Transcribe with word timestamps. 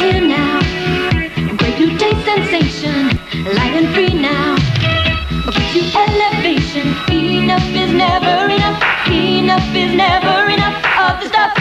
here 0.00 0.20
now. 0.20 0.60
Great 1.58 1.78
new 1.78 1.98
taste 1.98 2.24
sensation, 2.24 3.08
light 3.54 3.74
and 3.76 3.88
free 3.94 4.14
now. 4.14 4.56
Gives 5.52 5.74
you 5.76 5.84
elevation. 5.94 6.88
Enough 7.12 7.68
is 7.82 7.92
never 7.92 8.50
enough. 8.50 8.82
Enough 9.08 9.74
is 9.74 9.94
never 9.94 10.48
enough 10.48 10.78
of 11.04 11.20
the 11.20 11.28
stuff. 11.28 11.52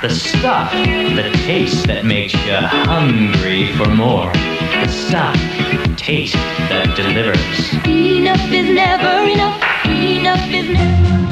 The 0.00 0.10
stuff, 0.10 0.72
the 0.72 1.30
taste 1.44 1.86
that 1.86 2.04
makes 2.04 2.32
you 2.32 2.56
hungry 2.56 3.72
for 3.76 3.88
more. 3.88 4.32
The 4.32 4.88
stuff, 4.88 5.36
taste 5.98 6.34
that 6.70 6.96
delivers. 6.96 7.74
Enough 7.86 8.52
is 8.52 8.68
never 8.70 9.28
enough. 9.28 9.60
Enough 9.84 10.48
is 10.48 10.70
never. 10.70 11.25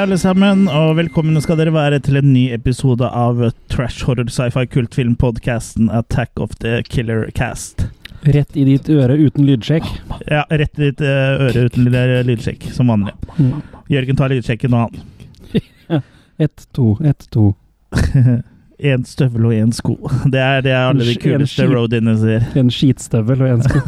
Alle 0.00 0.16
sammen, 0.18 0.62
og 0.72 0.94
velkommen 0.96 1.36
skal 1.44 1.58
dere 1.60 1.74
være 1.74 1.98
til 2.00 2.16
en 2.16 2.30
ny 2.32 2.46
episode 2.54 3.04
av 3.04 3.42
trash 3.68 4.06
horror 4.08 4.30
sci-fi 4.32 4.62
kultfilm-podkasten 4.72 5.90
Attack 5.92 6.40
of 6.40 6.54
the 6.62 6.78
Killer 6.88 7.26
Cast. 7.36 7.84
Rett 8.24 8.56
i 8.56 8.64
ditt 8.64 8.88
øre 8.88 9.18
uten 9.20 9.44
lydsjekk. 9.44 9.84
Ja, 10.24 10.46
rett 10.48 10.80
i 10.80 10.86
ditt 10.86 11.04
eh, 11.04 11.44
øre 11.50 11.66
uten 11.68 11.90
lydsjekk, 12.30 12.70
som 12.72 12.88
vanlig. 12.88 13.12
Mm. 13.36 13.60
Jørgen 13.92 14.20
tar 14.22 14.32
lydsjekken 14.32 14.72
nå, 14.72 14.86
han. 14.86 16.02
Ett, 16.40 16.64
to, 16.72 16.94
ett, 17.04 17.28
to. 17.28 17.50
Én 18.80 19.04
støvel 19.04 19.50
og 19.50 19.52
én 19.52 19.72
sko. 19.76 19.98
Det 20.32 20.40
er 20.40 20.62
det 20.64 20.72
alle 20.72 21.04
de 21.04 21.18
kuleste 21.20 21.68
roadiene 21.68 22.16
sier. 22.16 22.46
En 22.56 22.72
skitstøvel 22.72 23.44
og 23.44 23.58
én 23.58 23.66
sko. 23.68 23.82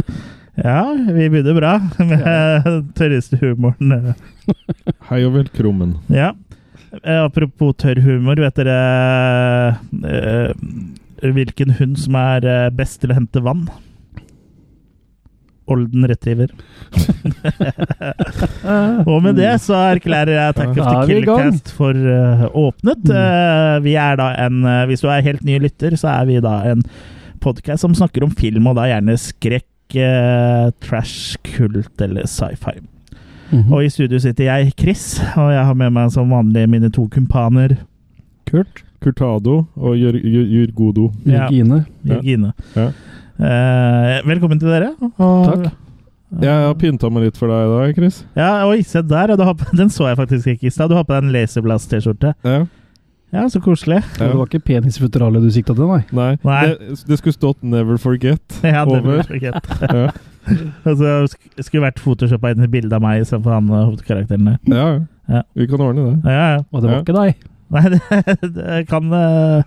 Ja, 0.60 0.92
vi 1.08 1.24
begynner 1.32 1.54
bra 1.56 1.72
med 1.98 2.66
tørreste 2.98 3.38
humoren. 3.40 4.12
Hei 5.08 5.22
og 5.24 5.32
velkommen. 5.38 5.94
Ja. 6.12 6.34
Eh, 7.00 7.20
Apropos 7.22 7.72
tørr 7.80 8.00
humor, 8.04 8.36
vet 8.42 8.58
dere 8.60 8.76
uh, 10.04 10.52
hvilken 11.20 11.70
hund 11.78 11.96
som 12.00 12.14
er 12.18 12.44
eh, 12.48 12.70
best 12.74 13.00
til 13.00 13.10
å 13.12 13.16
hente 13.16 13.40
vann? 13.44 13.68
Olden 15.70 16.02
Retriever. 16.10 16.50
Og 19.10 19.18
med 19.22 19.36
det 19.38 19.52
så 19.62 19.76
erklærer 19.94 20.32
jeg 20.34 20.50
Attack 20.52 20.72
of 20.74 20.82
the 20.82 20.96
er. 20.96 21.06
Killercast 21.06 21.70
for 21.76 21.94
uh, 21.94 22.48
åpnet. 22.58 23.04
Uh, 23.06 23.78
vi 23.84 23.94
er 23.94 24.18
da 24.18 24.32
en 24.48 24.64
eh, 24.66 24.86
Hvis 24.90 25.02
du 25.04 25.08
er 25.12 25.22
helt 25.24 25.44
ny 25.46 25.60
lytter, 25.62 25.94
så 26.00 26.08
er 26.16 26.24
vi 26.26 26.40
da 26.42 26.54
en 26.72 26.82
podkast 27.40 27.82
som 27.86 27.94
snakker 27.96 28.24
om 28.26 28.32
film, 28.36 28.66
og 28.68 28.74
da 28.76 28.88
gjerne 28.90 29.14
skrekk, 29.20 29.69
eh, 29.96 30.70
trash, 30.80 31.36
kult 31.44 32.00
eller 32.00 32.26
sci-fi. 32.26 32.76
Mhm. 33.50 33.72
Og 33.72 33.84
i 33.84 33.88
studio 33.90 34.18
sitter 34.22 34.44
jeg, 34.44 34.72
Chris, 34.78 35.18
og 35.36 35.50
jeg 35.52 35.64
har 35.66 35.74
med 35.74 35.90
meg 35.92 36.10
som 36.14 36.30
vanlig 36.30 36.68
mine 36.70 36.90
to 36.90 37.08
kumpaner. 37.08 37.76
Kurt. 38.46 38.84
Kurtado 39.00 39.66
og 39.76 39.96
Jurgodo. 39.96 41.08
Jør- 41.24 41.32
Ja. 41.32 41.48
Jørgine. 41.48 41.84
Ja. 42.04 42.14
Jørgine. 42.14 42.52
Ja. 42.76 42.88
Uh, 43.40 44.28
velkommen 44.28 44.58
til 44.60 44.68
dere. 44.68 44.90
Og, 45.18 45.46
Takk. 45.46 45.72
Jeg 46.40 46.50
har 46.52 46.74
pynta 46.78 47.08
meg 47.10 47.24
litt 47.24 47.36
for 47.40 47.48
deg 47.50 47.64
i 47.66 47.70
dag, 47.86 47.94
Chris. 47.96 48.24
Ja, 48.36 48.50
oi, 48.68 48.82
se 48.86 49.00
der. 49.02 49.32
Du 49.36 49.42
har 49.42 49.54
den 49.74 49.88
så 49.90 50.06
jeg 50.06 50.16
faktisk 50.20 50.46
ikke 50.52 50.66
i 50.68 50.70
stad. 50.70 50.90
Du 50.90 50.94
har 50.94 51.02
på 51.04 51.14
deg 51.16 51.24
en 51.24 51.32
Laserblast-T-skjorte. 51.34 52.34
Ja. 52.44 52.66
Ja, 53.32 53.44
så 53.48 53.60
koselig. 53.62 54.00
Ja. 54.18 54.26
Det 54.26 54.36
var 54.38 54.46
ikke 54.48 54.58
penisfutteralet 54.66 55.42
du 55.44 55.50
sikta 55.54 55.74
til, 55.74 55.86
nei? 55.86 56.00
Nei, 56.12 56.32
Nei. 56.42 56.62
Det, 56.66 56.96
det 57.06 57.18
skulle 57.20 57.36
stått 57.36 57.62
'Never 57.62 57.96
Forget'. 58.02 58.58
Ja, 58.66 58.84
det 58.84 58.98
Over. 58.98 59.00
Never 59.00 59.22
forget. 59.22 59.70
Ja. 59.94 60.10
altså, 60.88 61.26
sk- 61.30 61.62
skulle 61.62 61.84
vært 61.84 62.00
photoshoppa 62.00 62.50
inn 62.50 62.62
et 62.64 62.70
bilde 62.72 62.96
av 62.96 63.02
meg 63.04 63.20
istedenfor 63.22 63.52
han 63.54 63.68
eh, 63.70 63.84
hovedkarakteren 63.86 64.44
der. 64.46 64.58
Ja, 64.74 65.00
Ja. 65.30 65.42
Vi 65.54 65.66
kan 65.70 65.80
ordne 65.80 66.06
det. 66.10 66.16
Ja, 66.32 66.46
ja. 66.56 66.62
Og 66.72 66.82
det 66.82 66.90
var 66.90 66.96
Ja. 66.96 67.02
ikke 67.02 67.18
deg. 67.20 67.34
Nei, 67.70 67.82
det, 67.92 68.54
det 68.56 68.88
kan 68.88 69.12
eh, 69.14 69.62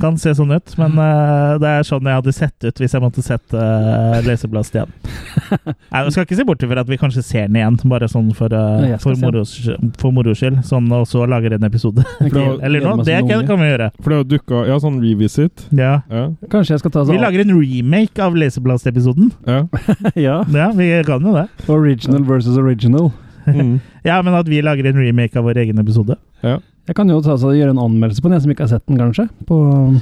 kan 0.00 0.16
se 0.20 0.32
sånn 0.36 0.52
ut, 0.54 0.74
men 0.80 0.96
uh, 0.98 1.58
det 1.62 1.68
er 1.68 1.86
sånn 1.86 2.06
jeg 2.08 2.18
hadde 2.20 2.34
sett 2.36 2.66
ut 2.66 2.82
hvis 2.82 2.94
jeg 2.96 3.02
måtte 3.02 3.24
sett 3.24 3.54
uh, 3.56 4.18
Laserblast 4.26 4.76
igjen. 4.76 4.92
Nei, 5.92 6.02
Jeg 6.04 6.14
skal 6.14 6.26
ikke 6.26 6.38
se 6.40 6.46
bort 6.48 6.64
fra 6.66 6.84
at 6.84 6.90
vi 6.90 6.98
kanskje 7.00 7.24
ser 7.26 7.48
den 7.48 7.58
igjen, 7.60 7.78
bare 7.90 8.08
sånn 8.10 8.30
for, 8.36 8.52
uh, 8.52 8.96
for, 9.02 9.18
moro, 9.22 10.34
skyld. 10.36 10.62
Sånn, 10.68 10.88
og 10.94 11.06
så 11.10 11.24
lager 11.28 11.56
en 11.56 11.66
episode 11.68 12.04
til. 12.20 12.58
Eller 12.62 12.84
noe. 12.84 13.06
Det 13.06 13.20
kan, 13.28 13.46
kan 13.48 13.62
vi 13.62 13.70
gjøre. 13.70 13.90
For 14.00 14.14
det 14.14 14.20
har 14.22 14.28
dukka 14.36 14.64
Ja, 14.68 14.78
sånn 14.82 15.00
revisit. 15.02 15.66
Ja. 15.74 15.94
Ja. 16.12 16.26
Kanskje 16.52 16.76
jeg 16.76 16.84
skal 16.84 16.94
ta 16.94 17.04
Vi 17.06 17.14
sånn 17.14 17.24
lager 17.24 17.44
en 17.44 17.54
remake 17.58 18.22
av 18.22 18.38
Laserblast-episoden. 18.38 19.32
ja. 19.48 19.64
Ja. 20.18 20.42
Ja, 20.52 20.68
vi 20.76 20.88
kan 21.06 21.24
jo 21.24 21.32
det. 21.34 21.46
Original 21.72 22.24
versus 22.28 22.58
original. 22.60 23.10
Mm. 23.46 23.80
Ja, 24.06 24.20
men 24.22 24.34
at 24.38 24.48
vi 24.50 24.60
lager 24.62 24.86
en 24.90 25.00
remake 25.00 25.38
av 25.38 25.46
vår 25.48 25.62
egen 25.64 25.80
episode. 25.82 26.18
ja. 26.42 26.58
Jeg 26.88 26.98
kan 26.98 27.10
jo 27.10 27.20
ta, 27.22 27.36
så, 27.38 27.52
gjøre 27.54 27.74
en 27.76 27.82
anmeldelse 27.82 28.22
på 28.22 28.28
den, 28.28 28.36
jeg 28.36 28.44
som 28.44 28.52
ikke 28.54 28.64
har 28.66 28.72
sett 28.72 28.86
den, 28.90 28.98
kanskje. 28.98 29.28
På 29.46 29.58
um, 29.70 29.98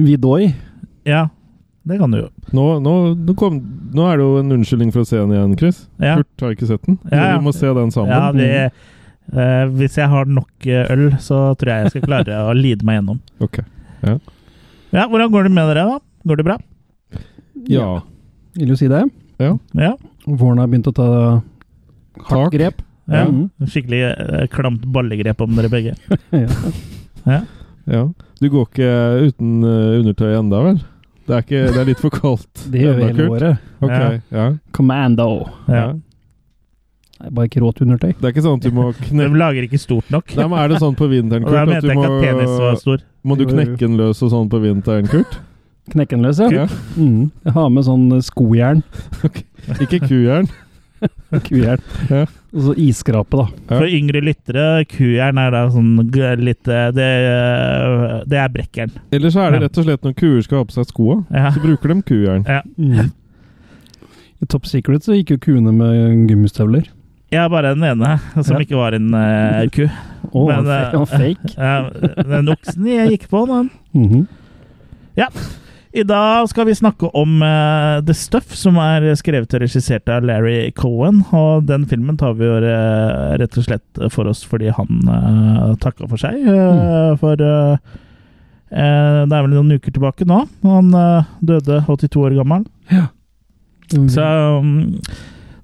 Vidoi. 0.00 0.50
Ja, 1.06 1.28
det 1.86 2.00
kan 2.00 2.10
du 2.10 2.18
jo. 2.18 2.28
Nå, 2.56 2.64
nå, 2.82 2.94
nå, 3.14 3.34
kom, 3.38 3.60
nå 3.94 4.08
er 4.08 4.18
det 4.18 4.26
jo 4.26 4.40
en 4.40 4.56
unnskyldning 4.56 4.90
for 4.94 5.04
å 5.04 5.08
se 5.08 5.20
den 5.20 5.34
igjen, 5.36 5.54
Chris. 5.60 5.84
Ja. 6.02 6.16
Kurt 6.18 6.44
har 6.46 6.56
ikke 6.56 6.68
sett 6.70 6.88
den. 6.88 6.98
Ja, 7.12 7.20
ja. 7.20 7.36
Vi 7.36 7.46
må 7.46 7.52
se 7.54 7.70
den 7.76 7.92
sammen. 7.94 8.10
Ja, 8.10 8.30
vi, 8.34 8.48
eh, 9.38 9.64
hvis 9.78 9.98
jeg 10.00 10.10
har 10.10 10.30
nok 10.40 10.66
eh, 10.66 10.90
øl, 10.96 11.04
så 11.22 11.42
tror 11.60 11.70
jeg 11.74 11.86
jeg 11.86 11.94
skal 11.94 12.06
klare 12.08 12.40
å 12.48 12.56
lide 12.58 12.86
meg 12.88 13.00
gjennom. 13.02 13.20
Ok. 13.44 13.60
Ja, 14.04 15.06
Hvordan 15.08 15.30
går 15.32 15.46
det 15.46 15.52
med 15.54 15.70
dere, 15.70 15.84
da? 15.94 16.00
Går 16.28 16.38
det 16.38 16.44
bra? 16.46 16.58
Ja. 17.70 17.86
Vil 18.58 18.74
jo 18.74 18.76
si 18.78 18.88
det. 18.90 19.00
Ja. 19.40 19.54
Våren 20.26 20.60
har 20.60 20.68
begynt 20.70 20.90
å 20.90 20.94
ta 20.96 21.08
Tak. 22.18 22.26
hardt 22.28 22.52
grep. 22.54 22.82
Ja. 23.08 23.24
Mhm. 23.28 23.68
Skikkelig 23.68 24.00
eh, 24.10 24.46
klamt 24.52 24.84
ballegrep 24.94 25.40
om 25.44 25.54
dere 25.58 25.70
begge. 25.72 25.96
Ja. 27.24 27.38
ja. 27.88 28.00
Du 28.40 28.50
går 28.52 28.66
ikke 28.68 28.88
uten 29.30 29.62
eh, 29.64 30.00
undertøy 30.02 30.34
enda, 30.36 30.58
vel? 30.66 30.80
Det 31.24 31.32
er, 31.32 31.44
ikke, 31.46 31.60
det 31.72 31.78
er 31.80 31.86
litt 31.88 32.02
for 32.02 32.12
kaldt. 32.12 32.50
Det 32.72 32.82
gjør 32.82 32.98
vi 32.98 33.06
hele 33.08 33.28
året. 33.32 33.62
Ok, 33.80 33.92
Ja. 33.94 34.10
ja. 34.34 34.48
Commando. 34.76 35.28
Ja. 35.68 35.74
ja. 35.78 35.86
Nei, 37.22 37.30
bare 37.30 37.48
ikke 37.48 37.62
rått 37.64 37.80
undertøy. 37.80 38.10
Det 38.18 38.26
er 38.28 38.34
ikke 38.34 38.44
sånn 38.44 38.58
at 38.60 38.66
du 38.66 38.74
må 38.76 38.90
De 38.98 39.06
knekke 39.08 39.38
lager 39.40 39.64
ikke 39.70 39.80
stort 39.80 40.10
nok. 40.12 40.34
Nei, 40.36 40.46
men 40.52 40.60
Er 40.60 40.74
det 40.74 40.82
sånn 40.84 40.96
på 40.98 41.08
vinteren, 41.08 41.46
Og 41.46 41.54
da 41.54 41.62
Kurt, 41.62 41.62
at 41.64 41.72
mente 41.72 41.80
du 41.80 41.88
jeg 41.88 41.96
ikke 42.02 42.12
at 42.12 42.26
penis 42.26 42.52
var 42.60 42.74
må, 42.76 42.82
stor. 42.84 43.04
må 43.24 43.38
du 43.40 43.44
knekke 43.48 43.80
den 43.86 43.96
løs 44.02 44.20
og 44.26 44.32
sånn 44.34 44.50
på 44.52 44.60
vinteren, 44.66 45.08
Kurt? 45.08 45.38
Knekken 45.94 46.24
løs, 46.24 46.38
ja. 46.44 46.48
Ja. 46.52 46.66
Mm. 46.96 47.30
Jeg 47.44 47.52
har 47.56 47.72
med 47.72 47.84
sånn 47.88 48.04
eh, 48.16 48.22
skojern. 48.24 48.84
Ikke 49.84 50.00
kujern. 50.04 50.48
Kujern. 51.46 51.82
Ja. 52.10 52.24
Og 52.54 52.62
så 52.68 52.74
isskrape, 52.78 53.36
da. 53.40 53.46
Ja. 53.68 53.78
For 53.80 53.86
yngre 53.90 54.20
lyttere, 54.22 54.66
kujern 54.90 55.40
er 55.42 55.50
da 55.54 55.62
sånn 55.74 55.96
litt 56.44 56.68
eh, 56.70 56.88
Det, 56.94 57.08
eh, 57.30 58.16
det 58.30 58.38
er 58.38 58.52
brekkjern. 58.54 58.92
Eller 59.14 59.34
så 59.34 59.42
er 59.44 59.56
det 59.56 59.62
rett 59.64 59.80
og 59.82 59.88
slett 59.88 60.06
når 60.06 60.14
kuer 60.20 60.42
skal 60.46 60.60
ha 60.62 60.68
på 60.68 60.76
seg 60.76 60.86
skoa, 60.92 61.16
Ja. 61.34 61.50
så 61.54 61.62
bruker 61.64 61.94
de 61.94 62.02
kujern. 62.06 62.44
Ja. 62.46 62.60
Mm. 62.78 63.10
I 64.42 64.46
Top 64.50 64.66
Secret 64.70 65.02
så 65.06 65.16
gikk 65.18 65.34
jo 65.34 65.40
kuene 65.48 65.72
med 65.74 66.28
gummistøvler. 66.30 66.86
Er 67.34 67.48
bare 67.50 67.74
den 67.74 67.82
ene 67.88 68.20
som 68.44 68.54
Ja. 68.54 68.62
ikke 68.62 68.78
var 68.78 68.94
en 68.94 69.10
uh, 69.10 69.64
ku. 69.74 69.88
Oh, 70.30 70.46
Men, 70.46 70.66
uh, 70.70 71.04
fake. 71.10 71.54
Ja, 71.58 71.90
den 72.22 72.52
oksen 72.52 72.86
jeg 72.86 73.16
gikk 73.16 73.28
på, 73.32 73.46
den. 73.50 73.70
Mhm. 73.94 74.26
I 75.94 76.02
dag 76.02 76.48
skal 76.50 76.66
vi 76.66 76.74
snakke 76.74 77.06
om 77.14 77.36
uh, 77.42 78.00
The 78.02 78.14
Stuff, 78.18 78.50
som 78.58 78.74
er 78.82 79.04
skrevet 79.14 79.52
og 79.54 79.62
regissert 79.62 80.10
av 80.10 80.24
Larry 80.26 80.72
Cohen. 80.74 81.20
Og 81.30 81.68
den 81.68 81.84
filmen 81.86 82.16
tar 82.18 82.32
vi 82.34 82.48
jo 82.48 82.56
uh, 82.64 83.36
rett 83.38 83.58
og 83.60 83.66
slett 83.68 84.00
for 84.10 84.26
oss 84.32 84.42
fordi 84.48 84.72
han 84.74 85.04
uh, 85.06 85.76
takka 85.78 86.08
for 86.10 86.18
seg. 86.18 86.40
eh, 86.50 87.12
For 87.20 87.38
eh, 87.38 87.76
eh, 88.74 89.20
det 89.22 89.38
er 89.38 89.46
vel 89.46 89.54
noen 89.54 89.76
uker 89.78 89.94
tilbake 89.94 90.26
nå. 90.26 90.40
Han 90.66 90.90
eh, 90.98 91.30
døde 91.46 91.78
82 91.86 92.26
år 92.26 92.36
gammel. 92.40 92.66
Ja. 92.90 93.06
Så 94.10 94.26
um, 94.58 94.98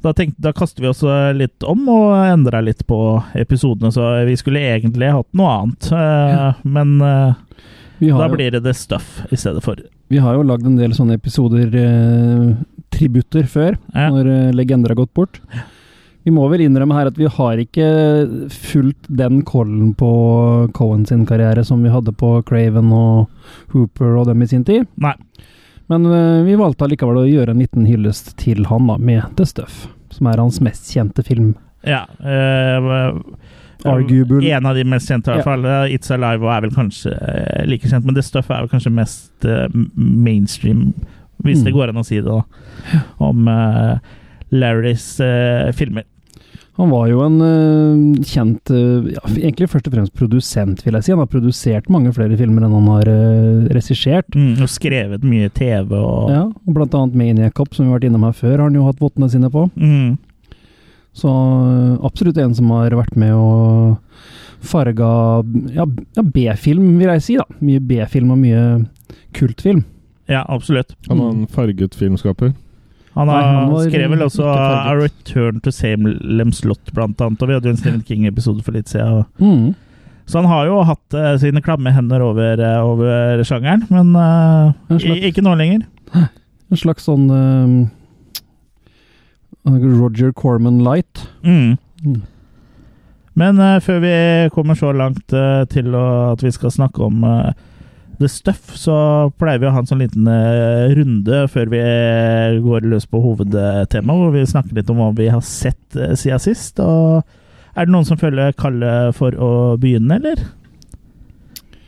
da, 0.04 0.12
tenkte, 0.14 0.38
da 0.46 0.54
kaster 0.54 0.86
vi 0.86 0.92
oss 0.92 1.02
eh, 1.02 1.32
litt 1.34 1.66
om 1.66 1.88
og 1.90 2.14
endra 2.22 2.62
litt 2.62 2.86
på 2.86 3.00
episodene. 3.34 3.90
Så 3.90 4.06
vi 4.30 4.38
skulle 4.38 4.62
egentlig 4.76 5.10
hatt 5.10 5.32
noe 5.34 5.58
annet. 5.58 5.90
Ja. 5.90 6.52
Men 6.62 7.00
eh, 7.02 7.32
da 8.00 8.28
blir 8.32 8.50
det 8.50 8.62
The 8.64 8.72
Stuff 8.74 9.20
i 9.30 9.36
stedet 9.36 9.62
for. 9.62 9.76
vi 10.08 10.18
har 10.18 10.34
jo 10.34 10.42
lagd 10.42 10.64
en 10.66 10.76
del 10.76 10.92
sånne 10.96 11.14
episoder, 11.20 11.68
eh, 11.76 12.54
tributter, 12.90 13.44
før. 13.46 13.76
Ja. 13.94 14.08
Når 14.10 14.26
eh, 14.26 14.52
legender 14.56 14.90
har 14.94 14.96
gått 14.96 15.12
bort. 15.14 15.40
Vi 16.24 16.30
må 16.36 16.48
vel 16.52 16.60
innrømme 16.66 16.92
her 16.98 17.06
at 17.08 17.16
vi 17.16 17.24
har 17.32 17.56
ikke 17.62 17.86
fulgt 18.52 19.06
den 19.08 19.42
kollen 19.48 19.94
på 19.96 20.10
Cohen 20.76 21.06
sin 21.08 21.22
karriere 21.26 21.64
som 21.64 21.80
vi 21.82 21.88
hadde 21.92 22.12
på 22.12 22.42
Craven 22.44 22.90
og 22.92 23.30
Hooper 23.72 24.18
og 24.20 24.26
dem 24.28 24.42
i 24.42 24.46
sin 24.50 24.64
tid. 24.64 24.86
Nei. 25.00 25.14
Men 25.88 26.04
eh, 26.06 26.42
vi 26.46 26.58
valgte 26.60 26.84
allikevel 26.86 27.22
å 27.22 27.28
gjøre 27.28 27.54
en 27.54 27.62
liten 27.64 27.86
hyllest 27.88 28.34
til 28.40 28.66
han 28.68 28.86
da, 28.90 28.98
med 29.00 29.32
The 29.40 29.46
Stuff, 29.48 29.86
som 30.12 30.28
er 30.30 30.38
hans 30.42 30.60
mest 30.60 30.92
kjente 30.92 31.24
film 31.26 31.54
Ja. 31.88 32.04
eh, 32.20 33.22
Arguable. 33.88 34.42
En 34.50 34.66
av 34.66 34.74
de 34.76 34.84
mest 34.84 35.08
kjente, 35.08 35.30
i 35.32 35.38
hvert 35.38 35.44
fall. 35.48 35.64
Eh, 35.64 35.94
It's 35.96 36.10
Alive 36.10 36.44
er 36.52 36.60
vel 36.66 36.74
kanskje 36.74 37.14
eh, 37.16 37.64
like 37.70 37.88
kjent, 37.88 38.04
men 38.04 38.14
det 38.14 38.24
stuffet 38.26 38.56
er 38.56 38.66
vel 38.66 38.72
kanskje 38.72 38.92
mest 38.92 39.44
eh, 39.48 39.66
mainstream, 39.96 40.92
hvis 41.44 41.62
det 41.64 41.72
Mm. 41.72 41.76
går 41.78 41.88
an 41.94 42.00
å 42.02 42.04
si 42.04 42.20
det, 42.20 42.28
da, 42.28 43.02
om 43.18 43.48
eh, 43.48 43.98
Larrys 44.52 45.16
filmer. 45.78 46.04
Han 46.80 46.88
var 46.88 47.08
jo 47.10 47.18
en 47.26 47.34
uh, 47.44 48.22
kjent 48.24 48.70
uh, 48.72 49.04
ja, 49.12 49.20
Egentlig 49.36 49.66
først 49.68 49.88
og 49.90 49.92
fremst 49.92 50.14
produsent, 50.16 50.80
vil 50.86 50.94
jeg 50.96 51.04
si. 51.04 51.12
Han 51.12 51.20
har 51.20 51.28
produsert 51.28 51.90
mange 51.92 52.12
flere 52.16 52.38
filmer 52.40 52.64
enn 52.64 52.72
han 52.72 52.86
har 52.88 53.10
uh, 53.10 53.66
regissert. 53.74 54.30
Mm, 54.32 54.62
og 54.64 54.70
skrevet 54.72 55.26
mye 55.26 55.50
TV 55.52 55.92
og 55.98 56.30
Ja, 56.32 56.46
og 56.48 56.72
blant 56.78 56.94
annet 56.96 57.18
Maniac 57.20 57.52
Cop, 57.58 57.74
som 57.76 57.84
vi 57.84 57.90
har 57.92 57.98
vært 57.98 58.08
innom 58.08 58.24
her 58.24 58.32
før, 58.38 58.54
har 58.56 58.64
han 58.70 58.78
jo 58.78 58.86
hatt 58.86 59.02
vottene 59.02 59.28
sine 59.28 59.50
på. 59.52 59.66
Mm. 59.76 60.14
Så 61.12 61.28
eh, 61.28 62.06
absolutt 62.06 62.38
en 62.38 62.54
som 62.54 62.70
har 62.70 62.90
vært 62.94 63.16
med 63.18 63.34
og 63.34 63.98
farga 64.60 65.08
ja, 65.72 65.86
ja, 66.16 66.22
B-film, 66.22 66.98
vil 67.00 67.08
jeg 67.14 67.22
si. 67.24 67.36
da. 67.40 67.46
Mye 67.64 67.80
B-film 67.80 68.30
og 68.34 68.38
mye 68.42 68.64
kultfilm. 69.36 69.84
ja, 70.30 70.44
absolutt. 70.48 70.94
Han 71.08 71.18
var 71.18 71.30
en 71.34 71.46
farget 71.50 71.94
filmskaper. 71.98 72.52
Han, 73.16 73.26
Nei, 73.26 73.40
har, 73.42 73.54
han 73.66 73.90
skrev 73.90 74.10
vel 74.12 74.22
også 74.22 74.44
A. 74.46 74.92
Return 74.94 75.58
to 75.64 75.72
Salem 75.74 76.52
Slott, 76.54 76.92
blant 76.94 77.18
annet. 77.20 77.42
Og 77.42 77.48
vi 77.50 77.56
hadde 77.56 77.66
jo 77.66 77.72
en 77.74 77.80
Stephen 77.80 78.04
King-episode 78.06 78.62
for 78.62 78.72
litt 78.76 78.88
siden. 78.88 79.24
og- 79.24 79.26
Mm. 79.42 79.74
Så 80.30 80.38
han 80.38 80.46
har 80.46 80.66
jo 80.68 80.76
hatt 80.86 81.14
uh, 81.18 81.36
sine 81.42 81.58
klamme 81.60 81.90
hender 81.90 82.22
over, 82.22 82.60
uh, 82.62 82.84
over 82.86 83.42
sjangeren, 83.42 83.82
men 83.90 84.14
uh, 84.14 84.70
slags- 84.92 85.24
ikke 85.26 85.42
nå 85.42 85.56
lenger. 85.58 85.80
En 86.14 86.76
slags 86.78 87.02
sånn 87.08 87.26
Roger 89.64 90.32
Corman 90.32 90.80
Light. 90.84 91.26
Mm. 91.44 91.76
Mm. 92.04 92.20
Men 93.40 93.58
uh, 93.60 93.78
før 93.80 94.00
vi 94.02 94.14
kommer 94.54 94.74
så 94.78 94.92
langt 94.96 95.32
uh, 95.36 95.64
til 95.70 95.92
å, 95.94 96.04
at 96.32 96.42
vi 96.44 96.50
skal 96.54 96.72
snakke 96.74 97.02
om 97.06 97.22
uh, 97.24 97.52
The 98.20 98.28
Stuff, 98.28 98.74
så 98.76 98.94
pleier 99.40 99.60
vi 99.62 99.68
å 99.68 99.72
ha 99.72 99.80
en 99.80 99.88
sånn 99.88 100.02
liten 100.02 100.26
runde 100.92 101.38
før 101.48 101.70
vi 101.72 101.78
går 102.60 102.84
løs 102.84 103.06
på 103.08 103.20
hovedtemaet, 103.24 104.18
hvor 104.20 104.34
vi 104.34 104.42
snakker 104.44 104.76
litt 104.76 104.90
om 104.92 105.00
hva 105.00 105.06
vi 105.16 105.30
har 105.32 105.40
sett 105.40 105.96
siden 106.20 106.42
sist. 106.44 106.82
Og 106.84 107.22
er 107.72 107.88
det 107.88 107.94
noen 107.94 108.04
som 108.04 108.20
føler 108.20 108.52
kallet 108.60 109.16
for 109.16 109.32
å 109.40 109.50
begynne, 109.80 110.18
eller? 110.20 110.42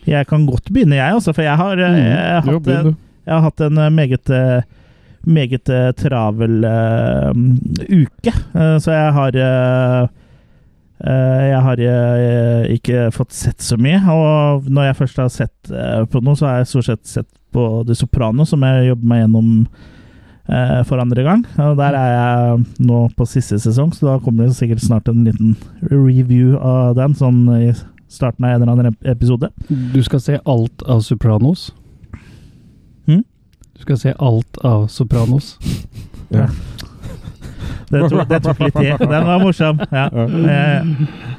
Jeg 0.09 0.25
kan 0.31 0.47
godt 0.49 0.73
begynne, 0.73 0.97
jeg, 0.97 1.19
altså, 1.19 1.37
for 1.37 1.45
jeg 1.45 1.61
har, 1.61 1.77
Mm. 1.77 2.01
jeg 2.01 2.33
har 2.33 2.49
hatt 2.49 2.73
en, 2.79 2.97
jeg 3.27 3.35
har 3.35 3.45
hatt 3.51 3.61
en 3.69 3.83
meget 4.01 4.33
meget 5.27 5.69
eh, 5.73 5.93
travel 5.99 6.65
eh, 6.65 7.31
uke, 8.03 8.33
Eh, 8.53 8.77
så 8.79 8.93
jeg 8.93 9.13
har 9.13 9.39
Jeg 11.03 11.61
har 11.65 11.81
ikke 12.71 13.09
fått 13.11 13.33
sett 13.35 13.59
så 13.59 13.75
mye. 13.75 13.99
Og 14.07 14.69
når 14.71 14.85
jeg 14.85 14.97
først 15.01 15.17
har 15.19 15.31
sett 15.35 15.71
på 16.13 16.21
noe, 16.23 16.37
så 16.39 16.47
har 16.47 16.61
jeg 16.61 16.69
stort 16.71 16.87
sett 16.87 17.07
sett 17.11 17.27
på 17.51 17.83
The 17.89 17.97
Soprano, 17.99 18.45
som 18.47 18.63
jeg 18.63 18.87
jobber 18.93 19.09
meg 19.11 19.25
gjennom 19.25 19.49
for 20.87 21.03
andre 21.03 21.25
gang. 21.27 21.43
Og 21.59 21.75
der 21.81 21.99
er 21.99 22.13
jeg 22.13 22.87
nå 22.87 23.01
på 23.19 23.27
siste 23.27 23.59
sesong, 23.59 23.91
så 23.91 24.13
da 24.13 24.17
kommer 24.23 24.47
det 24.47 24.55
sikkert 24.55 24.85
snart 24.85 25.11
en 25.11 25.25
liten 25.27 25.57
review 25.91 26.55
av 26.61 26.95
den. 26.95 27.19
Sånn 27.19 27.49
i 27.51 27.73
starten 28.07 28.47
av 28.47 28.55
en 28.55 28.63
eller 28.63 28.73
annen 28.73 28.97
episode. 29.03 29.51
Du 29.69 30.03
skal 30.07 30.23
se 30.23 30.39
alt 30.47 30.87
av 30.87 31.03
Sopranos. 31.03 31.73
Du 33.83 33.87
skal 33.89 33.97
se 33.99 34.13
alt 34.23 34.59
av 34.63 34.85
Sopranos. 34.87 35.57
Ja. 36.31 36.45
Det 37.91 38.01
tok, 38.09 38.29
det 38.31 38.39
tok 38.45 38.61
litt 38.63 38.77
tid. 38.79 39.01
Den 39.11 39.25
var 39.27 39.41
morsom. 39.43 39.81
Ja. 39.91 40.05
Ja. 40.07 40.27
Eh, 40.31 40.87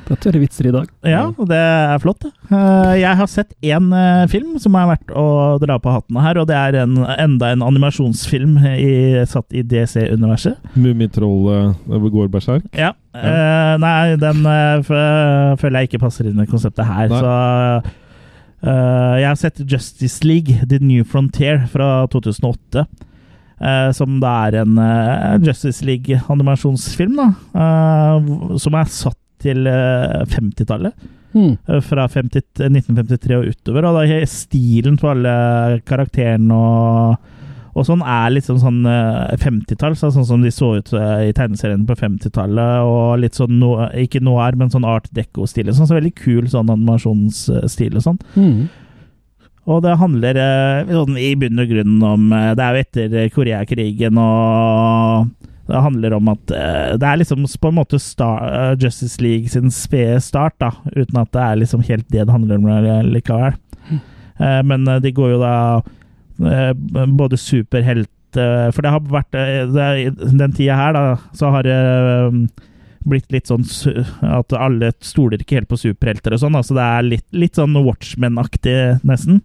Det 0.04 0.18
er 0.18 0.20
tørre 0.26 0.42
vitser 0.42 0.68
i 0.68 0.74
dag. 0.76 0.90
Ja, 1.08 1.22
det 1.48 1.56
er 1.56 2.02
flott. 2.04 2.28
Eh, 2.28 2.92
Jeg 3.00 3.16
har 3.16 3.32
sett 3.32 3.56
én 3.64 3.88
eh, 3.96 4.26
film 4.28 4.58
som 4.60 4.76
er 4.76 4.92
verdt 4.92 5.16
å 5.16 5.56
dra 5.64 5.80
på 5.80 5.94
hatten 5.96 6.20
her, 6.20 6.42
og 6.44 6.50
det 6.52 6.60
er 6.60 6.82
en, 6.84 7.00
enda 7.16 7.54
en 7.56 7.64
animasjonsfilm 7.64 8.60
i, 8.76 8.92
satt 9.24 9.56
i 9.56 9.64
DC-universet. 9.64 10.60
Mummitrollet 10.76 11.80
uh, 11.88 12.12
går 12.12 12.28
berserk. 12.36 12.68
Ja. 12.76 12.92
Eh, 13.16 13.74
nei, 13.80 14.18
den 14.20 14.44
føler 14.84 15.80
jeg 15.80 15.94
ikke 15.94 16.04
passer 16.04 16.28
inn 16.28 16.44
i 16.44 16.50
konseptet 16.52 16.92
her, 16.92 17.08
Nei. 17.08 17.24
så 17.24 18.04
eh, 18.64 19.16
Jeg 19.22 19.28
har 19.30 19.40
sett 19.40 19.64
Justice 19.70 20.26
League, 20.26 20.66
The 20.70 20.80
New 20.82 21.04
Frontier, 21.04 21.66
fra 21.72 22.06
2008. 22.14 22.88
Uh, 23.64 23.92
som 23.96 24.18
da 24.20 24.32
er 24.50 24.58
en 24.64 24.74
uh, 24.76 25.38
Justice 25.46 25.86
League-animasjonsfilm, 25.88 27.14
da. 27.16 27.28
eh, 27.56 28.58
som 28.60 28.76
er 28.76 28.90
satt 28.92 29.20
til 29.44 29.68
eh, 29.70 30.24
50-tallet. 30.34 30.96
Mm. 31.34 31.56
Eh, 31.68 31.80
fra 31.82 32.08
50, 32.08 32.44
1953 32.70 33.38
og 33.38 33.48
utover. 33.52 33.88
Og 33.90 33.98
da 33.98 34.04
er 34.20 34.28
stilen 34.30 34.98
på 35.02 35.10
alle 35.12 35.36
karakterene 35.88 36.58
og, 36.58 37.32
og 37.74 37.88
sånn 37.88 38.04
er 38.06 38.30
litt 38.36 38.46
sånn, 38.46 38.62
sånn 38.62 38.84
eh, 38.86 39.34
50-tall, 39.42 39.96
så 39.98 40.12
sånn 40.14 40.28
som 40.30 40.44
de 40.46 40.52
så 40.54 40.76
ut 40.78 40.92
eh, 40.94 41.30
i 41.32 41.34
tegneseriene 41.34 41.88
på 41.90 41.98
50-tallet. 41.98 42.86
Og 42.86 43.24
litt 43.24 43.40
sånn, 43.40 43.56
no, 43.62 43.74
ikke 43.98 44.22
noir, 44.22 44.58
men 44.60 44.70
sånn 44.74 44.86
art 44.86 45.10
deco-stil. 45.16 45.72
Sånn, 45.74 45.90
så 45.90 45.98
veldig 45.98 46.14
kul 46.20 46.46
sånn 46.52 46.70
animasjonsstil 46.70 47.98
og 47.98 48.06
sånn. 48.06 48.20
Mm. 48.38 48.68
Og 49.74 49.80
det 49.86 49.96
handler 49.98 50.38
eh, 50.44 50.92
sånn, 50.92 51.18
i 51.18 51.32
bunn 51.40 51.64
og 51.64 51.72
grunn 51.72 51.98
om 52.04 52.24
Det 52.30 52.62
er 52.66 52.76
jo 52.76 52.84
etter 52.84 53.34
Koreakrigen, 53.34 54.20
og 54.22 55.32
det 55.72 55.80
handler 55.86 56.18
om 56.18 56.28
at 56.34 56.52
Det 57.00 57.08
er 57.08 57.22
liksom 57.22 57.46
på 57.48 57.70
en 57.72 57.78
måte 57.78 57.96
star, 58.04 58.76
Justice 58.76 59.24
League 59.24 59.48
sin 59.50 59.72
spede 59.74 60.20
start, 60.22 60.60
da, 60.62 60.74
uten 60.92 61.22
at 61.24 61.32
det 61.34 61.42
er 61.42 61.62
liksom 61.62 61.86
helt 61.88 62.06
det 62.12 62.28
det 62.28 62.36
handler 62.36 62.60
om 62.60 63.10
likevel. 63.10 63.58
Eh, 64.38 64.62
men 64.68 64.86
de 65.02 65.16
går 65.16 65.36
jo 65.38 65.42
da 65.42 65.56
både 66.38 67.38
superhelt 67.40 68.38
eh, 68.38 68.70
For 68.74 68.82
det 68.82 68.94
har 68.94 69.12
vært 69.14 69.38
eh, 69.38 70.08
den 70.14 70.56
tida 70.56 70.78
her, 70.80 70.96
da, 70.96 71.04
så 71.38 71.52
har 71.54 71.68
det 71.68 71.76
eh, 71.78 72.40
blitt 73.04 73.34
litt 73.36 73.52
sånn 73.52 73.66
at 74.24 74.56
alle 74.56 74.94
stoler 75.04 75.42
ikke 75.44 75.60
helt 75.60 75.72
på 75.72 75.80
superhelter 75.82 76.36
og 76.36 76.44
sånn. 76.46 76.56
Altså 76.56 76.78
det 76.78 76.88
er 76.88 77.08
litt, 77.08 77.28
litt 77.36 77.60
sånn 77.60 77.76
Watchmen-aktig, 77.76 79.04
nesten. 79.04 79.42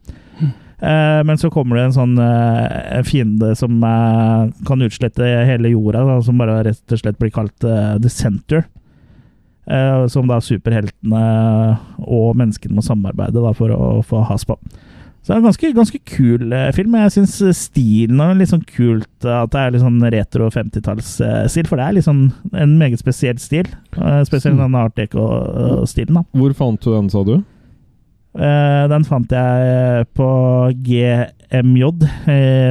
Eh, 0.79 1.21
men 1.27 1.39
så 1.43 1.51
kommer 1.51 1.75
det 1.75 1.89
en 1.89 1.97
sånn 1.97 2.19
eh, 2.23 3.01
fiende 3.07 3.51
som 3.59 3.81
eh, 3.83 4.51
kan 4.69 4.85
utslette 4.87 5.27
hele 5.49 5.73
jorda, 5.73 6.05
da, 6.07 6.19
som 6.23 6.39
bare 6.39 6.61
rett 6.69 6.95
og 6.95 7.01
slett 7.03 7.19
blir 7.19 7.35
kalt 7.35 7.67
eh, 7.67 7.97
The 7.99 8.13
Center. 8.13 8.63
Eh, 9.69 10.07
som 10.09 10.31
da 10.31 10.39
superheltene 10.41 11.25
og 11.99 12.39
menneskene 12.39 12.79
må 12.79 12.85
samarbeide 12.87 13.43
da, 13.43 13.53
for 13.59 13.75
å 13.75 13.99
få 14.07 14.23
has 14.31 14.47
på. 14.49 14.57
Så 15.29 15.35
det 15.35 15.43
er 15.43 15.43
en 15.43 15.47
ganske, 15.51 15.69
ganske 15.77 15.99
kul 16.09 16.53
eh, 16.57 16.71
film. 16.73 16.95
Jeg 16.97 17.13
syns 17.13 17.35
stilen 17.59 18.21
er 18.25 18.39
litt 18.39 18.49
sånn 18.49 18.63
kult 18.65 19.27
eh, 19.27 19.35
at 19.43 19.51
det 19.53 19.61
er 19.61 19.75
litt 19.75 19.83
sånn 19.83 19.99
retro 20.15 20.47
50-tallsstil, 20.55 21.67
for 21.69 21.77
det 21.77 21.85
er 21.85 21.97
liksom 21.99 22.23
en 22.57 22.73
meget 22.81 23.03
spesiell 23.03 23.37
stil. 23.37 23.69
Eh, 23.93 24.23
spesielt 24.25 24.57
den 24.57 24.79
art 24.81 24.97
deco-stilen. 24.97 26.17
da. 26.17 26.23
Hvor 26.33 26.55
fant 26.57 26.81
du 26.81 26.89
den, 26.95 27.11
sa 27.13 27.27
du? 27.29 27.35
Eh, 28.41 28.87
den 28.89 29.05
fant 29.05 29.35
jeg 29.37 30.09
på 30.17 30.31
GMJ 30.89 31.85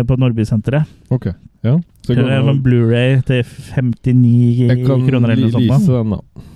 på 0.10 0.18
Nordbysenteret. 0.18 0.90
Ok. 1.14 1.30
Ja. 1.62 1.76
Så 2.08 2.18
jeg 2.18 2.42
en 2.42 2.64
Blu-ray 2.66 3.20
til 3.28 3.46
59 3.46 4.66
jeg 4.66 4.82
kan 4.82 5.06
kroner 5.06 5.36
eller 5.36 5.46
noe 5.46 5.54
sånt. 5.60 5.70
lease 5.70 5.94
da. 5.94 6.02
den, 6.02 6.18
da. 6.18 6.50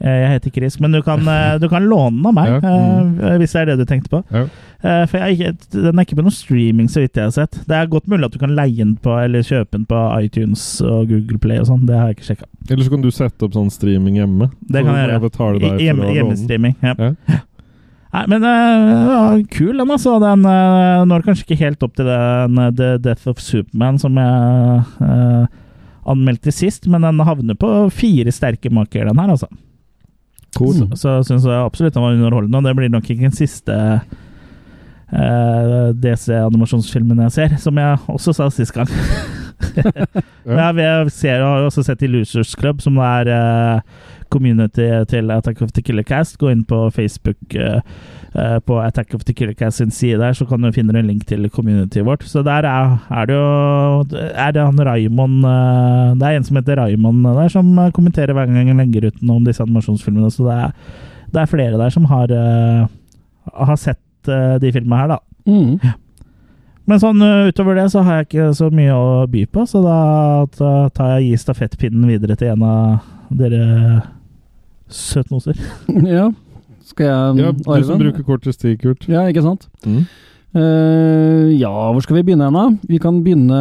Jeg 0.00 0.32
heter 0.32 0.56
Chris, 0.56 0.80
men 0.80 0.96
du 0.96 1.02
kan, 1.04 1.20
du 1.60 1.68
kan 1.68 1.84
låne 1.84 2.16
den 2.16 2.28
av 2.30 2.32
meg, 2.32 2.54
Ja, 2.56 2.76
mm. 3.04 3.40
hvis 3.42 3.52
det 3.52 3.66
er 3.66 3.72
det 3.74 3.82
du 3.82 3.88
tenkte 3.90 4.08
på. 4.16 4.24
Ja. 4.32 4.46
Eh, 4.80 5.02
For 5.10 5.20
jeg, 5.28 5.58
den 5.74 5.92
er 5.92 6.06
ikke 6.06 6.16
på 6.16 6.24
noen 6.24 6.34
streaming, 6.34 6.88
så 6.88 7.02
vidt 7.02 7.18
jeg 7.18 7.28
har 7.28 7.34
sett. 7.36 7.58
Det 7.68 7.76
er 7.76 7.90
godt 7.90 8.08
mulig 8.08 8.30
at 8.30 8.36
du 8.36 8.40
kan 8.40 8.54
leie 8.56 8.78
den 8.78 8.94
på, 9.02 9.12
eller 9.20 9.44
kjøpe 9.44 9.76
den 9.76 9.84
på 9.90 10.00
iTunes 10.22 10.64
og 10.80 11.10
Google 11.10 11.40
Play 11.42 11.60
og 11.60 11.68
sånn. 11.68 11.84
Det 11.88 11.98
har 11.98 12.10
jeg 12.10 12.18
ikke 12.18 12.28
sjekka. 12.30 12.48
Eller 12.70 12.86
så 12.86 12.94
kan 12.94 13.04
du 13.04 13.10
sette 13.12 13.46
opp 13.46 13.56
sånn 13.58 13.70
streaming 13.74 14.16
hjemme. 14.22 14.50
Det 14.64 14.84
kan 14.86 14.96
jeg 14.96 15.10
gjøre. 15.10 15.78
Hjemme, 15.84 16.10
hjemmestreaming. 16.16 16.76
Ja. 16.80 16.96
Ja. 16.96 17.40
Nei, 18.10 18.24
men 18.26 18.42
uh, 18.42 19.36
kul 19.52 19.76
den, 19.78 19.90
altså. 19.94 20.16
Den 20.22 20.42
uh, 20.42 21.04
når 21.06 21.22
kanskje 21.26 21.44
ikke 21.46 21.60
helt 21.60 21.84
opp 21.86 21.92
til 21.98 22.08
den 22.08 22.58
uh, 22.58 22.70
The 22.74 22.96
Death 23.04 23.30
of 23.30 23.42
Superman 23.42 24.00
som 24.02 24.16
jeg 24.18 24.80
eh, 25.06 25.44
anmeldte 26.10 26.50
sist, 26.54 26.88
men 26.90 27.04
den 27.06 27.22
havner 27.22 27.58
på 27.58 27.68
fire 27.94 28.32
sterke 28.34 28.72
maker, 28.74 29.06
den 29.06 29.20
her, 29.20 29.30
altså. 29.36 29.46
Cool. 30.56 30.74
Så, 30.74 30.98
så 30.98 31.14
syns 31.28 31.46
jeg 31.46 31.54
absolutt 31.54 31.94
den 31.94 32.02
var 32.02 32.16
underholdende, 32.16 32.58
og 32.58 32.66
det 32.66 32.74
blir 32.80 32.90
nok 32.90 33.06
ikke 33.06 33.28
den 33.28 33.36
siste 33.36 33.76
eh, 35.12 35.90
DC-animasjonsfilmen 36.02 37.24
jeg 37.26 37.36
ser, 37.36 37.56
som 37.62 37.78
jeg 37.78 37.98
også 38.08 38.36
sa 38.36 38.50
sist 38.54 38.76
gang. 38.76 38.90
Ja, 40.44 40.70
vi 40.72 40.84
ser, 41.12 41.42
har 41.44 41.66
også 41.66 41.84
sett 41.84 42.02
i 42.02 42.08
Losers 42.10 42.54
Club, 42.58 42.80
som 42.82 42.96
er 43.04 43.28
uh, 43.28 44.06
community 44.32 44.86
til 45.10 45.30
Attack 45.34 45.60
of 45.62 45.72
the 45.76 45.82
Killer 45.84 46.06
Cast. 46.06 46.38
Gå 46.40 46.50
inn 46.52 46.62
på 46.64 46.78
Facebook 46.94 47.54
eh, 47.54 47.80
på 48.64 48.78
Attack 48.80 49.14
of 49.14 49.24
the 49.26 49.34
Killer 49.34 49.54
Cast 49.58 49.82
sin 49.82 49.90
side 49.90 50.20
der, 50.22 50.32
så 50.32 50.46
kan 50.46 50.62
du 50.62 50.70
finne 50.72 50.94
en 50.96 51.08
link 51.10 51.26
til 51.26 51.48
communityet 51.50 52.06
vårt. 52.06 52.24
Så 52.24 52.42
der 52.46 52.66
er, 52.66 52.96
er 53.10 53.26
det 53.26 53.34
jo 53.36 54.18
Er 54.30 54.52
det 54.54 54.62
han 54.64 54.84
Raymond 54.86 55.44
uh, 55.44 56.14
Det 56.18 56.28
er 56.28 56.38
en 56.38 56.46
som 56.46 56.56
heter 56.56 56.78
Raymond 56.80 57.24
der, 57.26 57.48
som 57.48 57.72
kommenterer 57.92 58.32
hver 58.32 58.46
gang 58.46 58.70
han 58.70 58.82
legger 58.84 59.10
ut 59.10 59.22
noe 59.22 59.42
om 59.42 59.48
disse 59.48 59.62
animasjonsfilmene. 59.62 60.30
Så 60.30 60.46
det 60.46 60.56
er, 60.56 60.70
det 61.34 61.42
er 61.42 61.50
flere 61.50 61.78
der 61.78 61.90
som 61.90 62.06
har, 62.10 62.30
har 62.30 63.76
sett 63.76 64.00
eh, 64.28 64.58
de 64.60 64.72
filmene 64.72 64.96
her, 65.00 65.08
da. 65.08 65.18
Mm. 65.46 65.78
Men 66.90 66.98
sånn 66.98 67.22
uh, 67.22 67.46
utover 67.48 67.76
det 67.78 67.86
så 67.92 68.02
har 68.02 68.16
jeg 68.20 68.26
ikke 68.28 68.46
så 68.58 68.66
mye 68.74 68.92
å 68.96 69.26
by 69.30 69.44
på, 69.46 69.62
så 69.68 69.78
da, 69.84 69.98
da 70.58 70.88
tar 70.90 71.12
jeg 71.20 71.28
gi 71.30 71.36
stafettpinnen 71.44 72.08
videre 72.08 72.34
til 72.36 72.48
en 72.50 72.62
av 72.66 72.98
dere 73.30 74.02
søtnoser. 74.90 75.58
Ja. 76.16 76.30
Skal 76.90 77.06
jeg 77.06 77.44
Ja, 77.44 77.52
du 77.54 77.84
som 77.86 78.00
bruker 78.00 78.24
kortest 78.26 78.60
tid, 78.64 78.80
Kurt. 78.82 79.04
Ja, 79.06 79.22
ikke 79.30 79.44
sant? 79.44 79.68
Mm. 79.86 80.00
Uh, 80.56 81.46
ja, 81.54 81.70
hvor 81.70 82.02
skal 82.02 82.16
vi 82.18 82.24
begynne 82.26 82.48
hen, 82.48 82.56
da? 82.58 82.64
Vi 82.90 82.98
kan 82.98 83.20
begynne 83.22 83.60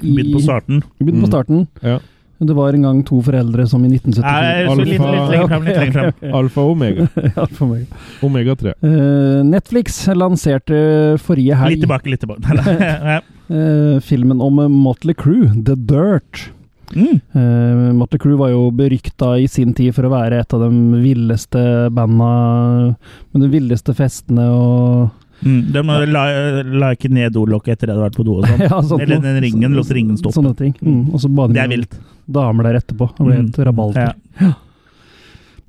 i 0.00 0.14
Begynn 0.16 0.32
på 0.38 0.40
starten. 0.46 0.80
Vi 0.96 1.04
begynner 1.04 1.26
på 1.26 1.28
Mm. 1.28 1.34
starten. 1.34 1.66
Ja. 1.84 1.98
Det 2.40 2.54
var 2.56 2.72
en 2.72 2.86
gang 2.86 3.00
to 3.04 3.18
foreldre 3.24 3.66
som 3.68 3.82
i 3.84 3.90
Nei, 3.90 3.98
1974 4.00 4.68
så 4.70 4.76
litt, 4.78 4.88
litt 4.88 5.00
frem. 5.50 5.66
Litt 5.66 5.80
lenger 5.80 5.96
frem. 5.96 6.30
Alfa 6.38 6.62
og 6.64 6.72
omega. 6.72 7.08
For 7.58 7.66
meg. 7.68 7.98
Omega 8.24 8.54
3. 8.62 8.72
Uh, 8.80 9.42
Netflix 9.44 10.00
lanserte 10.16 10.78
forrige 11.20 11.58
helg 11.60 11.76
Litt 11.76 11.84
tilbake, 11.84 12.14
litt 12.14 12.24
tilbake. 12.24 13.20
Eh, 13.50 13.96
filmen 14.06 14.38
om 14.38 14.60
Motley 14.70 15.10
Crew, 15.18 15.48
The 15.66 15.74
Dirt. 15.74 16.52
Mm. 16.94 17.16
Uh, 17.34 17.92
Motley 17.98 18.20
Crew 18.22 18.36
var 18.38 18.52
jo 18.52 18.68
berykta 18.70 19.32
i 19.42 19.48
sin 19.50 19.74
tid 19.74 19.90
for 19.96 20.06
å 20.06 20.12
være 20.12 20.38
et 20.38 20.54
av 20.54 20.62
de 20.62 21.00
villeste 21.02 21.62
banda 21.94 22.30
med 22.94 23.42
de 23.42 23.50
villeste 23.50 23.94
festene 23.98 24.46
og 24.54 25.19
Mm. 25.42 25.72
De 25.72 25.82
la, 26.12 26.24
la 26.62 26.90
ikke 26.94 27.08
ned 27.10 27.32
dolokket 27.32 27.72
etter 27.78 27.88
at 27.90 27.96
de 27.96 28.00
hadde 28.00 28.06
vært 28.10 28.16
på 28.18 28.24
do 28.28 28.34
og 28.38 28.44
sånn. 28.46 28.60
Ja, 28.70 28.80
sånt 28.82 29.00
Eller 29.02 29.20
den 29.24 29.38
ringen, 29.42 29.72
lot 29.74 29.90
ringen 29.90 30.16
stoppe. 30.20 30.34
Sånne 30.36 30.54
ting. 30.58 30.74
Mm. 30.84 31.14
Og 31.14 31.20
så 31.22 31.30
bader 31.32 31.54
de 31.54 31.60
Det 31.60 31.62
er 31.64 31.72
vilt. 31.76 31.94
damer 32.30 32.62
der 32.68 32.80
etterpå. 32.82 33.08
Det 33.16 33.24
ble 33.26 33.36
helt 33.38 33.56
Mm. 33.56 33.64
rabalder. 33.70 34.14
Ja. 34.40 34.52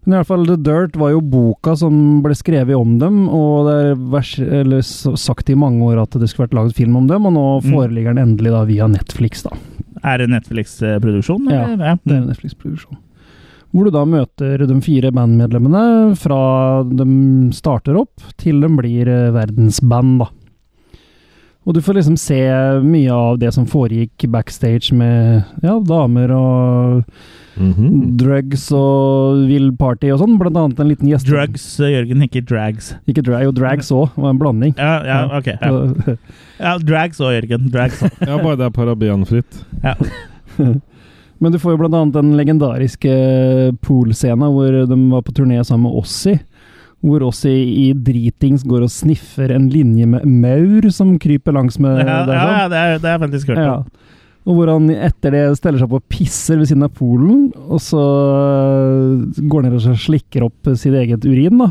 Men 0.04 0.14
i 0.14 0.18
alle 0.18 0.26
fall 0.26 0.46
The 0.50 0.56
Dirt 0.58 0.96
var 0.98 1.12
jo 1.12 1.22
boka 1.22 1.76
som 1.78 2.24
ble 2.24 2.34
skrevet 2.34 2.74
om 2.76 2.96
dem, 2.98 3.30
og 3.30 3.68
det 3.68 3.76
er 3.92 3.96
vers, 4.10 4.32
eller 4.40 4.82
sagt 4.82 5.50
i 5.50 5.54
mange 5.56 5.84
år 5.86 6.02
at 6.02 6.18
det 6.18 6.28
skulle 6.32 6.48
vært 6.48 6.58
laget 6.58 6.74
film 6.76 6.96
om 6.98 7.06
dem, 7.08 7.26
og 7.30 7.34
nå 7.36 7.46
Mm. 7.62 7.70
foreligger 7.72 8.16
den 8.16 8.24
endelig 8.38 8.52
da 8.52 8.64
via 8.66 8.88
Netflix, 8.88 9.44
da. 9.44 9.52
Er 10.04 10.18
det 10.18 10.30
Netflix-produksjon? 10.32 11.46
Ja. 11.52 11.68
Det 12.04 12.16
er 12.18 12.26
Netflix-produksjon. 12.26 12.98
Hvor 13.72 13.88
du 13.88 13.94
da 13.96 14.04
møter 14.04 14.66
de 14.68 14.78
fire 14.84 15.14
bandmedlemmene 15.16 15.84
fra 16.20 16.40
de 16.84 17.08
starter 17.56 17.96
opp 18.02 18.24
til 18.42 18.60
de 18.64 18.70
blir 18.76 19.08
eh, 19.08 19.30
verdensband, 19.36 20.20
da. 20.26 20.30
Og 21.62 21.76
du 21.78 21.82
får 21.86 22.00
liksom 22.00 22.18
se 22.18 22.40
mye 22.82 23.14
av 23.14 23.38
det 23.40 23.52
som 23.54 23.68
foregikk 23.70 24.26
backstage 24.34 24.96
med 24.98 25.44
ja, 25.64 25.78
damer 25.86 26.34
og 26.34 27.04
Mhm. 27.62 28.16
drugs 28.18 28.70
og 28.72 29.46
vill 29.50 29.72
party 29.76 30.12
og 30.14 30.22
sånn. 30.22 30.38
Blant 30.40 30.58
annet 30.58 30.80
en 30.80 30.88
liten 30.88 31.10
gjest... 31.12 31.28
Drugs, 31.28 31.66
eh, 31.84 31.92
Jørgen, 31.94 32.24
ikke 32.26 32.44
drags. 32.48 32.94
Ikke 33.12 33.24
drag, 33.28 33.44
jo 33.44 33.52
drags 33.52 33.92
òg, 33.92 34.16
var 34.16 34.32
en 34.32 34.40
blanding. 34.40 34.74
Ja, 34.78 34.94
ja, 35.06 35.20
ok. 35.38 35.52
Ja, 35.60 36.16
ja 36.66 36.78
drags 36.80 37.20
òg, 37.22 37.36
Jørgen. 37.42 37.68
Drags 37.74 38.02
også. 38.08 38.24
Ja, 38.26 38.40
bare 38.42 38.58
det 38.62 38.70
er 38.70 38.76
parabenfritt. 38.80 39.62
Ja. 39.84 39.96
Men 41.42 41.54
du 41.54 41.58
får 41.62 41.74
jo 41.74 41.90
annet 41.90 42.14
den 42.14 42.36
legendariske 42.38 43.12
Pool-scena 43.82 44.50
hvor 44.54 44.76
de 44.88 44.98
var 45.10 45.24
på 45.26 45.34
turné 45.34 45.58
sammen 45.66 45.90
med 45.90 45.98
Ossi. 46.04 46.36
Hvor 47.02 47.24
Ossi 47.26 47.50
i 47.50 47.88
dritings 47.98 48.62
går 48.70 48.86
og 48.86 48.94
sniffer 48.94 49.56
en 49.56 49.66
linje 49.74 50.06
med 50.06 50.28
maur 50.30 50.86
som 50.94 51.16
kryper 51.22 51.56
langs 51.58 51.80
med 51.82 52.04
Ja, 52.04 52.22
der 52.30 52.38
ja, 52.38 52.46
sånn. 52.46 52.70
det 52.74 52.82
er, 52.82 53.02
det 53.02 53.10
er 53.14 53.24
faktisk 53.26 53.54
hørt 53.54 53.64
Ja. 53.66 53.80
Og 54.42 54.58
hvor 54.58 54.72
han 54.72 54.88
etter 54.90 55.36
det 55.36 55.42
steller 55.60 55.78
seg 55.82 55.90
opp 55.90 56.00
og 56.00 56.10
pisser 56.10 56.58
ved 56.58 56.70
siden 56.70 56.86
av 56.88 56.94
poolen, 56.98 57.52
og 57.70 57.78
så 57.78 58.02
øh, 58.02 59.42
går 59.52 59.68
ned 59.68 59.76
og 59.78 60.00
slikker 60.02 60.48
opp 60.48 60.72
sitt 60.74 60.96
eget 60.98 61.28
urin, 61.30 61.60
da. 61.62 61.68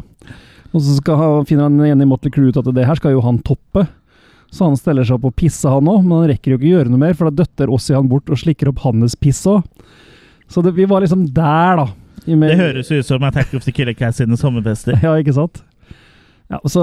Og 0.71 0.85
så 0.87 1.17
han, 1.19 1.49
finner 1.49 1.67
han 1.67 1.81
igjen 1.83 2.05
i 2.05 2.07
Motley 2.07 2.31
Crue 2.31 2.53
ut 2.53 2.61
at 2.63 2.71
det 2.77 2.87
her 2.87 2.99
skal 2.99 3.17
jo 3.17 3.25
han 3.27 3.41
toppe. 3.43 3.89
Så 4.51 4.67
han 4.67 4.77
steller 4.79 5.07
seg 5.07 5.19
opp 5.19 5.31
og 5.31 5.37
pisser, 5.39 5.71
han 5.71 5.89
òg, 5.91 6.03
men 6.03 6.19
han 6.19 6.31
rekker 6.33 6.55
jo 6.55 6.59
ikke 6.59 6.73
gjøre 6.73 6.91
noe 6.91 7.03
mer, 7.05 7.17
for 7.19 7.31
da 7.31 7.45
døtter 7.45 7.71
Ossian 7.71 8.09
bort 8.11 8.31
og 8.33 8.41
slikker 8.41 8.73
opp 8.73 8.83
hans 8.83 9.15
piss 9.19 9.45
òg. 9.51 9.63
Så 10.51 10.63
det, 10.67 10.75
vi 10.75 10.89
var 10.91 11.05
liksom 11.05 11.29
der, 11.31 11.79
da. 11.79 11.87
Det 12.27 12.57
høres 12.59 12.91
ut 12.91 13.07
som 13.07 13.23
Attack 13.25 13.55
of 13.55 13.65
the 13.65 13.73
Killer 13.73 13.95
Cats 13.97 14.19
sine 14.21 14.37
sommerfester. 14.37 14.99
ja, 15.07 15.15
ikke 15.23 15.37
sant? 15.37 15.63
Ja, 16.51 16.59
så 16.67 16.83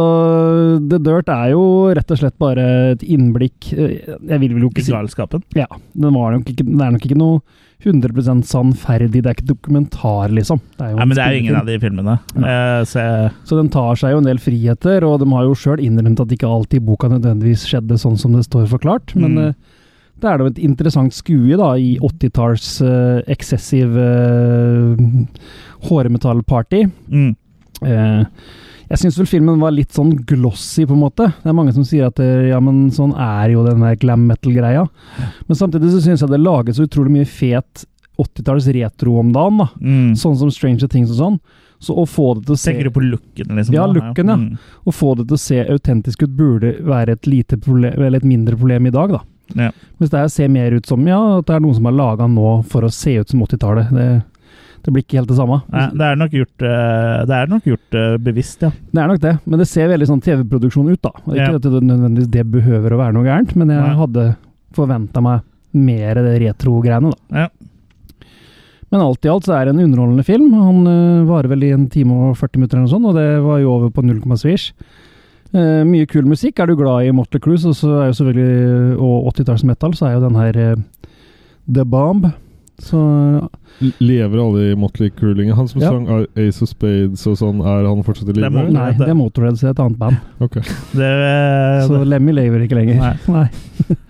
The 0.90 0.98
Dirt 1.04 1.28
er 1.34 1.50
jo 1.52 1.64
rett 1.98 2.12
og 2.14 2.20
slett 2.22 2.38
bare 2.40 2.66
et 2.94 3.02
innblikk 3.04 3.74
eh, 3.76 3.98
Jeg 4.30 4.40
vil 4.40 4.54
vel 4.56 4.64
jo 4.64 4.70
ikke 4.72 4.86
si 4.86 4.94
galskapen. 4.94 5.44
Ja, 5.60 5.68
den 5.94 6.14
var 6.16 6.32
nok 6.38 6.48
ikke, 6.54 6.64
det 6.64 6.86
er 6.86 6.94
nok 6.96 7.04
ikke 7.10 7.18
noe 7.20 7.42
100 7.84 8.42
sannferdig. 8.48 9.20
Det 9.22 9.28
er 9.30 9.36
ikke 9.36 9.50
dokumentar, 9.52 10.32
liksom. 10.34 10.62
Det 10.80 10.88
Nei, 10.96 11.04
men 11.06 11.14
det 11.14 11.22
er 11.26 11.36
jo 11.36 11.42
ingen 11.44 11.58
av 11.60 11.68
de 11.68 11.76
filmene. 11.84 12.16
Eh, 12.40 12.80
så 12.90 13.04
Så 13.46 13.60
den 13.60 13.70
tar 13.70 14.00
seg 14.00 14.16
jo 14.16 14.22
en 14.24 14.30
del 14.30 14.40
friheter, 14.42 15.04
og 15.06 15.20
de 15.22 15.28
har 15.36 15.44
jo 15.46 15.54
sjøl 15.54 15.84
innrømt 15.84 16.24
at 16.24 16.32
ikke 16.34 16.48
alt 16.50 16.74
i 16.74 16.80
boka 16.82 17.12
nødvendigvis 17.12 17.68
skjedde 17.70 18.00
sånn 18.02 18.18
som 18.18 18.34
det 18.34 18.46
står 18.48 18.66
forklart. 18.72 19.14
Men 19.16 19.36
Mm. 19.36 19.44
eh, 19.50 19.54
det 20.20 20.30
er 20.32 20.38
da 20.40 20.46
et 20.50 20.58
interessant 20.64 21.14
skue 21.14 21.56
da, 21.60 21.76
i 21.78 22.00
80-talls 22.02 22.82
uh, 22.82 23.22
excessive 23.28 23.94
uh, 23.94 24.96
hårmetallparty. 25.90 26.88
mm. 27.12 27.36
Eh, 27.86 28.24
jeg 28.88 29.02
syns 29.02 29.18
vel 29.20 29.28
filmen 29.28 29.60
var 29.60 29.74
litt 29.76 29.92
sånn 29.96 30.14
glossy, 30.30 30.86
på 30.88 30.96
en 30.96 31.04
måte. 31.04 31.28
Det 31.44 31.52
er 31.52 31.58
mange 31.58 31.74
som 31.76 31.86
sier 31.88 32.08
at 32.08 32.22
eh, 32.24 32.50
ja, 32.52 32.60
men 32.64 32.88
sånn 32.96 33.12
er 33.14 33.52
jo 33.52 33.66
den 33.66 33.84
der 33.84 34.00
glam 34.00 34.26
metal-greia. 34.30 34.86
Men 35.50 35.60
samtidig 35.60 35.92
så 35.92 36.02
syns 36.06 36.24
jeg 36.24 36.32
det 36.32 36.40
lages 36.40 36.80
så 36.80 36.88
utrolig 36.88 37.18
mye 37.18 37.28
fet 37.28 37.84
80-talls 38.18 38.70
retro 38.74 39.20
om 39.20 39.34
dagen, 39.36 39.62
da. 39.62 39.70
Mm. 39.82 40.12
Sånn 40.18 40.38
som 40.40 40.52
Stranger 40.54 40.90
Things 40.92 41.12
og 41.14 41.20
sånn. 41.20 41.40
Så 41.84 41.94
å 41.94 42.08
få 42.10 42.32
det 42.38 42.48
til 42.48 42.56
å 42.56 42.58
se 42.58 42.72
Tenker 42.72 42.88
du 42.90 42.96
på 42.96 43.04
looken, 43.06 43.52
liksom? 43.60 43.76
Ja, 43.76 43.86
looken, 43.92 44.32
ja. 44.32 44.38
Mm. 44.40 44.56
Å 44.58 44.94
få 44.96 45.14
det 45.20 45.28
til 45.28 45.38
å 45.38 45.42
se 45.42 45.60
autentisk 45.68 46.24
ut 46.24 46.38
burde 46.40 46.72
være 46.82 47.18
et 47.20 47.28
lite 47.30 47.60
problem, 47.62 48.00
eller 48.00 48.18
et 48.18 48.30
mindre 48.30 48.58
problem 48.58 48.88
i 48.90 48.94
dag, 48.96 49.14
da. 49.20 49.22
Ja. 49.56 49.70
Hvis 50.00 50.10
det 50.12 50.24
her 50.24 50.32
ser 50.32 50.50
mer 50.52 50.74
ut 50.76 50.90
som 50.90 51.06
ja, 51.08 51.20
at 51.38 51.48
det 51.48 51.56
er 51.56 51.62
noen 51.64 51.78
som 51.78 51.86
har 51.88 51.96
laga 51.96 52.28
nå 52.32 52.50
for 52.72 52.88
å 52.88 52.92
se 52.92 53.14
ut 53.22 53.30
som 53.32 53.44
80-tallet. 53.46 53.94
Det, 54.84 54.94
blir 54.94 55.04
ikke 55.04 55.20
helt 55.20 55.30
det 55.32 55.38
samme. 55.40 55.60
Nei, 55.74 55.86
det 56.00 56.06
er 56.08 56.20
nok 56.20 56.36
gjort, 56.38 56.64
eh, 56.64 57.16
det 57.28 57.38
er 57.38 57.50
nok 57.52 57.66
gjort 57.68 57.98
eh, 58.00 58.18
bevisst, 58.24 58.62
ja. 58.64 58.72
Det 58.94 59.02
er 59.04 59.12
nok 59.12 59.22
det, 59.24 59.34
men 59.46 59.60
det 59.62 59.68
ser 59.68 59.90
veldig 59.92 60.08
sånn 60.10 60.24
TV-produksjon 60.24 60.92
ut, 60.94 61.02
da. 61.04 61.12
Ikke 61.28 61.40
Ja. 61.42 61.56
at 61.56 61.66
det 61.68 61.82
nødvendigvis 61.84 62.32
det 62.32 62.46
behøver 62.54 62.96
å 62.96 63.02
være 63.02 63.18
noe 63.18 63.28
gærent, 63.28 63.56
men 63.56 63.74
jeg 63.74 63.82
Nei. 63.84 63.96
hadde 64.00 64.28
forventa 64.78 65.24
meg 65.24 65.42
mer 65.74 66.22
det 66.24 66.38
retro-greiene, 66.46 67.12
da. 67.12 67.44
Ja. 67.44 67.50
Men 68.92 69.04
alt 69.04 69.26
i 69.26 69.30
alt 69.30 69.44
så 69.44 69.58
er 69.58 69.66
det 69.68 69.76
en 69.76 69.84
underholdende 69.84 70.24
film. 70.24 70.54
Han 70.56 70.88
øh, 70.88 71.28
varer 71.28 71.52
vel 71.52 71.66
i 71.68 71.74
en 71.76 71.90
time 71.92 72.30
og 72.30 72.38
40 72.40 72.62
minutter 72.62 72.78
eller 72.78 72.88
noe 72.88 72.94
sånt, 72.94 73.10
og 73.10 73.18
det 73.20 73.28
var 73.44 73.60
jo 73.60 73.74
over 73.74 73.92
på 73.92 74.06
null 74.06 74.22
komma 74.24 74.38
svisj. 74.40 74.72
Eh, 75.56 75.84
mye 75.88 76.08
kul 76.08 76.28
musikk. 76.28 76.60
Er 76.60 76.68
du 76.68 76.76
glad 76.80 77.08
i 77.08 77.12
Motley 77.16 77.42
Cruise 77.44 77.68
og 77.68 79.32
80-talls 79.34 79.66
metal, 79.68 79.96
så 79.96 80.08
er 80.08 80.18
jo 80.18 80.24
den 80.26 80.40
her 80.40 80.60
uh, 80.76 80.84
The 81.68 81.84
Bomb. 81.88 82.30
Så 82.80 83.00
Lever 84.00 84.38
alle 84.42 84.72
i 84.72 84.76
Motley 84.76 85.10
Crue-lingen? 85.10 85.56
Han 85.56 85.68
som 85.68 85.82
Ja. 85.82 85.90
sang 85.90 86.08
Ace 86.36 86.62
of 86.62 86.70
Spades 86.70 87.26
og 87.28 87.38
sånn, 87.38 87.60
er 87.62 87.86
han 87.88 88.04
fortsatt 88.04 88.28
i 88.30 88.32
er 88.32 88.42
live? 88.42 88.52
Motley. 88.52 88.74
Nei, 88.74 88.92
det 88.98 89.08
er 89.10 89.14
Motorheads 89.18 89.64
i 89.64 89.68
er 89.68 89.70
et 89.76 89.80
annet 89.80 89.98
band. 89.98 90.18
Okay. 90.42 90.62
Det, 90.94 91.04
eh, 91.04 91.88
Så 91.88 92.04
Lemmy 92.06 92.32
lever 92.34 92.66
ikke 92.68 92.78
lenger. 92.80 92.96
Nei. 92.98 93.16
Nei. 93.28 93.50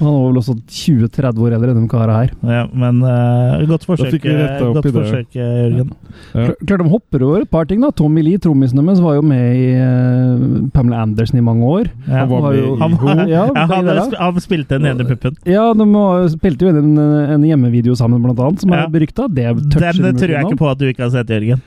Han 0.00 0.08
var 0.14 0.22
vel 0.30 0.38
også 0.40 0.54
20-30 0.64 1.40
år 1.44 1.54
eldre 1.56 1.72
enn 1.74 1.80
de 1.82 1.88
karene 1.92 2.14
her. 2.16 2.30
ja, 2.48 2.62
men 2.72 3.02
uh, 3.04 3.60
godt 3.68 3.84
forsøk, 3.84 4.14
opp 4.24 4.78
godt 4.80 4.88
forsøk 4.96 5.36
eh, 5.36 5.50
Jørgen. 5.60 5.90
Ja. 6.34 6.46
Kl- 6.48 6.56
Klart 6.66 6.82
de 6.84 6.88
hopper 6.92 7.24
over 7.26 7.44
et 7.44 7.50
par 7.52 7.66
ting, 7.68 7.80
da. 7.84 7.90
Tommy 7.92 8.22
Lee, 8.24 8.38
trommisen 8.40 8.80
deres, 8.80 9.00
var 9.04 9.18
jo 9.18 9.22
med 9.22 9.56
i 9.60 9.66
uh, 9.76 10.68
Pamela 10.72 11.02
Andersen 11.04 11.38
i 11.38 11.44
mange 11.44 11.68
år. 11.68 11.90
Ja. 12.08 12.22
Han 12.24 12.30
var 12.32 12.40
var 12.48 12.56
jo- 12.56 12.74
i 12.74 12.78
Han, 12.80 12.92
Ho. 13.02 13.08
ja, 13.28 13.44
Ja, 13.54 13.66
han, 13.74 13.90
han 14.18 14.40
spilte 14.40 14.78
den 14.80 14.88
ene 14.94 15.04
puppen. 15.08 15.36
Ja, 15.44 15.66
de 15.76 15.88
var- 15.92 16.28
spilte 16.32 16.64
jo 16.66 16.72
inn 16.72 16.80
en, 16.96 17.04
en 17.36 17.44
hjemmevideo 17.50 17.94
sammen, 17.98 18.22
blant 18.24 18.40
annet, 18.40 18.64
som 18.64 18.72
Ja. 18.72 18.86
er 18.86 18.94
berykta. 18.96 19.28
Det 19.28 19.44
Den 19.52 19.70
tror 19.70 19.90
jeg 19.92 20.40
innom. 20.40 20.50
ikke 20.54 20.62
på 20.64 20.70
at 20.72 20.78
du 20.80 20.88
ikke 20.88 21.04
har 21.06 21.12
sett, 21.14 21.28
Jørgen. 21.36 21.60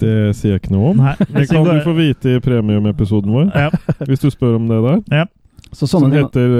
Det 0.00 0.14
sier 0.36 0.54
jeg 0.54 0.62
ikke 0.62 0.72
noe 0.72 0.92
om. 0.94 1.00
Nei, 1.04 1.12
Det 1.20 1.48
kan 1.50 1.64
du 1.66 1.74
få 1.84 1.92
vite 1.96 2.36
i 2.38 2.40
premiumepisoden 2.40 3.32
vår, 3.34 3.50
ja, 3.52 3.68
hvis 4.08 4.22
du 4.22 4.30
spør 4.32 4.54
om 4.56 4.68
det 4.70 4.78
der. 4.86 5.26
Så 5.72 5.86
Som 5.86 6.02
sånne 6.04 6.18
Som 6.18 6.28
heter 6.28 6.54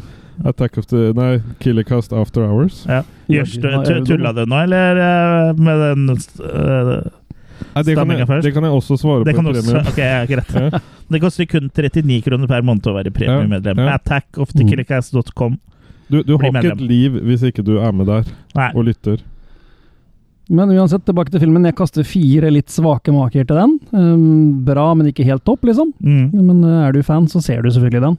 uh, 0.00 0.48
Attack 0.48 0.78
of 0.80 0.86
the 0.88 1.10
Nei, 1.16 1.40
Killercast 1.60 2.12
After 2.16 2.46
Hours. 2.48 2.84
ja. 2.88 3.02
Gjørs 3.30 3.56
du, 3.60 3.68
tulla 4.08 4.32
du 4.34 4.44
nå, 4.48 4.62
eller 4.64 4.98
eh, 4.98 5.50
med 5.60 5.82
den 5.84 6.06
uh, 6.10 6.94
Nei, 7.76 7.82
det, 7.84 7.94
kan 7.94 8.10
jeg, 8.10 8.26
først. 8.26 8.46
det 8.46 8.52
kan 8.56 8.64
jeg 8.64 8.72
også 8.72 8.96
svare 8.98 9.24
Det 9.28 9.34
på 9.36 9.42
kan 9.42 9.50
også, 9.52 9.62
premium. 9.68 9.90
ok, 9.92 9.98
ja, 10.00 10.22
greit. 10.26 10.54
Ja. 10.56 10.80
Det 11.12 11.20
koster 11.22 11.46
kun 11.50 11.68
39 11.68 12.20
kroner 12.24 12.48
per 12.50 12.62
måned 12.66 12.86
å 12.86 12.94
være 12.94 13.10
premiemedlem. 13.14 13.82
Ja, 13.82 13.88
ja. 13.90 13.98
Attackofthekillercast.com. 13.98 15.58
Du, 16.10 16.22
du 16.22 16.36
har 16.36 16.48
ikke 16.48 16.54
medlem. 16.56 16.78
et 16.78 16.84
liv 16.86 17.18
hvis 17.26 17.44
ikke 17.46 17.64
du 17.66 17.76
er 17.82 17.92
med 17.94 18.08
der 18.10 18.24
Nei. 18.56 18.70
og 18.74 18.86
lytter. 18.88 19.20
Men 20.50 20.72
uansett, 20.74 21.04
tilbake 21.06 21.30
til 21.30 21.44
filmen. 21.44 21.66
Jeg 21.68 21.76
kaster 21.78 22.06
fire 22.06 22.50
litt 22.50 22.72
svake 22.74 23.12
maker 23.14 23.44
til 23.46 23.54
den. 23.60 23.76
Um, 23.94 24.64
bra, 24.66 24.88
men 24.98 25.06
ikke 25.12 25.26
helt 25.28 25.44
topp, 25.46 25.68
liksom. 25.68 25.92
Mm. 26.02 26.32
Men 26.34 26.64
uh, 26.66 26.88
er 26.88 26.96
du 26.96 27.04
fan, 27.06 27.28
så 27.30 27.42
ser 27.44 27.62
du 27.62 27.70
selvfølgelig 27.70 28.02
den. 28.08 28.16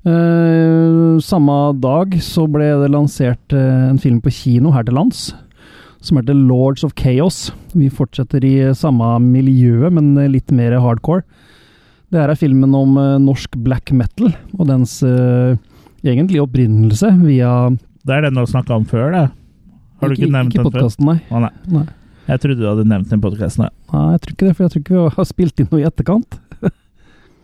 Uh, 0.00 1.20
samme 1.20 1.54
dag 1.76 2.14
så 2.24 2.46
ble 2.48 2.70
det 2.80 2.88
lansert 2.88 3.52
uh, 3.52 3.90
en 3.90 4.00
film 4.00 4.22
på 4.24 4.32
kino 4.32 4.72
her 4.72 4.86
til 4.88 4.96
lands, 4.96 5.34
som 6.00 6.16
heter 6.16 6.38
Lords 6.38 6.86
of 6.86 6.94
Chaos. 6.96 7.50
Vi 7.76 7.90
fortsetter 7.92 8.44
i 8.48 8.54
uh, 8.70 8.76
samme 8.76 9.12
miljø, 9.20 9.90
men 9.92 10.14
litt 10.32 10.48
mer 10.56 10.78
hardcore. 10.80 11.26
Det 12.10 12.18
her 12.18 12.32
er 12.32 12.40
filmen 12.40 12.72
om 12.74 12.96
uh, 12.96 13.18
norsk 13.20 13.60
black 13.60 13.92
metal, 13.92 14.32
og 14.56 14.70
dens 14.72 14.96
egentlige 16.00 16.46
opprinnelse 16.46 17.12
via 17.20 17.52
Det 17.68 18.16
er 18.16 18.24
den 18.24 18.38
du 18.38 18.40
har 18.40 18.48
snakka 18.48 18.78
om 18.80 18.88
før, 18.88 19.10
det. 19.12 19.26
Har 20.00 20.08
du 20.08 20.16
ikke, 20.16 20.32
nevnt 20.32 20.56
ikke 20.56 20.64
den 20.64 20.80
før? 20.80 20.94
Nei. 21.04 21.18
Å, 21.28 21.44
nei. 21.44 21.52
nei. 21.76 21.88
Jeg 22.30 22.40
trodde 22.40 22.62
du 22.62 22.68
hadde 22.70 22.88
nevnt 22.88 23.10
den 23.10 23.20
i 23.20 23.24
podkasten. 23.26 23.68
Nei, 23.68 24.04
jeg 24.14 24.22
tror 24.22 24.32
ikke 24.32 24.46
det, 24.46 24.54
for 24.54 24.64
jeg 24.64 24.72
tror 24.72 24.82
ikke 24.86 24.96
vi 24.96 25.12
har 25.18 25.28
spilt 25.28 25.60
inn 25.60 25.68
noe 25.68 25.82
i 25.82 25.88
etterkant. 25.88 26.40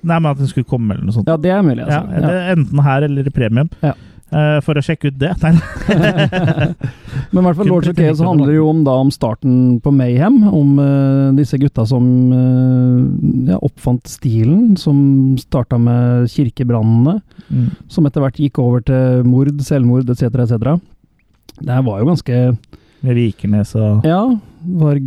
Nei, 0.06 0.18
men 0.20 0.30
at 0.32 0.38
den 0.42 0.50
skulle 0.50 0.68
komme, 0.68 0.94
eller 0.94 1.08
noe 1.08 1.16
sånt. 1.16 1.28
Ja, 1.30 1.36
det 1.40 1.50
er 1.50 1.64
mulig, 1.66 1.82
Ja, 1.82 2.02
altså. 2.02 2.20
det 2.26 2.36
er 2.36 2.52
enten 2.56 2.84
her 2.86 3.06
eller 3.08 3.26
i 3.26 3.34
premium. 3.34 3.72
Ja. 3.82 3.94
Uh, 4.26 4.56
for 4.66 4.74
å 4.74 4.82
sjekke 4.82 5.12
ut 5.12 5.18
det. 5.20 5.28
Nei, 5.38 5.52
Men 7.30 7.38
i 7.38 7.44
hvert 7.46 7.58
fall 7.60 7.68
Lords 7.70 7.90
of 7.92 7.94
Chaos 7.98 8.18
handler 8.26 8.56
jo 8.56 8.64
om, 8.72 8.80
da, 8.86 8.96
om 8.98 9.12
starten 9.14 9.76
på 9.84 9.92
Mayhem. 9.94 10.40
Om 10.50 10.72
uh, 10.80 11.28
disse 11.36 11.60
gutta 11.62 11.84
som 11.86 12.08
uh, 12.34 13.52
ja, 13.52 13.60
oppfant 13.62 14.02
stilen, 14.10 14.74
som 14.82 14.98
starta 15.38 15.78
med 15.78 16.26
kirkebrannene. 16.32 17.20
mm. 17.46 17.68
Som 17.92 18.10
etter 18.10 18.24
hvert 18.24 18.40
gikk 18.42 18.58
over 18.62 18.82
til 18.86 19.22
mord, 19.30 19.54
selvmord 19.62 20.10
etc. 20.10 20.26
etc. 20.42 20.74
Det 21.62 21.70
her 21.72 21.86
var 21.86 22.02
jo 22.02 22.10
ganske 22.10 22.40
Med 23.06 23.16
Vikernes 23.16 23.76
og 23.78 24.04
Ja, 24.04 24.20
Varg 24.82 25.06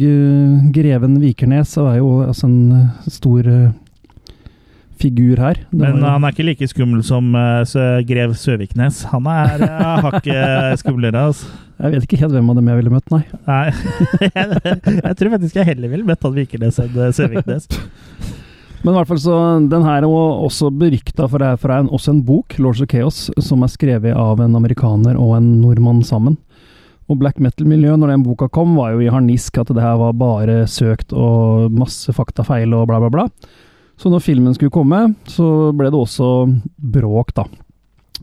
Greven 0.74 1.20
Vikernes 1.22 1.76
er 1.78 2.00
jo 2.00 2.22
altså 2.24 2.48
en 2.48 2.88
stor 3.12 3.44
figur 5.00 5.40
her. 5.42 5.62
Det 5.72 5.80
Men 5.80 6.02
var 6.02 6.18
han 6.18 6.28
er 6.28 6.36
ikke 6.36 6.48
like 6.48 6.68
skummel 6.70 7.02
som 7.06 7.32
uh, 7.36 7.64
grev 8.08 8.36
Søviknes. 8.38 9.06
Han 9.14 9.28
er 9.32 9.64
uh, 9.64 10.00
hakket 10.10 10.80
skumlere, 10.84 11.30
altså. 11.32 11.50
Jeg 11.80 11.94
vet 11.94 12.06
ikke 12.10 12.20
helt 12.20 12.36
hvem 12.36 12.50
av 12.52 12.58
dem 12.60 12.68
jeg 12.68 12.80
ville 12.82 12.92
møtt, 12.92 13.14
nei. 13.14 13.22
Nei. 13.48 13.70
jeg 15.08 15.14
tror 15.16 15.32
faktisk 15.38 15.62
jeg 15.62 15.70
heller 15.70 15.92
ville 15.94 16.08
møtt 16.08 16.26
han 16.28 16.36
Vikernes 16.36 16.80
enn 16.84 16.98
eh, 17.00 17.14
Søviknes. 17.16 17.70
Men 18.84 18.92
i 18.92 18.98
hvert 18.98 19.08
fall 19.08 19.22
så, 19.24 19.38
den 19.72 19.86
her 19.88 20.04
er 20.04 20.10
også 20.10 20.74
berykta 20.76 21.30
for 21.32 21.40
det 21.40 21.54
er, 21.54 21.74
en, 21.78 21.88
også 21.96 22.12
en 22.18 22.22
bok, 22.28 22.58
Lords 22.60 22.84
of 22.84 22.92
Chaos, 22.92 23.22
som 23.44 23.64
er 23.64 23.72
skrevet 23.72 24.12
av 24.16 24.44
en 24.44 24.60
amerikaner 24.60 25.16
og 25.20 25.38
en 25.38 25.48
nordmann 25.62 26.04
sammen. 26.04 26.36
Og 27.10 27.18
black 27.24 27.40
metal-miljøet, 27.42 28.00
når 28.00 28.14
den 28.14 28.28
boka 28.28 28.50
kom, 28.52 28.76
var 28.76 28.94
jo 28.94 29.02
i 29.04 29.10
harnisk 29.12 29.58
at 29.64 29.72
det 29.72 29.84
her 29.84 29.98
var 30.04 30.20
bare 30.20 30.62
søkt 30.70 31.16
og 31.16 31.72
masse 31.74 32.12
faktafeil 32.16 32.76
og 32.76 32.90
bla, 32.92 33.00
bla, 33.02 33.12
bla. 33.16 33.28
Så 34.00 34.12
når 34.12 34.24
filmen 34.24 34.56
skulle 34.56 34.72
komme, 34.72 35.10
så 35.28 35.74
ble 35.76 35.90
det 35.92 36.00
også 36.00 36.28
bråk, 36.78 37.34
da. 37.36 37.44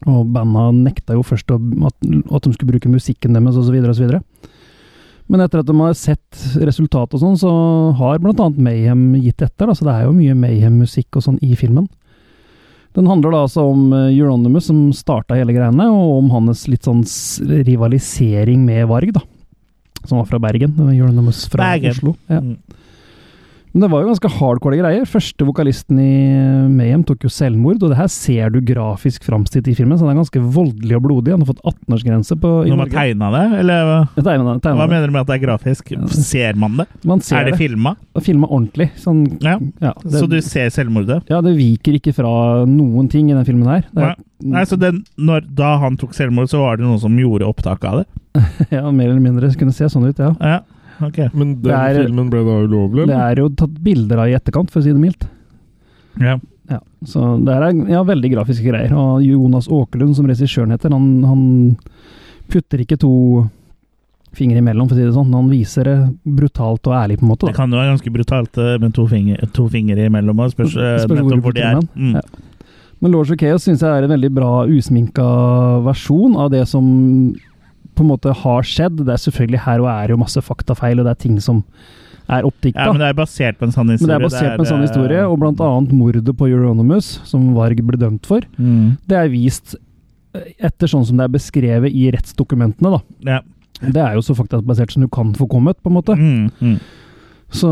Og 0.09 0.29
banda 0.33 0.71
nekta 0.73 1.17
jo 1.17 1.25
først 1.25 1.53
at, 1.53 1.67
at 1.97 2.47
de 2.47 2.53
skulle 2.55 2.73
bruke 2.73 2.93
musikken 2.93 3.37
deres, 3.37 3.59
osv., 3.61 3.77
osv. 3.93 4.17
Men 5.27 5.43
etter 5.43 5.61
at 5.61 5.69
de 5.69 5.75
har 5.81 5.97
sett 5.99 6.43
resultatet 6.63 7.19
og 7.19 7.23
sånn, 7.23 7.39
så 7.41 7.53
har 7.99 8.21
annet 8.23 8.61
Mayhem 8.63 9.09
gitt 9.19 9.43
etter. 9.43 9.67
Da, 9.67 9.75
så 9.75 9.89
det 9.89 9.95
er 9.97 10.07
jo 10.07 10.17
mye 10.17 10.37
Mayhem-musikk 10.39 11.19
og 11.19 11.27
sånn 11.27 11.41
i 11.45 11.57
filmen. 11.59 11.89
Den 12.97 13.09
handler 13.11 13.35
da 13.35 13.43
altså 13.45 13.67
om 13.69 13.91
eh, 13.93 14.15
Euronymous 14.15 14.71
som 14.71 14.87
starta 14.97 15.37
hele 15.37 15.53
greiene, 15.53 15.91
og 15.93 16.23
om 16.23 16.31
hans 16.33 16.65
litt 16.71 16.87
sånn 16.89 17.03
rivalisering 17.67 18.63
med 18.65 18.87
Varg, 18.89 19.13
da. 19.19 19.25
Som 20.07 20.23
var 20.23 20.31
fra 20.31 20.41
Bergen. 20.41 20.79
Euronymous 20.95 21.43
fra 21.53 21.75
Bergen. 21.75 21.93
Oslo. 21.93 22.15
Ja. 22.31 22.41
Mm. 22.41 22.57
Men 23.77 23.83
det 23.85 23.91
var 23.93 24.01
jo 24.01 24.09
ganske 24.09 24.29
hardcore 24.39 24.79
greier. 24.81 25.03
Første 25.05 25.45
vokalisten 25.45 25.99
i 26.01 26.13
Mayhem 26.73 27.03
tok 27.05 27.27
jo 27.27 27.29
selvmord, 27.29 27.83
og 27.85 27.91
det 27.93 27.99
her 27.99 28.09
ser 28.09 28.49
du 28.55 28.63
grafisk 28.65 29.27
framstilt 29.29 29.69
i 29.69 29.75
filmen, 29.77 29.99
så 30.01 30.07
den 30.09 30.15
er 30.15 30.23
ganske 30.23 30.41
voldelig 30.41 30.97
og 30.97 31.03
blodig. 31.05 31.35
Han 31.35 31.43
har 31.45 31.51
fått 31.51 31.61
18-årsgrense 31.61 32.39
på 32.41 32.53
Når 32.71 32.81
man 32.81 32.89
tegna 32.95 33.29
det, 33.35 33.43
eller 33.61 33.83
tegnet- 34.17 34.63
tegnet 34.65 34.81
hva 34.81 34.87
det. 34.87 34.95
mener 34.95 35.07
du 35.07 35.13
med 35.13 35.21
at 35.21 35.29
det 35.29 35.37
er 35.37 35.45
grafisk? 35.45 35.93
Ser 36.09 36.57
man 36.57 36.79
det? 36.81 36.87
Man 37.05 37.21
ser 37.21 37.37
Er 37.37 37.45
det 37.51 37.59
det. 37.59 37.61
filma? 37.61 37.93
Filma 38.25 38.49
ordentlig. 38.49 38.89
Sånn, 38.97 39.27
Ja. 39.45 39.59
ja, 39.83 39.93
det, 40.03 40.13
Så 40.23 40.27
du 40.27 40.41
ser 40.41 40.71
selvmordet? 40.73 41.29
ja, 41.29 41.43
det 41.43 41.55
viker 41.59 42.01
ikke 42.01 42.15
fra 42.17 42.65
noen 42.65 43.11
ting 43.11 43.29
i 43.31 43.35
den 43.35 43.45
filmen 43.45 43.69
her. 43.69 43.85
Er, 43.95 44.17
Nei, 44.41 44.65
så 44.65 44.79
den, 44.79 45.05
når, 45.19 45.45
Da 45.55 45.77
han 45.79 45.97
tok 45.97 46.15
selvmord, 46.15 46.49
så 46.49 46.61
var 46.61 46.77
det 46.79 46.85
noen 46.87 46.99
som 47.01 47.13
gjorde 47.17 47.45
opptak 47.45 47.85
av 47.85 48.05
det? 48.05 48.07
ja, 48.71 48.91
mer 48.91 49.09
eller 49.11 49.21
mindre 49.21 49.53
kunne 49.57 49.73
se 49.73 49.85
sånn 49.85 50.09
ut, 50.09 50.17
ja. 50.19 50.33
Ja, 50.41 50.61
ok. 51.03 51.19
Men 51.35 51.55
den 51.63 51.73
er- 51.73 52.03
filmen 52.05 52.31
ble 52.31 52.45
da 52.47 52.59
ulovlig? 52.67 53.07
Det 53.07 53.17
er 53.17 53.37
jo 53.43 53.49
tatt 53.49 53.83
bilder 53.83 54.19
av 54.25 54.29
i 54.29 54.37
etterkant, 54.39 54.71
for 54.71 54.81
å 54.81 54.85
si 54.87 54.93
det 54.93 55.01
mildt. 55.01 55.27
Ja. 56.21 56.39
Ja, 56.69 56.81
så 57.07 57.45
det 57.47 57.53
er 57.55 57.69
ja, 57.93 58.01
veldig 58.03 58.31
grafiske 58.33 58.67
greier. 58.67 58.91
Og 58.99 59.23
Jonas 59.23 59.69
Åkerlund, 59.71 60.17
som 60.17 60.27
regissøren 60.27 60.73
heter, 60.75 60.91
han, 60.91 61.23
han 61.23 61.77
putter 62.51 62.83
ikke 62.83 62.99
to 62.99 63.13
fingre 64.37 64.59
imellom, 64.59 64.89
for 64.89 64.97
å 64.97 64.99
si 64.99 65.07
det 65.07 65.15
sånn. 65.15 65.31
Han 65.37 65.49
viser 65.53 65.87
det 65.89 65.97
brutalt 66.27 66.91
og 66.91 66.97
ærlig, 66.99 67.21
på 67.21 67.27
en 67.27 67.31
måte. 67.31 67.47
Det 67.47 67.57
kan 67.57 67.71
jo 67.71 67.79
være 67.79 67.93
ganske 67.95 68.13
brutalt 68.13 68.59
eh, 68.59 68.75
med 68.83 68.97
to, 68.99 69.07
finger, 69.07 69.47
to 69.57 69.69
fingre 69.73 70.09
imellom. 70.11 70.43
og 70.43 70.53
Spørs, 70.53 70.75
eh, 70.75 70.99
Spørs 71.05 71.07
hvor 71.07 71.21
nettopp 71.23 71.39
du 71.39 71.47
hvor 71.47 71.57
de 71.57 71.65
er. 71.65 71.81
Mm. 71.95 72.19
Ja. 72.19 72.27
Men 73.01 73.13
Lords 73.13 73.31
of 73.31 73.39
Chaos 73.39 73.65
syns 73.67 73.83
jeg 73.85 73.93
er 73.93 74.07
en 74.07 74.13
veldig 74.15 74.33
bra 74.35 74.51
usminka 74.67 75.25
versjon 75.85 76.37
av 76.41 76.51
det 76.51 76.65
som 76.69 76.87
på 77.97 78.05
en 78.05 78.11
måte 78.13 78.35
har 78.45 78.67
skjedd. 78.67 79.01
Det 79.03 79.15
er 79.15 79.23
selvfølgelig 79.23 79.63
her 79.67 79.85
og 79.85 79.89
er 79.93 80.13
jo 80.13 80.21
masse 80.21 80.43
faktafeil, 80.45 81.01
og 81.01 81.09
det 81.09 81.15
er 81.15 81.23
ting 81.25 81.41
som 81.43 81.65
er 82.27 82.47
oppdikta. 82.47 82.85
Ja, 82.89 82.93
men 82.93 83.03
det 83.03 83.11
er 83.13 83.19
basert 83.19 83.59
på 83.59 83.69
en 83.69 83.75
sann 83.75 83.91
Men 83.91 84.01
det 84.01 84.15
er 84.17 84.23
basert 84.23 84.57
på 84.59 84.65
en 84.65 84.71
sånn 84.71 84.83
eh, 84.83 84.89
historie, 84.89 85.25
og 85.27 85.39
blant 85.43 85.61
annet 85.63 85.93
mordet 85.95 86.33
på 86.37 86.49
Euronymous, 86.51 87.17
som 87.29 87.53
Varg 87.57 87.83
ble 87.87 88.01
dømt 88.01 88.27
for, 88.29 88.47
mm. 88.59 88.97
det 89.07 89.21
er 89.21 89.31
vist 89.33 89.77
eh, 90.35 90.49
etter 90.69 90.91
sånn 90.91 91.07
som 91.07 91.21
det 91.21 91.29
er 91.29 91.37
beskrevet 91.37 91.95
i 91.95 92.09
rettsdokumentene, 92.15 92.97
da. 92.99 93.03
Ja. 93.37 93.43
Det 93.77 94.01
er 94.01 94.17
jo 94.17 94.25
så 94.25 94.35
faktabasert 94.35 94.95
som 94.95 95.05
du 95.05 95.11
kan 95.13 95.35
få 95.37 95.49
kommet, 95.53 95.79
på 95.85 95.93
en 95.93 95.99
måte. 95.99 96.17
Mm, 96.17 96.49
mm. 96.59 96.79
Så 97.55 97.71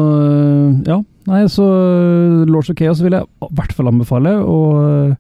ja. 0.87 1.01
Nei, 1.25 1.41
så 1.49 1.65
Lords 2.47 2.69
of 2.71 2.77
Chaos 2.79 3.01
vil 3.03 3.17
jeg 3.17 3.25
i 3.25 3.49
hvert 3.57 3.73
fall 3.75 3.89
anbefale. 3.91 4.37
Og 4.45 5.17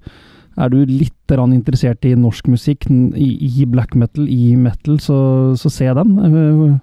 er 0.57 0.69
du 0.71 0.85
litt 0.87 1.13
interessert 1.35 2.05
i 2.05 2.15
norsk 2.15 2.47
musikk, 2.49 2.87
i, 2.91 3.65
black 3.67 3.95
metal, 3.95 4.29
i 4.29 4.55
metal, 4.57 4.99
så, 5.01 5.55
så 5.59 5.69
se 5.71 5.85
den. 5.95 6.19
Øh, 6.19 6.79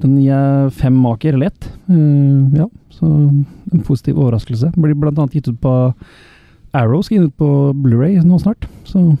Den 0.00 0.16
gir 0.22 0.70
fem 0.70 0.92
maker 0.96 1.36
lett. 1.38 1.68
Øh, 1.90 2.48
ja, 2.56 2.66
så 2.90 3.04
en 3.06 3.46
positiv 3.84 4.16
overraskelse. 4.18 4.72
Blir 4.76 4.94
blant 4.98 5.18
annet 5.18 5.32
gitt 5.36 5.48
ut 5.52 5.60
på 5.60 5.92
Arrow, 6.72 7.02
skal 7.02 7.24
ut 7.28 7.36
på 7.36 7.72
Blu-ray 7.76 8.22
nå 8.24 8.38
snart. 8.40 8.66
Så 8.84 9.16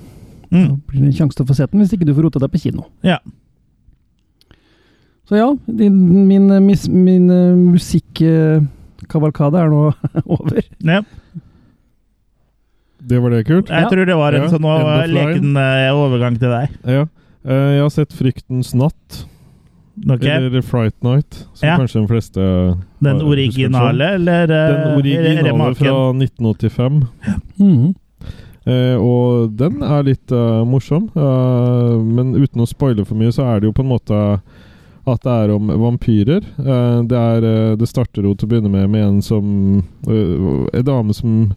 da 0.50 0.52
Mm. 0.52 0.80
blir 0.86 1.00
det 1.00 1.06
en 1.08 1.12
sjanse 1.16 1.34
til 1.36 1.44
å 1.44 1.48
få 1.48 1.54
sett 1.56 1.70
den, 1.72 1.80
hvis 1.80 1.92
ikke 1.94 2.04
du 2.04 2.12
får 2.14 2.22
rota 2.26 2.38
deg 2.38 2.50
på 2.52 2.58
kino. 2.60 2.82
Ja. 3.02 3.18
Så 5.28 5.36
ja, 5.38 5.54
din, 5.66 6.26
min, 6.28 6.46
min, 6.66 6.76
min 6.92 7.30
eh, 7.30 7.54
musikkavalkade 7.56 9.56
er 9.62 9.68
nå 9.72 9.92
over. 10.26 10.60
ja. 10.84 11.00
Det 13.08 13.18
var 13.22 13.30
det, 13.30 13.44
Kult? 13.46 13.68
Jeg 13.68 13.82
Ja. 13.82 13.88
tror 13.90 14.06
det 14.06 14.16
var 14.16 14.32
en 14.34 14.42
Ja, 14.42 14.48
sånn 14.48 15.12
leken 15.12 15.56
eh, 15.56 15.90
overgang 15.92 16.38
til 16.38 16.48
deg. 16.50 16.68
Ja. 16.86 17.06
Eh, 17.44 17.70
jeg 17.76 17.82
har 17.82 17.90
sett 17.90 18.12
'Fryktens 18.12 18.74
natt', 18.74 19.24
Okay. 20.08 20.28
eller 20.30 20.62
'Fright 20.62 20.94
Night', 21.02 21.46
som 21.54 21.68
Ja. 21.68 21.76
kanskje 21.78 22.00
de 22.00 22.06
fleste 22.08 22.78
Den 23.02 23.16
har- 23.20 23.26
originale, 23.26 24.14
eller 24.14 24.42
eh, 24.44 24.46
Den 24.46 24.98
originale 24.98 25.52
remaken? 25.52 25.74
fra 25.76 26.12
1985. 26.12 27.08
Mm. 27.60 27.94
Eh, 28.64 28.94
og 28.96 29.56
den 29.56 29.82
er 29.82 30.02
litt 30.04 30.30
uh, 30.30 30.62
morsom, 30.64 31.10
uh, 31.16 31.98
men 32.00 32.34
uten 32.36 32.62
å 32.62 32.68
spoile 32.68 33.04
for 33.04 33.16
mye, 33.16 33.32
så 33.32 33.42
er 33.42 33.60
det 33.60 33.66
jo 33.66 33.72
på 33.72 33.82
en 33.82 33.88
måte 33.98 34.40
at 35.04 35.20
det 35.20 35.32
er 35.32 35.50
om 35.50 35.66
vampyrer. 35.66 36.44
Uh, 36.60 37.02
det, 37.02 37.18
er, 37.18 37.76
det 37.76 37.88
starter 37.88 38.22
jo 38.22 38.34
til 38.36 38.46
å 38.46 38.50
begynne 38.52 38.70
med 38.70 38.88
med 38.88 39.02
en 39.04 39.20
som 39.20 39.82
En 40.06 40.84
dame 40.84 41.12
som 41.12 41.52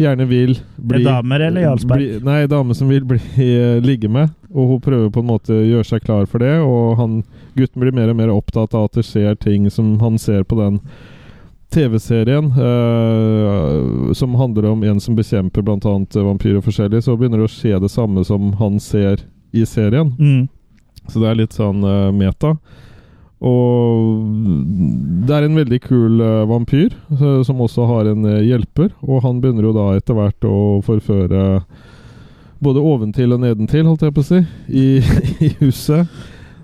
gjerne 0.00 0.26
vil 0.30 0.56
bli 0.76 1.04
Damer 1.04 1.40
eller 1.46 1.64
Jarlsberg? 1.64 2.02
Bli, 2.02 2.20
nei, 2.26 2.40
dame 2.50 2.74
som 2.74 2.88
vil 2.90 3.04
bli, 3.04 3.20
eh, 3.36 3.78
ligge 3.84 4.08
med. 4.08 4.32
Og 4.50 4.74
hun 4.74 4.82
prøver 4.82 5.12
på 5.14 5.22
en 5.22 5.30
måte 5.30 5.54
å 5.54 5.62
gjøre 5.66 5.86
seg 5.86 6.04
klar 6.04 6.26
for 6.26 6.42
det. 6.42 6.56
Og 6.64 6.96
han, 6.98 7.22
gutten 7.54 7.82
blir 7.82 7.94
mer 7.94 8.10
og 8.12 8.18
mer 8.18 8.32
opptatt 8.34 8.74
av 8.74 8.88
at 8.88 8.98
det 8.98 9.06
skjer 9.06 9.38
ting 9.38 9.70
som 9.70 9.98
han 10.02 10.18
ser 10.18 10.42
på 10.48 10.58
den 10.58 10.80
TV-serien 11.70 12.50
uh, 12.50 14.12
som 14.12 14.34
handler 14.34 14.72
om 14.72 14.82
en 14.82 15.00
som 15.00 15.14
bekjemper 15.14 15.62
bl.a. 15.62 15.78
vampyrer 16.14 16.64
forskjellig. 16.64 17.04
Så 17.04 17.14
begynner 17.16 17.42
det 17.42 17.46
å 17.46 17.52
skje 17.52 17.78
det 17.82 17.92
samme 17.92 18.24
som 18.26 18.52
han 18.58 18.80
ser 18.82 19.22
i 19.54 19.62
serien. 19.66 20.10
Mm. 20.18 20.48
Så 21.06 21.22
det 21.22 21.30
er 21.30 21.38
litt 21.38 21.54
sånn 21.54 21.84
uh, 21.86 22.10
meta. 22.14 22.56
Og 23.40 24.20
det 25.24 25.32
er 25.32 25.46
en 25.46 25.56
veldig 25.56 25.78
kul 25.80 26.20
eh, 26.20 26.42
vampyr 26.48 26.90
eh, 26.92 27.38
som 27.46 27.62
også 27.64 27.86
har 27.88 28.10
en 28.10 28.26
eh, 28.28 28.42
hjelper. 28.50 28.90
Og 29.06 29.22
han 29.24 29.40
begynner 29.40 29.64
jo 29.64 29.76
da 29.76 29.86
etter 29.96 30.18
hvert 30.18 30.44
å 30.48 30.80
forføre 30.84 31.62
både 32.60 32.82
oventil 32.84 33.32
og 33.32 33.40
nedentil, 33.40 33.86
holdt 33.88 34.04
jeg 34.04 34.12
på 34.12 34.20
å 34.20 34.28
si, 34.28 34.42
i, 34.68 34.84
i 35.46 35.50
huset. 35.62 36.10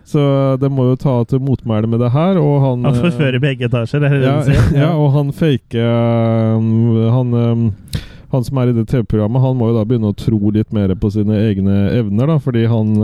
Så 0.06 0.20
det 0.60 0.68
må 0.70 0.84
jo 0.90 0.98
ta 1.00 1.16
til 1.26 1.40
motmæle 1.42 1.88
med 1.90 1.98
det 2.04 2.12
her, 2.14 2.36
og 2.38 2.60
han 2.62 2.84
Han 2.86 3.00
forfører 3.08 3.40
begge 3.42 3.66
etasjer, 3.66 4.04
det 4.04 4.10
er 4.12 4.20
det 4.20 4.28
ja, 4.28 4.36
du 4.36 4.50
sier? 4.52 4.68
ja, 4.84 4.90
og 4.94 5.08
han 5.16 5.32
fake 5.34 5.86
han, 7.16 7.34
han 8.30 8.46
som 8.46 8.60
er 8.62 8.70
i 8.70 8.76
det 8.76 8.84
TV-programmet, 8.92 9.42
han 9.42 9.58
må 9.58 9.72
jo 9.72 9.80
da 9.80 9.82
begynne 9.88 10.12
å 10.12 10.18
tro 10.20 10.38
litt 10.54 10.70
mer 10.76 10.94
på 10.94 11.10
sine 11.10 11.40
egne 11.48 11.88
evner, 11.96 12.30
da, 12.30 12.38
fordi 12.44 12.68
han 12.70 12.94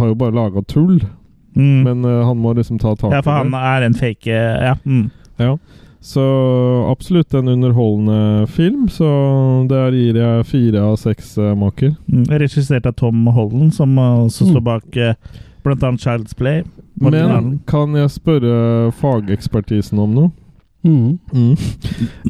har 0.00 0.10
jo 0.10 0.18
bare 0.18 0.38
laga 0.40 0.64
tull. 0.66 0.98
Mm. 1.56 1.82
Men 1.84 2.04
uh, 2.04 2.24
han 2.26 2.38
må 2.38 2.52
liksom 2.54 2.78
ta 2.78 2.94
tak 2.96 3.12
ja, 3.12 3.20
for 3.22 3.32
han 3.32 3.50
det. 3.50 3.60
er 3.74 3.82
en 3.88 3.94
fake 3.94 4.26
Ja. 4.66 4.74
Mm. 4.84 5.10
Ja. 5.40 5.56
Så 6.00 6.22
absolutt 6.90 7.34
en 7.34 7.48
underholdende 7.48 8.46
film. 8.48 8.88
Så 8.88 9.04
der 9.68 9.90
gir 9.92 10.16
jeg 10.16 10.46
fire 10.48 10.80
av 10.80 10.96
seks 10.96 11.34
uh, 11.38 11.54
maker. 11.54 11.96
Mm. 12.08 12.24
Regissert 12.40 12.86
av 12.86 12.94
Tom 12.96 13.26
Holland, 13.26 13.74
som 13.74 13.96
også 13.98 14.46
står 14.48 14.60
Mm. 14.60 14.64
bak 14.64 14.96
uh, 14.96 15.14
annet 15.88 16.00
Child's 16.00 16.34
Play. 16.36 16.62
Martin 17.00 17.20
Men 17.20 17.30
Allen. 17.30 17.60
kan 17.66 17.94
jeg 17.94 18.10
spørre 18.10 18.90
fagekspertisen 18.92 19.98
om 19.98 20.14
noe? 20.14 20.30
Mm. 20.82 21.18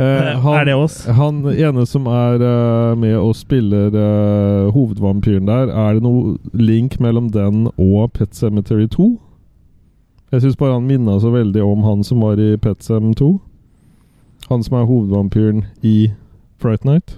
Eh, 0.00 0.40
han, 0.42 0.54
er 0.58 0.64
det 0.64 0.74
oss? 0.74 1.04
Han 1.06 1.42
ene 1.52 1.84
som 1.86 2.06
er 2.10 2.42
eh, 2.42 2.96
med 2.98 3.14
og 3.20 3.34
spiller 3.38 3.94
eh, 3.94 4.70
hovedvampyren 4.74 5.46
der, 5.46 5.70
er 5.70 5.94
det 5.94 6.02
noe 6.02 6.36
link 6.52 6.98
mellom 7.00 7.28
den 7.30 7.68
og 7.78 8.12
Pet 8.16 8.34
Cemetery 8.34 8.88
2? 8.90 9.06
Jeg 10.32 10.42
syns 10.42 10.56
bare 10.58 10.74
han 10.78 10.86
minna 10.86 11.16
så 11.22 11.30
veldig 11.34 11.62
om 11.62 11.82
han 11.86 12.02
som 12.06 12.20
var 12.22 12.38
i 12.42 12.56
Pet 12.62 12.82
Sem 12.86 13.14
2. 13.18 13.30
Han 14.50 14.62
som 14.66 14.76
er 14.78 14.86
hovedvampyren 14.86 15.64
i 15.82 16.10
Fright 16.62 16.84
Night. 16.84 17.16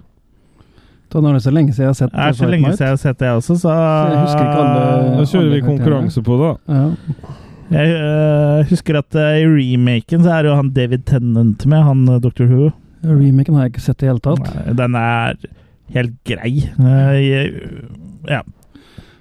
Da 1.12 1.18
er 1.20 1.32
det 1.36 1.42
så 1.44 1.50
lenge 1.52 1.72
siden 1.76 1.84
jeg 1.84 1.88
har 1.90 1.96
sett 1.98 2.12
Det 2.12 2.20
er 2.24 2.32
så 2.32 2.46
lenge 2.48 2.70
siden 2.72 2.86
jeg 2.86 2.92
har 2.94 3.00
sett 3.02 3.18
det 3.20 3.28
også, 3.28 3.56
så 3.60 3.68
Jeg 3.72 4.20
husker 4.22 4.44
ikke 4.46 4.60
alle- 4.62 5.16
Da 5.18 5.24
kjører 5.28 5.50
vi 5.52 5.60
konkurranse 5.60 6.22
på 6.24 6.36
det. 6.40 6.52
da. 6.68 6.74
Ja. 6.74 6.90
Jeg 7.72 7.92
øh, 7.96 8.68
husker 8.70 8.98
at 9.00 9.16
øh, 9.16 9.36
i 9.40 9.74
remaken 9.76 10.22
så 10.24 10.30
er 10.36 10.48
jo 10.50 10.54
han 10.58 10.70
David 10.76 11.04
Tennant 11.08 11.66
med, 11.66 11.82
han 11.86 12.02
øh, 12.08 12.20
Dr. 12.20 12.44
Who. 12.50 12.70
Remaken 13.04 13.54
har 13.56 13.64
jeg 13.66 13.72
ikke 13.74 13.84
sett 13.86 14.02
i 14.02 14.06
det 14.06 14.10
hele 14.12 14.22
tatt. 14.22 14.42
Nei, 14.46 14.74
Den 14.78 14.94
er 15.00 15.34
helt 15.96 16.12
grei. 16.28 16.52
Øh, 16.78 17.16
jeg- 17.28 17.54
ja. 18.28 18.42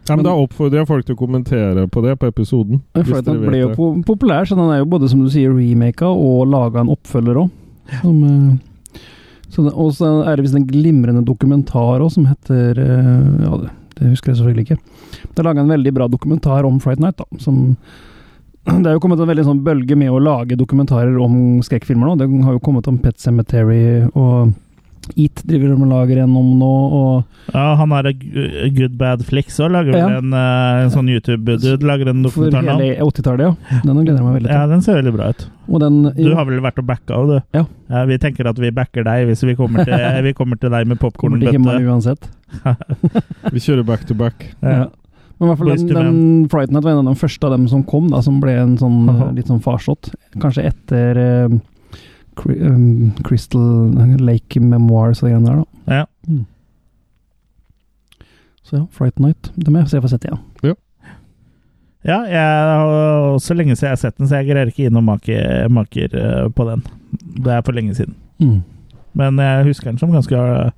Ja, 0.09 0.15
men 0.17 0.25
Da 0.25 0.31
oppfordrer 0.33 0.81
jeg 0.81 0.87
folk 0.89 1.05
til 1.05 1.15
å 1.15 1.19
kommentere 1.19 1.87
på 1.87 2.01
det 2.03 2.17
på 2.19 2.27
episoden. 2.27 2.81
Jeg 2.95 3.03
hvis 3.05 3.13
dere 3.21 3.25
den 3.29 3.41
ble 3.45 3.51
vet 3.51 3.61
jo 3.61 3.67
det. 3.69 3.75
po 3.77 3.89
populær, 4.13 4.43
så 4.49 4.55
den 4.57 4.71
er 4.73 4.79
jo 4.81 4.85
både, 4.89 5.07
som 5.09 5.21
du 5.23 5.29
sier, 5.29 5.53
remaka 5.53 6.09
og 6.09 6.47
laga 6.49 6.81
en 6.81 6.89
oppfølger 6.91 7.37
òg. 7.43 7.49
Og 9.71 9.93
så 9.97 10.09
er 10.25 10.35
det 10.39 10.45
visst 10.45 10.55
en 10.57 10.67
glimrende 10.67 11.23
dokumentar 11.27 12.01
òg, 12.01 12.11
som 12.13 12.25
heter 12.29 12.79
eh, 12.79 13.45
Ja, 13.45 13.57
det, 13.61 13.69
det 13.99 14.09
husker 14.13 14.31
jeg 14.31 14.39
selvfølgelig 14.41 14.65
ikke. 14.69 14.79
Det 15.21 15.39
er 15.43 15.47
laga 15.47 15.61
en 15.65 15.73
veldig 15.73 15.93
bra 15.93 16.07
dokumentar 16.11 16.65
om 16.67 16.79
Fright 16.79 16.99
Night, 17.03 17.17
da. 17.19 17.25
Som 17.43 17.75
Det 18.65 18.87
er 18.87 18.93
jo 18.93 19.01
kommet 19.01 19.21
en 19.21 19.29
veldig 19.31 19.45
sånn 19.47 19.61
bølge 19.65 19.95
med 19.97 20.13
å 20.13 20.19
lage 20.21 20.57
dokumentarer 20.59 21.15
om 21.21 21.61
skrekkfilmer 21.65 22.11
nå. 22.11 22.17
Det 22.19 22.27
har 22.45 22.57
jo 22.57 22.61
kommet 22.63 22.87
om 22.91 22.99
Pet 23.01 23.17
Cemetery 23.21 24.05
og 24.13 24.51
Eat 25.17 25.41
driver 25.49 25.71
de 25.71 25.81
og 25.81 25.89
lager 25.89 26.19
en 26.21 26.35
om 26.37 26.49
nå, 26.59 26.67
og 26.93 27.53
ja, 27.55 27.63
han 27.79 27.93
er 27.97 28.11
Good 28.13 28.93
Bad 28.99 29.23
Flicks 29.25 29.57
og 29.59 29.71
lager 29.73 29.97
Ja. 29.97 30.07
en, 30.19 30.29
øh, 30.31 30.83
en 30.83 30.91
sånn 30.93 31.09
YouTube-dude. 31.09 31.81
Lager 31.83 32.11
en 32.11 32.21
for 32.29 32.45
dokumentar 32.45 32.63
nå. 32.63 32.75
hele 32.77 33.01
80-tallet, 33.01 33.41
ja. 33.49 33.81
Den 33.81 34.05
gleder 34.05 34.21
jeg 34.21 34.27
meg 34.27 34.37
veldig 34.37 34.47
til. 34.47 34.55
Ja, 34.55 34.67
den 34.67 34.85
ser 34.85 34.99
veldig 35.01 35.13
bra 35.17 35.29
ut. 35.33 35.47
Og 35.67 35.79
den 35.81 35.97
Du 36.15 36.35
har 36.35 36.45
vel 36.45 36.61
vært 36.61 36.79
og 36.79 36.85
backa 36.85 37.17
òg, 37.17 37.27
du? 37.33 37.57
Ja. 37.57 37.65
ja. 37.89 38.05
Vi 38.05 38.17
tenker 38.21 38.47
at 38.47 38.61
vi 38.61 38.71
backer 38.71 39.03
deg 39.03 39.27
hvis 39.27 39.43
vi 39.43 39.55
kommer 39.57 39.83
til, 39.83 40.23
vi 40.29 40.33
kommer 40.37 40.61
til 40.61 40.69
deg 40.69 40.87
med 40.87 41.01
kommer 41.01 41.41
til 41.41 41.57
himmelen 41.57 41.81
popkornbøtte. 41.81 41.89
uansett. 41.89 42.29
Vi 43.51 43.59
kjører 43.59 43.83
back 43.87 44.05
to 44.05 44.13
back. 44.13 44.53
Ja. 44.61 44.89
Men 45.41 45.47
i 45.47 45.49
hvert 45.49 45.57
fall 45.57 45.71
den, 45.73 45.87
den 45.89 46.49
Fright 46.53 46.69
Night 46.69 46.85
var 46.85 46.93
en 46.93 47.01
av 47.01 47.15
de 47.15 47.17
første 47.17 47.47
av 47.47 47.55
dem 47.55 47.63
som 47.71 47.81
kom, 47.89 48.11
da, 48.13 48.19
som 48.21 48.37
ble 48.43 48.53
en 48.61 48.75
sånn 48.77 49.09
Aha. 49.09 49.31
eh, 49.31 49.35
litt 49.39 49.49
sånn 49.49 49.63
farsott. 49.65 50.11
Kanskje 50.37 50.67
etter 50.69 51.17
eh, 51.17 51.55
um, 52.45 53.09
Crystal 53.25 53.89
Lake 54.21 54.61
Memoirs 54.61 55.23
og 55.23 55.31
de 55.31 55.33
greiene 55.33 55.49
der, 55.49 55.63
da. 55.63 55.97
Ja. 55.97 56.05
Mm. 56.29 56.45
Så 58.61 58.77
ja, 58.77 58.85
Fright 58.93 59.17
Night. 59.17 59.49
Det 59.57 59.73
må 59.73 59.81
jeg 59.81 59.89
se 59.95 60.03
få 60.05 60.13
sett 60.13 60.29
igjen. 60.29 60.45
Ja, 62.01 62.23
jeg 62.25 62.41
har 62.41 63.35
så 63.41 63.53
lenge 63.53 63.75
siden 63.75 63.91
jeg 63.91 63.97
har 63.97 64.01
sett 64.01 64.17
den, 64.17 64.29
så 64.29 64.39
jeg 64.39 64.49
greier 64.49 64.69
ikke 64.71 64.87
inn 64.89 64.97
og 64.97 65.03
maker, 65.05 65.67
maker 65.69 66.15
eh, 66.17 66.47
på 66.49 66.65
den. 66.65 66.81
Det 67.45 67.51
er 67.53 67.65
for 67.65 67.77
lenge 67.77 67.93
siden. 67.97 68.15
Mm. 68.41 68.61
Men 69.17 69.37
jeg 69.41 69.67
husker 69.67 69.91
den 69.91 69.99
som 70.01 70.13
ganske 70.13 70.37
eh, 70.37 70.71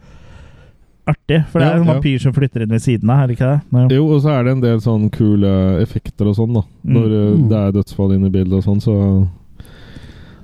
artig. 1.10 1.40
For 1.52 1.60
det 1.60 1.68
er 1.68 1.80
en 1.80 1.86
ja. 1.88 1.94
vampyr 1.94 2.20
som 2.24 2.34
flytter 2.36 2.64
inn 2.64 2.74
ved 2.74 2.84
siden 2.84 3.10
av, 3.12 3.24
er 3.24 3.28
det 3.32 3.38
ikke 3.38 3.50
det? 3.52 3.62
Nei. 3.76 3.86
Jo, 3.92 4.06
og 4.16 4.22
så 4.24 4.34
er 4.38 4.46
det 4.48 4.54
en 4.56 4.64
del 4.64 4.82
sånn 4.84 5.10
kule 5.14 5.54
effekter 5.84 6.30
og 6.32 6.38
sånn, 6.40 6.54
da. 6.60 6.64
Mm. 6.84 6.94
Når 6.98 7.08
uh, 7.14 7.24
Mm. 7.34 7.48
det 7.50 7.60
er 7.60 7.76
dødsfall 7.80 8.14
inne 8.16 8.30
i 8.30 8.34
bildet 8.34 8.60
og 8.60 8.64
sånn, 8.68 8.82
så 8.84 8.96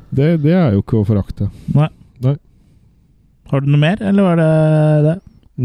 det, 0.10 0.30
det 0.44 0.56
er 0.58 0.74
jo 0.76 0.84
ikke 0.84 1.00
å 1.00 1.08
forakte. 1.08 1.50
Har 3.50 3.64
du 3.66 3.70
noe 3.72 3.82
mer, 3.82 3.98
eller 4.06 4.26
var 4.28 4.38
det 4.38 4.50
det? 5.08 5.16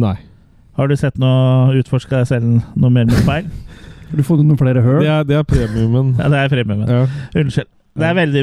Nei. 0.01 0.15
Har 0.79 0.89
du 0.89 0.97
sett 0.97 1.19
noe 1.21 1.75
utforska 1.77 2.23
deg 2.23 2.31
selv 2.31 2.79
noe 2.81 2.91
mer 2.91 3.05
med 3.11 3.19
speil? 3.21 3.51
Har 4.09 4.17
du 4.21 4.25
fått 4.25 4.41
noen 4.41 4.59
flere 4.61 4.81
høl? 4.85 5.03
Det 5.03 5.11
er, 5.11 5.27
det 5.29 5.37
er 5.37 5.45
premiumen. 5.49 6.15
Ja, 6.17 6.31
det 6.33 6.41
er 6.41 6.53
premiumen. 6.53 6.89
Ja. 6.89 7.03
Unnskyld. 7.43 7.69
Det 7.95 8.07
er 8.09 8.17
veldig, 8.19 8.43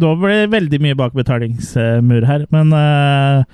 nå 0.00 0.10
ble 0.20 0.34
det 0.42 0.48
veldig 0.52 0.80
mye 0.84 0.96
bak 0.98 1.14
betalingsmur 1.16 2.26
her, 2.28 2.42
men 2.52 2.74
uh, 2.76 3.44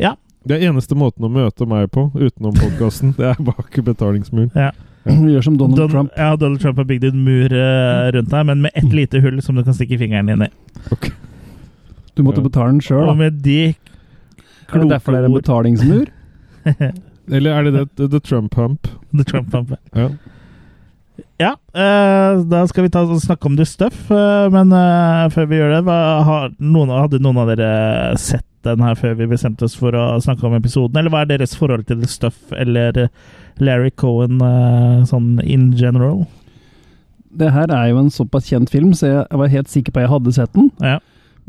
ja. 0.00 0.14
Det 0.44 0.58
er 0.58 0.66
eneste 0.68 0.96
måten 0.98 1.24
å 1.24 1.30
møte 1.32 1.64
meg 1.68 1.86
på 1.94 2.10
utenom 2.14 2.52
podkasten. 2.58 3.14
Det 3.16 3.30
er 3.32 3.38
bak 3.44 3.78
betalingsmuren. 3.86 4.50
ja. 4.54 4.72
Gjør 5.04 5.42
som 5.44 5.56
Donald 5.60 5.76
Don- 5.76 5.90
Trump. 5.92 6.12
Ja, 6.16 6.30
Donald 6.40 6.60
Trump 6.62 6.78
har 6.80 6.86
bygd 6.88 7.04
en 7.10 7.18
mur 7.26 7.52
eh, 7.52 8.06
rundt 8.14 8.30
deg, 8.32 8.46
men 8.48 8.62
med 8.64 8.72
ett 8.74 8.92
lite 8.98 9.20
hull 9.20 9.40
som 9.44 9.56
du 9.58 9.64
kan 9.66 9.76
stikke 9.76 9.98
fingeren 10.00 10.30
inn 10.32 10.46
i. 10.46 10.50
Du 12.16 12.22
måtte 12.24 12.40
Ja. 12.40 12.46
betale 12.46 12.70
den 12.72 12.80
sjøl, 12.84 13.02
Og 13.02 13.10
da. 13.12 13.14
med 13.18 13.42
de 13.44 13.56
Er 13.68 13.74
det 13.74 14.70
kloke 14.70 14.88
derfor 14.94 15.12
det 15.12 15.20
er 15.20 15.26
en 15.28 15.34
betalingsmur? 15.36 16.06
Eller 17.36 17.50
er 17.58 17.66
det 17.68 17.72
det, 17.74 17.84
the, 18.00 18.08
the 18.14 18.20
Trump 18.20 18.54
hump? 18.56 18.88
The 19.12 19.24
Trump 19.28 19.52
Hump, 19.52 19.74
Ja. 19.96 20.08
Ja, 21.38 21.50
uh, 21.74 22.40
da 22.48 22.62
skal 22.70 22.86
vi 22.86 22.90
ta 22.94 23.04
snakke 23.18 23.46
om 23.50 23.56
det 23.58 23.66
Stuff, 23.68 24.06
uh, 24.10 24.48
men 24.54 24.70
før 25.34 25.46
vi 25.50 25.58
gjør 25.60 25.72
det, 25.76 25.82
hva, 25.86 25.98
har 26.26 26.52
noen, 26.62 26.90
hadde 26.94 27.20
noen 27.22 27.38
av 27.42 27.50
dere 27.52 28.16
sett 28.18 28.46
den 28.66 28.84
her 28.84 28.96
før 28.98 29.16
vi 29.18 29.30
bestemte 29.30 29.66
oss 29.66 29.76
for 29.78 29.96
å 29.96 30.04
snakke 30.22 30.46
om 30.48 30.56
episoden, 30.58 30.98
eller 30.98 31.12
hva 31.12 31.24
er 31.24 31.32
deres 31.34 31.56
forhold 31.58 31.86
til 31.88 32.00
The 32.02 32.10
Stuff 32.10 32.54
eller 32.56 33.06
eh, 33.06 33.12
Larry 33.62 33.92
Cohen 33.94 34.40
eh, 34.42 35.04
sånn 35.08 35.38
in 35.42 35.72
general? 35.78 36.24
Det 37.34 37.50
her 37.54 37.72
er 37.74 37.90
jo 37.90 38.02
en 38.02 38.12
såpass 38.14 38.46
kjent 38.50 38.70
film, 38.70 38.92
så 38.94 39.10
jeg 39.10 39.40
var 39.40 39.52
helt 39.52 39.70
sikker 39.70 39.94
på 39.94 40.00
at 40.00 40.06
jeg 40.06 40.14
hadde 40.14 40.34
sett 40.36 40.54
den. 40.54 40.70
Ja. 40.82 41.00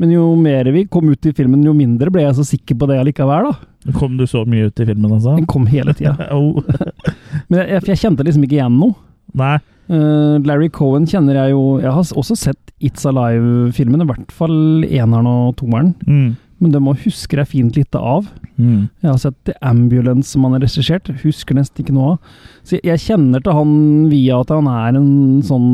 Men 0.02 0.12
jo 0.12 0.24
mer 0.36 0.68
vi 0.74 0.84
kom 0.92 1.08
ut 1.08 1.26
i 1.28 1.32
filmen, 1.36 1.62
jo 1.64 1.72
mindre 1.76 2.10
ble 2.12 2.26
jeg 2.26 2.36
så 2.36 2.44
sikker 2.44 2.76
på 2.76 2.88
det 2.90 2.98
allikevel, 3.00 3.48
da. 3.48 3.92
Kom 3.96 4.18
du 4.18 4.26
så 4.28 4.42
mye 4.48 4.68
ut 4.68 4.82
i 4.82 4.88
filmen, 4.88 5.12
altså? 5.14 5.36
Den 5.38 5.48
kom 5.48 5.68
hele 5.70 5.94
tida. 5.96 6.16
oh. 6.36 6.60
Men 7.48 7.62
jeg, 7.62 7.86
jeg 7.92 8.02
kjente 8.02 8.26
liksom 8.26 8.44
ikke 8.44 8.58
igjen 8.58 8.76
noe. 8.80 8.98
Nei. 9.36 9.56
Uh, 9.86 10.42
Larry 10.42 10.66
Cohen 10.74 11.04
kjenner 11.06 11.36
jeg 11.38 11.52
jo 11.52 11.76
Jeg 11.78 11.92
har 11.94 12.08
også 12.18 12.34
sett 12.34 12.72
It's 12.82 13.06
Alive-filmen, 13.06 14.02
i 14.02 14.08
hvert 14.08 14.32
fall 14.34 14.84
eneren 14.84 15.28
og 15.30 15.54
toeren. 15.60 15.94
Mm. 16.04 16.34
Men 16.62 16.72
det 16.72 16.80
må 16.80 16.94
husker 16.96 17.42
jeg 17.42 17.50
fint 17.50 17.76
lite 17.76 18.00
av. 18.00 18.30
Mm. 18.56 18.88
Jeg 19.02 19.10
har 19.10 19.18
sett 19.20 19.36
The 19.44 19.54
Ambulance 19.66 20.32
som 20.32 20.46
han 20.46 20.56
har 20.56 20.62
regissert, 20.64 21.10
husker 21.20 21.58
nesten 21.58 21.84
ikke 21.84 21.96
noe 21.96 22.14
av. 22.14 22.30
Så 22.64 22.78
jeg, 22.78 22.86
jeg 22.88 23.02
kjenner 23.04 23.44
til 23.44 23.56
han 23.58 23.74
via 24.12 24.40
at 24.40 24.52
han 24.54 24.70
er 24.72 24.96
en 24.96 25.10
sånn 25.44 25.68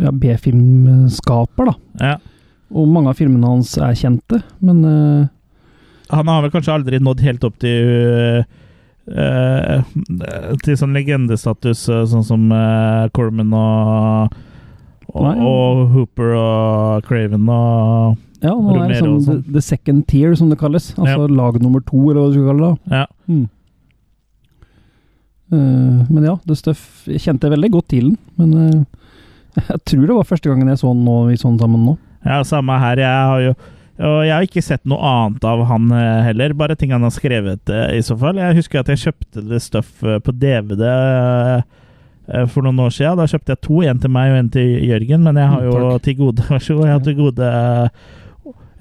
ja, 0.00 0.14
B-filmskaper, 0.16 1.68
da. 1.68 1.76
Ja. 2.00 2.16
Og 2.72 2.88
mange 2.88 3.12
av 3.12 3.20
filmene 3.20 3.50
hans 3.52 3.74
er 3.76 3.92
kjente, 3.98 4.40
men 4.64 4.80
uh, 4.86 5.28
Han 6.08 6.28
har 6.32 6.40
vel 6.40 6.54
kanskje 6.54 6.72
aldri 6.72 7.02
nådd 7.04 7.20
helt 7.20 7.44
opp 7.44 7.58
til 7.60 8.46
uh, 9.12 9.84
Til 10.64 10.78
sånn 10.80 10.96
legendestatus, 10.96 11.84
sånn 11.84 12.24
som 12.24 12.48
uh, 12.48 13.10
Corman 13.12 13.52
og 13.52 14.40
og, 15.12 15.26
og 15.44 15.80
Hooper 15.92 16.30
og 16.38 17.04
Craven 17.04 17.48
og 17.52 18.16
ja, 18.42 18.52
nå 18.58 18.76
er 18.82 18.88
det 18.90 19.00
sånn 19.00 19.16
the, 19.18 19.24
sånn. 19.26 19.42
the 19.54 19.62
second 19.62 20.06
tier, 20.10 20.34
som 20.38 20.48
det 20.50 20.58
kalles. 20.60 20.90
Altså 20.98 21.28
lag 21.30 21.58
nummer 21.62 21.80
to, 21.86 22.00
eller 22.10 22.20
hva 22.24 22.30
du 22.32 22.38
skal 22.38 22.48
kalle 22.52 22.70
det. 22.72 22.96
Ja. 22.98 23.06
Mm. 23.30 23.44
Uh, 25.52 26.00
men 26.08 26.24
ja, 26.24 26.38
The 26.48 26.54
Stuff 26.56 27.02
Jeg 27.10 27.20
kjente 27.26 27.50
veldig 27.52 27.68
godt 27.74 27.90
til 27.92 28.06
den, 28.08 28.16
men 28.40 28.54
uh, 28.56 29.60
jeg 29.68 29.82
tror 29.90 30.06
det 30.08 30.16
var 30.16 30.24
første 30.30 30.48
gangen 30.48 30.70
jeg 30.72 30.80
så 30.80 30.94
den 30.94 31.02
nå, 31.04 31.16
vi 31.28 31.36
så 31.36 31.50
den 31.50 31.58
sammen 31.60 31.82
nå. 31.90 31.94
ja, 32.24 32.38
samme 32.48 32.78
her. 32.80 33.02
Jeg 33.04 33.28
har 33.32 33.46
jo 33.50 33.54
og 34.02 34.22
jeg 34.24 34.32
har 34.32 34.46
ikke 34.46 34.62
sett 34.64 34.80
noe 34.88 34.98
annet 35.04 35.44
av 35.46 35.60
han 35.68 35.90
eh, 35.94 36.22
heller, 36.26 36.54
bare 36.58 36.74
ting 36.80 36.90
han 36.94 37.04
har 37.04 37.12
skrevet 37.14 37.68
i 37.92 38.00
så 38.02 38.16
fall. 38.18 38.40
Jeg 38.40 38.56
husker 38.56 38.80
at 38.80 38.88
jeg 38.90 38.98
kjøpte 39.02 39.42
det 39.46 39.60
stuff 39.62 39.90
på 40.00 40.32
DVD 40.40 40.82
for 42.50 42.64
noen 42.64 42.80
år 42.82 42.90
siden. 42.96 43.20
Da 43.20 43.28
kjøpte 43.30 43.52
jeg 43.52 43.60
to, 43.68 43.82
en 43.86 44.00
til 44.02 44.10
meg 44.16 44.32
og 44.32 44.38
en 44.40 44.48
til 44.56 44.72
Jørgen, 44.88 45.22
men 45.28 45.38
jeg 45.38 45.50
har 45.52 45.60
Mm, 45.62 45.68
jo 45.68 45.98
til 46.08 46.16
gode 46.18 46.46
Vær 46.48 46.64
så 46.64 46.74
god. 46.80 46.88
Jeg 46.88 46.96
har 46.96 47.04
til 47.04 47.18
gode 47.20 47.52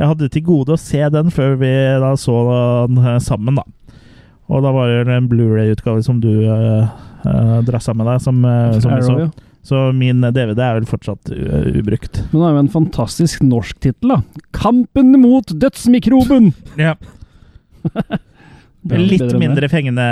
Jeg 0.01 0.09
hadde 0.09 0.31
til 0.33 0.45
gode 0.47 0.73
å 0.73 0.81
se 0.81 1.01
den 1.13 1.29
før 1.33 1.59
vi 1.61 1.69
da 2.01 2.15
så 2.17 2.39
den 2.89 2.97
eh, 3.03 3.19
sammen, 3.21 3.59
da. 3.59 3.65
Og 4.51 4.65
da 4.65 4.73
var 4.73 4.89
det 5.05 5.13
en 5.13 5.29
Blu-ray-utgave 5.31 6.01
som 6.03 6.17
du 6.19 6.31
uh, 6.43 6.89
drassa 7.63 7.93
med 7.95 8.09
deg, 8.09 8.17
som, 8.19 8.41
uh, 8.43 8.73
som 8.81 8.95
vi 8.97 9.05
så. 9.05 9.15
ja. 9.27 9.29
Så 9.63 9.83
min 9.93 10.25
DVD 10.25 10.57
er 10.65 10.79
vel 10.79 10.87
fortsatt 10.89 11.29
ubrukt. 11.29 12.17
Men 12.31 12.33
det 12.33 12.47
er 12.47 12.55
jo 12.55 12.61
en 12.63 12.71
fantastisk 12.73 13.43
norsk 13.45 13.77
tittel, 13.77 14.15
da. 14.15 14.47
'Kampen 14.57 15.13
mot 15.21 15.53
dødsmikroben'! 15.53 16.49
Ja. 16.81 16.95
Litt 18.89 19.21
bedre 19.21 19.37
mindre 19.37 19.67
fengende, 19.69 20.05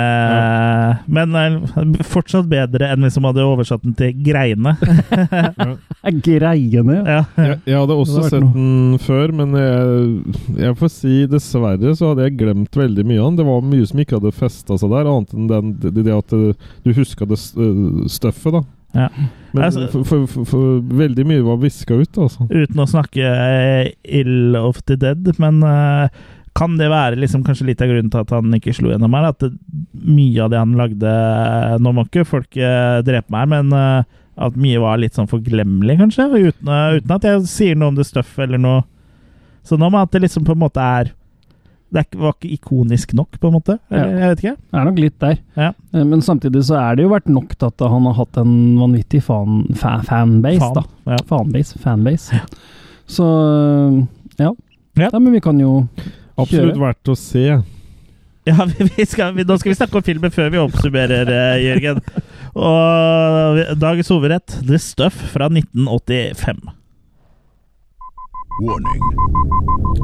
men 1.10 1.34
eh, 1.34 2.04
fortsatt 2.06 2.46
bedre 2.46 2.92
enn 2.92 3.02
hvis 3.02 3.16
de 3.18 3.22
hadde 3.24 3.42
oversatt 3.42 3.82
den 3.82 3.96
til 3.98 4.12
greiene 4.22 4.76
Greiene, 6.28 7.00
ja. 7.02 7.16
ja. 7.34 7.44
Jeg, 7.48 7.58
jeg 7.66 7.80
hadde 7.80 7.96
også 7.98 8.22
sett 8.28 8.46
den 8.54 8.94
før, 9.02 9.34
men 9.36 9.58
jeg, 9.58 10.38
jeg 10.62 10.78
får 10.80 10.92
si 10.94 11.16
dessverre 11.30 11.94
så 11.98 12.12
hadde 12.12 12.28
jeg 12.28 12.38
glemt 12.40 12.78
veldig 12.78 13.04
mye 13.10 13.20
av 13.20 13.30
den. 13.32 13.40
Det 13.42 13.48
var 13.50 13.66
mye 13.74 13.90
som 13.90 14.02
ikke 14.04 14.20
hadde 14.20 14.32
festa 14.38 14.78
seg 14.80 14.94
der, 14.94 15.10
annet 15.10 15.34
enn 15.36 15.50
den, 15.50 15.74
det, 15.82 15.94
det 16.06 16.14
at 16.14 16.36
eh, 16.36 16.68
du 16.86 16.92
huska 16.96 17.28
det 17.28 17.36
eh, 17.36 17.80
støffet, 18.10 18.54
da. 18.60 18.62
Ja. 18.96 19.06
Men 19.52 19.64
Altså- 19.64 19.86
for, 19.92 20.04
for, 20.06 20.26
for, 20.30 20.44
for 20.50 20.80
veldig 20.98 21.26
mye 21.26 21.44
var 21.46 21.60
viska 21.62 21.94
ut, 22.00 22.18
altså. 22.18 22.46
Uten 22.50 22.80
å 22.82 22.88
snakke 22.90 23.34
ill 24.06 24.56
of 24.58 24.80
the 24.86 24.96
dead, 24.98 25.30
men 25.42 25.60
eh, 25.66 26.08
kan 26.56 26.74
det 26.80 26.88
være 26.90 27.18
liksom 27.20 27.44
kanskje 27.46 27.66
litt 27.68 27.82
av 27.84 27.88
grunnen 27.92 28.10
til 28.10 28.20
at 28.24 28.32
han 28.34 28.54
ikke 28.56 28.72
slo 28.74 28.90
gjennom 28.90 29.14
her? 29.14 29.28
At 29.30 29.38
det, 29.44 29.52
mye 29.94 30.40
av 30.44 30.50
det 30.50 30.58
han 30.58 30.72
lagde 30.78 31.12
Nå 31.84 31.92
må 31.94 32.04
ikke 32.08 32.24
folk 32.28 32.56
eh, 32.58 32.98
drepe 33.06 33.30
meg, 33.34 33.48
men 33.52 33.70
eh, 33.76 34.02
at 34.40 34.56
mye 34.56 34.80
var 34.82 34.98
litt 34.98 35.14
sånn 35.18 35.28
forglemmelig, 35.30 35.98
kanskje? 36.00 36.26
Uten, 36.32 36.68
eh, 36.74 36.98
uten 36.98 37.14
at 37.16 37.26
jeg 37.28 37.46
sier 37.50 37.78
noe 37.78 37.92
om 37.92 37.98
det 37.98 38.06
stuff 38.08 38.38
eller 38.40 38.58
noe. 38.60 38.82
Så 39.62 39.76
nå 39.78 39.90
med 39.92 40.02
at 40.06 40.14
det 40.16 40.22
liksom 40.24 40.46
på 40.48 40.54
en 40.56 40.62
måte 40.62 40.80
er 40.82 41.10
Det 41.92 42.04
var 42.16 42.32
ikke 42.38 42.52
ikonisk 42.54 43.12
nok, 43.18 43.34
på 43.42 43.48
en 43.50 43.54
måte? 43.58 43.78
Eller, 43.90 44.10
Ja. 44.14 44.18
Jeg 44.20 44.30
vet 44.30 44.42
ikke. 44.44 44.56
Det 44.70 44.78
er 44.80 44.84
nok 44.86 44.98
litt 45.02 45.18
der. 45.20 45.38
Ja. 45.58 45.70
Men 45.92 46.20
samtidig 46.22 46.62
så 46.68 46.76
er 46.78 46.94
det 46.96 47.02
jo 47.02 47.10
vært 47.10 47.26
nok 47.28 47.56
til 47.58 47.66
at 47.66 47.82
han 47.82 48.06
har 48.06 48.14
hatt 48.14 48.38
en 48.38 48.52
vanvittig 48.78 49.22
fan, 49.26 49.64
fa, 49.74 49.96
fanbase, 50.06 50.60
Fan. 50.62 50.74
da. 50.78 50.84
Ja. 51.14 51.18
Fanbase. 51.26 51.78
Fanbase. 51.82 52.40
Så 53.10 53.26
ja. 54.38 54.52
Ja. 54.98 55.10
Men 55.18 55.32
vi 55.34 55.40
kan 55.42 55.58
jo 55.58 55.86
Absolutt 56.40 56.74
Kjøre. 56.74 56.82
verdt 56.86 57.12
å 57.12 57.16
se. 57.18 57.46
Ja, 58.48 58.64
vi, 58.72 58.88
vi 58.96 59.06
skal, 59.06 59.34
vi, 59.36 59.44
Nå 59.44 59.56
skal 59.60 59.72
vi 59.74 59.78
snakke 59.78 60.00
om 60.00 60.04
filmen 60.06 60.32
før 60.34 60.50
vi 60.54 60.60
oppsummerer, 60.62 61.28
eh, 61.28 61.62
Jørgen. 61.66 62.00
Og 62.56 63.60
dagens 63.78 64.08
hovedrett, 64.10 64.56
The 64.66 64.78
Stuff 64.80 65.14
fra 65.34 65.50
1985. 65.52 66.70
Warning. 68.62 69.00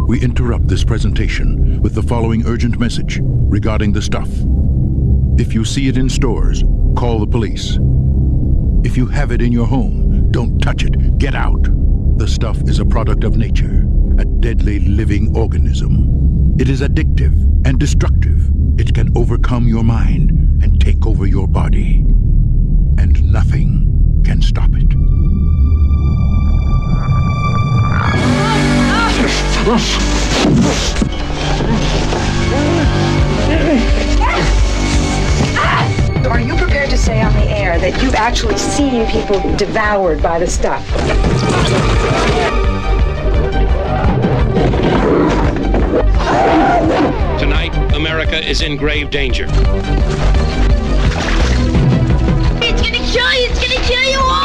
We 0.09 0.21
interrupt 0.23 0.69
this 0.69 0.85
presentation 0.85 1.83
with 1.83 1.95
the 1.95 2.03
following 2.03 2.47
urgent 2.47 2.79
message 2.79 3.21
regarding 3.23 3.93
the 3.93 4.01
stuff. 4.01 4.29
If 5.39 5.53
you 5.53 5.65
see 5.65 5.89
it 5.89 5.99
in 5.99 6.09
stores, 6.09 6.63
call 6.97 7.19
the 7.19 7.27
police. 7.27 7.79
If 8.85 8.97
you 8.97 9.07
have 9.09 9.33
it 9.33 9.43
in 9.43 9.53
your 9.53 9.67
home, 9.67 10.31
don't 10.31 10.59
touch 10.61 10.85
it. 10.85 11.19
Get 11.19 11.35
out. 11.35 11.69
The 12.19 12.29
stuff 12.29 12.57
is 12.69 12.79
a 12.79 12.85
product 12.87 13.25
of 13.25 13.37
nature, 13.37 13.85
a 14.19 14.25
deadly 14.25 14.79
living 14.81 15.37
organism. 15.37 16.57
It 16.59 16.69
is 16.69 16.81
addictive 16.81 17.35
and 17.67 17.79
destructive. 17.79 18.51
It 18.79 18.95
can 18.95 19.17
overcome 19.17 19.69
your 19.69 19.85
mind 19.85 20.31
and 20.63 20.81
take 20.81 21.07
over 21.07 21.27
your 21.27 21.47
body. 21.47 22.05
And 22.99 23.23
nothing 23.31 24.23
can 24.25 24.41
stop 24.41 24.71
it. 24.73 24.95
Are 36.27 36.41
you 36.41 36.57
prepared 36.57 36.91
to 36.91 36.97
say 36.99 37.21
on 37.21 37.33
the 37.35 37.51
air 37.51 37.79
that 37.79 38.03
you've 38.03 38.15
actually 38.15 38.57
seen 38.57 39.07
people 39.09 39.41
devoured 39.57 40.23
by 40.23 40.39
the 40.39 40.47
stuff? 40.47 40.85
Tonight, 47.39 47.75
America 47.95 48.39
is 48.39 48.61
in 48.61 48.77
grave 48.77 49.11
danger. 49.11 49.47
It's 52.61 52.83
gonna 52.83 52.99
kill 52.99 53.33
you! 53.35 53.49
It's 53.49 53.61
gonna 53.61 53.83
kill 53.87 54.11
you 54.11 54.19
all! 54.21 54.36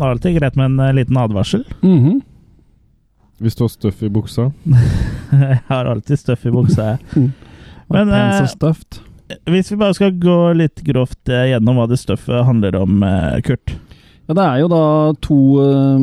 Det 0.00 0.06
er 0.06 0.14
alltid 0.16 0.36
greit 0.38 0.56
med 0.56 0.70
en 0.72 0.82
eh, 0.88 0.94
liten 1.02 1.20
advarsel. 1.20 1.64
Mhm. 1.86 2.20
Hvis 3.40 3.54
du 3.56 3.62
har 3.64 3.70
støff 3.72 4.02
i 4.04 4.08
buksa. 4.12 4.50
Jeg 5.32 5.60
har 5.70 5.86
alltid 5.88 6.18
støff 6.20 6.42
i 6.44 6.50
buksa, 6.52 6.90
jeg. 6.90 7.30
Men, 7.94 8.10
eh. 8.12 8.42
Hvis 9.48 9.70
vi 9.72 9.78
bare 9.80 9.96
skal 9.96 10.12
gå 10.20 10.34
litt 10.58 10.82
grovt 10.84 11.30
eh, 11.32 11.46
gjennom 11.54 11.80
hva 11.80 11.86
det 11.88 11.96
støffet 12.02 12.44
handler 12.44 12.76
om, 12.82 12.98
eh, 13.06 13.38
Kurt. 13.46 13.72
Ja, 14.28 14.36
det 14.36 14.44
er 14.44 14.58
jo 14.60 14.68
da 14.70 14.82
to 15.24 15.38
øh, 15.64 16.02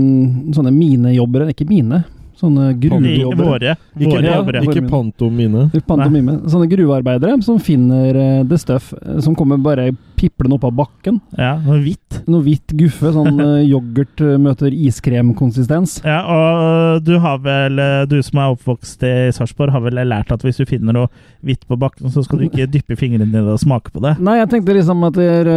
sånne 0.51 0.73
minejobbere 0.75 1.53
Ikke 1.53 1.67
mine, 1.69 2.01
sånne 2.37 2.71
gruvejobbere. 2.79 3.47
våre, 3.47 3.75
Ikke, 3.97 4.21
våre 4.45 4.61
ikke 4.65 4.83
pantomime. 4.89 5.67
Pantomime. 5.87 6.39
Sånne 6.49 6.67
gruvearbeidere 6.71 7.39
som 7.45 7.57
finner 7.63 8.15
uh, 8.17 8.43
det 8.47 8.59
støff 8.61 8.93
eh, 8.97 9.17
som 9.25 9.35
kommer 9.37 9.57
bare 9.61 9.89
piplende 10.17 10.55
opp 10.57 10.63
av 10.65 10.73
bakken. 10.73 11.19
ja. 11.37 11.55
Noe 11.61 11.77
hvitt. 11.83 12.21
Noe 12.27 12.41
hvitt 12.45 12.73
guffe, 12.77 13.11
sånn 13.13 13.37
eh, 13.43 13.67
yoghurt 13.73 14.21
eh, 14.25 14.37
møter 14.41 14.73
iskremkonsistens. 14.73 15.99
Ja, 16.05 16.21
og 16.25 17.03
du 17.05 17.17
har 17.21 17.37
vel, 17.43 17.77
eh, 17.81 18.05
du 18.09 18.17
som 18.25 18.41
er 18.41 18.55
oppvokst 18.55 19.03
i 19.05 19.13
Sarpsborg, 19.35 19.73
har 19.75 19.83
vel 19.85 20.01
lært 20.07 20.31
at 20.33 20.41
hvis 20.45 20.57
du 20.61 20.65
finner 20.69 20.95
noe 20.97 21.11
hvitt 21.45 21.67
på 21.69 21.77
bakken, 21.79 22.09
så 22.13 22.23
skal 22.25 22.41
du 22.41 22.47
ikke 22.49 22.69
dyppe 22.73 22.97
fingrene 22.97 23.29
dine 23.29 23.45
og 23.53 23.61
smake 23.61 23.93
på 23.93 24.01
det. 24.05 24.15
Nei, 24.23 24.39
jeg 24.41 24.49
tenkte 24.53 24.77
liksom 24.77 25.05
at 25.07 25.17
det 25.17 25.27
er 25.41 25.51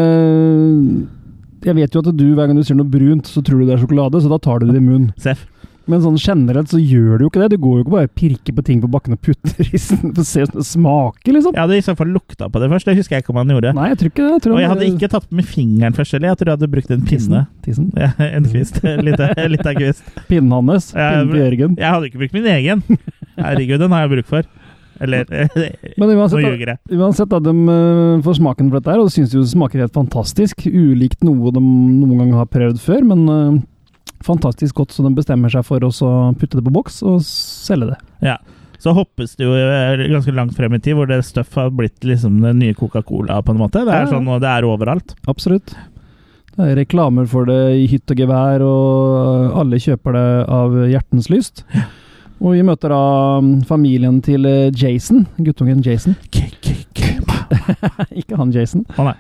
Jeg 1.61 1.77
vet 1.77 1.95
jo 1.95 2.01
at 2.01 2.13
du, 2.17 2.27
hver 2.35 2.49
gang 2.49 2.57
du 2.57 2.65
ser 2.65 2.79
noe 2.79 2.89
brunt, 2.89 3.29
så 3.29 3.43
tror 3.45 3.61
du 3.61 3.69
det 3.69 3.77
er 3.77 3.83
sjokolade, 3.83 4.21
så 4.23 4.31
da 4.33 4.39
tar 4.41 4.61
du 4.63 4.71
det 4.71 4.81
i 4.81 4.85
munnen. 4.85 5.11
Seff. 5.21 5.47
Men 5.91 6.03
sånn 6.05 6.19
generelt 6.21 6.71
så 6.73 6.79
gjør 6.81 7.19
du 7.19 7.25
jo 7.25 7.31
ikke 7.33 7.43
det. 7.43 7.49
Du 7.55 7.63
går 7.63 7.75
jo 7.79 7.85
ikke 7.85 7.95
bare 7.97 8.09
og 8.11 8.15
pirker 8.21 8.57
på 8.57 8.65
ting 8.67 8.83
på 8.83 8.91
bakken 8.93 9.17
og 9.17 9.23
putter 9.27 9.67
i 9.67 9.81
for 9.87 10.23
å 10.23 10.27
se 10.27 10.45
hvordan 10.45 10.61
det 10.61 10.67
smaker, 10.69 11.35
liksom. 11.37 11.57
Jeg 11.57 11.63
hadde 11.65 11.81
i 11.81 11.85
så 11.89 11.97
fall 11.99 12.13
lukta 12.15 12.49
på 12.53 12.63
det 12.63 12.71
først, 12.73 12.91
det 12.91 12.97
husker 13.01 13.17
jeg 13.19 13.25
ikke 13.27 13.35
om 13.35 13.41
han 13.43 13.53
gjorde. 13.57 13.75
Nei, 13.77 13.89
jeg 13.93 14.01
tror 14.03 14.13
ikke 14.13 14.23
det. 14.27 14.31
Jeg 14.37 14.45
tror 14.47 14.57
Og 14.57 14.63
jeg 14.63 14.73
hadde 14.75 14.89
ikke 14.93 15.11
tatt 15.17 15.29
med 15.41 15.51
fingeren 15.51 15.99
først 15.99 16.17
heller, 16.17 16.33
jeg 16.33 16.41
tror 16.41 16.53
jeg 16.53 16.61
hadde 16.61 16.71
brukt 16.77 16.95
en 16.97 17.05
pinne. 17.11 17.43
Tissen. 17.67 17.91
Ja, 17.99 18.13
en 18.31 18.49
kvist. 18.49 18.81
Litt 19.11 19.67
av 19.67 19.77
kvist. 19.79 20.07
Pinnen 20.31 20.55
hans. 20.55 20.91
Pinnen 20.95 21.35
til 21.35 21.45
Jørgen. 21.45 21.77
Jeg 21.81 21.95
hadde 21.97 22.11
ikke 22.11 22.25
brukt 22.25 22.39
min 22.39 22.51
egen. 22.55 22.85
Herregud, 23.41 23.79
den 23.83 23.95
har 23.97 24.07
jeg 24.07 24.15
bruk 24.17 24.31
for. 24.31 24.49
Eller 25.01 25.25
Men 25.33 26.11
Nå 26.11 26.17
uansett, 26.19 26.43
ljuger 26.45 26.75
jeg. 26.75 26.79
uansett 27.01 27.31
da, 27.33 27.39
de 27.41 27.53
øh, 27.57 28.19
får 28.25 28.37
smaken 28.37 28.69
for 28.69 28.81
dette 28.81 28.93
her, 28.93 29.01
og 29.01 29.13
syns 29.15 29.33
jo 29.33 29.41
det 29.41 29.53
smaker 29.55 29.81
helt 29.81 29.97
fantastisk. 29.97 30.67
Ulikt 30.69 31.25
noe 31.25 31.53
de 31.57 31.63
noen 31.63 32.19
gang 32.21 32.35
har 32.37 32.51
prøvd 32.53 32.83
før, 32.85 33.07
men 33.09 33.23
øh, 33.33 33.55
fantastisk 34.25 34.81
godt, 34.81 34.95
så 34.95 35.05
de 35.07 35.13
bestemmer 35.17 35.53
seg 35.53 35.67
for 35.67 35.85
å 35.87 35.91
putte 36.39 36.59
det 36.59 36.65
på 36.67 36.75
boks 36.75 37.03
og 37.07 37.21
selge 37.27 37.93
det. 37.93 38.01
Ja. 38.33 38.39
Så 38.81 38.95
hoppes 38.97 39.35
det 39.37 39.45
jo 39.45 39.53
eh, 39.53 40.07
ganske 40.09 40.33
langt 40.33 40.57
frem 40.57 40.73
i 40.77 40.81
tid, 40.81 40.97
hvor 40.97 41.09
det 41.11 41.21
stuff 41.29 41.53
har 41.59 41.69
blitt 41.77 42.01
liksom 42.07 42.39
den 42.41 42.63
nye 42.63 42.77
Coca-Cola, 42.77 43.43
på 43.45 43.53
en 43.53 43.61
måte. 43.61 43.85
Det 43.85 43.93
er 43.93 44.09
sånn, 44.09 44.29
og 44.33 44.41
det 44.41 44.49
er 44.49 44.65
overalt. 44.65 45.13
Absolutt. 45.29 45.75
Det 46.57 46.65
er 46.65 46.79
reklamer 46.81 47.29
for 47.29 47.49
det 47.49 47.61
i 47.77 47.85
hytt 47.93 48.11
og 48.11 48.23
gevær, 48.25 48.65
og 48.65 49.59
alle 49.61 49.81
kjøper 49.81 50.17
det 50.17 50.29
av 50.57 50.79
hjertens 50.89 51.29
lyst. 51.33 51.65
Og 52.41 52.57
vi 52.57 52.65
møter 52.65 52.89
da 52.89 53.05
mm, 53.45 53.53
familien 53.69 54.23
til 54.25 54.49
eh, 54.49 54.73
Jason, 54.73 55.27
guttungen 55.45 55.85
Jason. 55.85 56.17
Ikke 58.21 58.39
han 58.41 58.53
Jason. 58.55 58.87
Å 58.97 59.11
nei. 59.11 59.17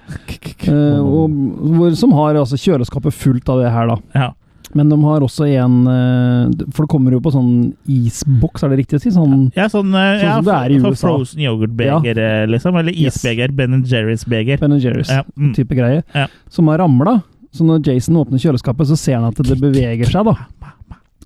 Eh, 0.70 1.00
og, 1.00 1.82
som 2.00 2.14
har 2.16 2.38
altså 2.40 2.56
kjøleskapet 2.60 3.16
fullt 3.16 3.52
av 3.52 3.60
det 3.60 3.72
her, 3.74 3.92
da. 3.92 3.98
Ja. 4.16 4.30
Men 4.74 4.88
de 4.92 4.96
har 5.02 5.20
også 5.26 5.48
en 5.50 5.78
eh, 5.90 6.66
For 6.74 6.84
det 6.86 6.90
kommer 6.92 7.10
jo 7.16 7.20
på 7.24 7.32
sånn 7.34 7.72
isboks, 7.90 8.62
er 8.62 8.70
det 8.70 8.78
riktig 8.84 9.00
å 9.00 9.02
si? 9.02 9.10
Sånn 9.10 9.48
Ja, 9.56 9.66
sånn, 9.72 9.90
eh, 9.90 10.20
Sånn 10.20 10.28
ja, 10.28 10.36
som 10.36 10.44
det 10.46 10.54
er 10.58 10.70
i 10.70 10.78
USA. 10.78 11.08
frozen 11.08 11.40
yoghurtbeger, 11.42 12.20
ja. 12.22 12.46
liksom. 12.46 12.78
Eller 12.78 12.92
Yes. 12.94 13.16
isbeger. 13.18 13.50
Ben 13.56 13.82
Jerrys 13.84 14.24
beger. 14.24 14.58
Ben 14.62 14.78
Jerry's 14.78 15.10
Ja, 15.10 15.24
mm. 15.36 15.54
type 15.56 15.74
greie. 15.74 16.02
Ja. 16.14 16.26
Som 16.48 16.68
har 16.68 16.78
ramla. 16.78 17.22
Så 17.52 17.64
når 17.66 17.82
Jason 17.86 18.14
åpner 18.14 18.38
kjøleskapet, 18.38 18.86
så 18.86 18.96
ser 18.96 19.16
han 19.18 19.24
at 19.32 19.34
det 19.42 19.58
beveger 19.58 20.06
seg, 20.06 20.24
da. 20.24 20.36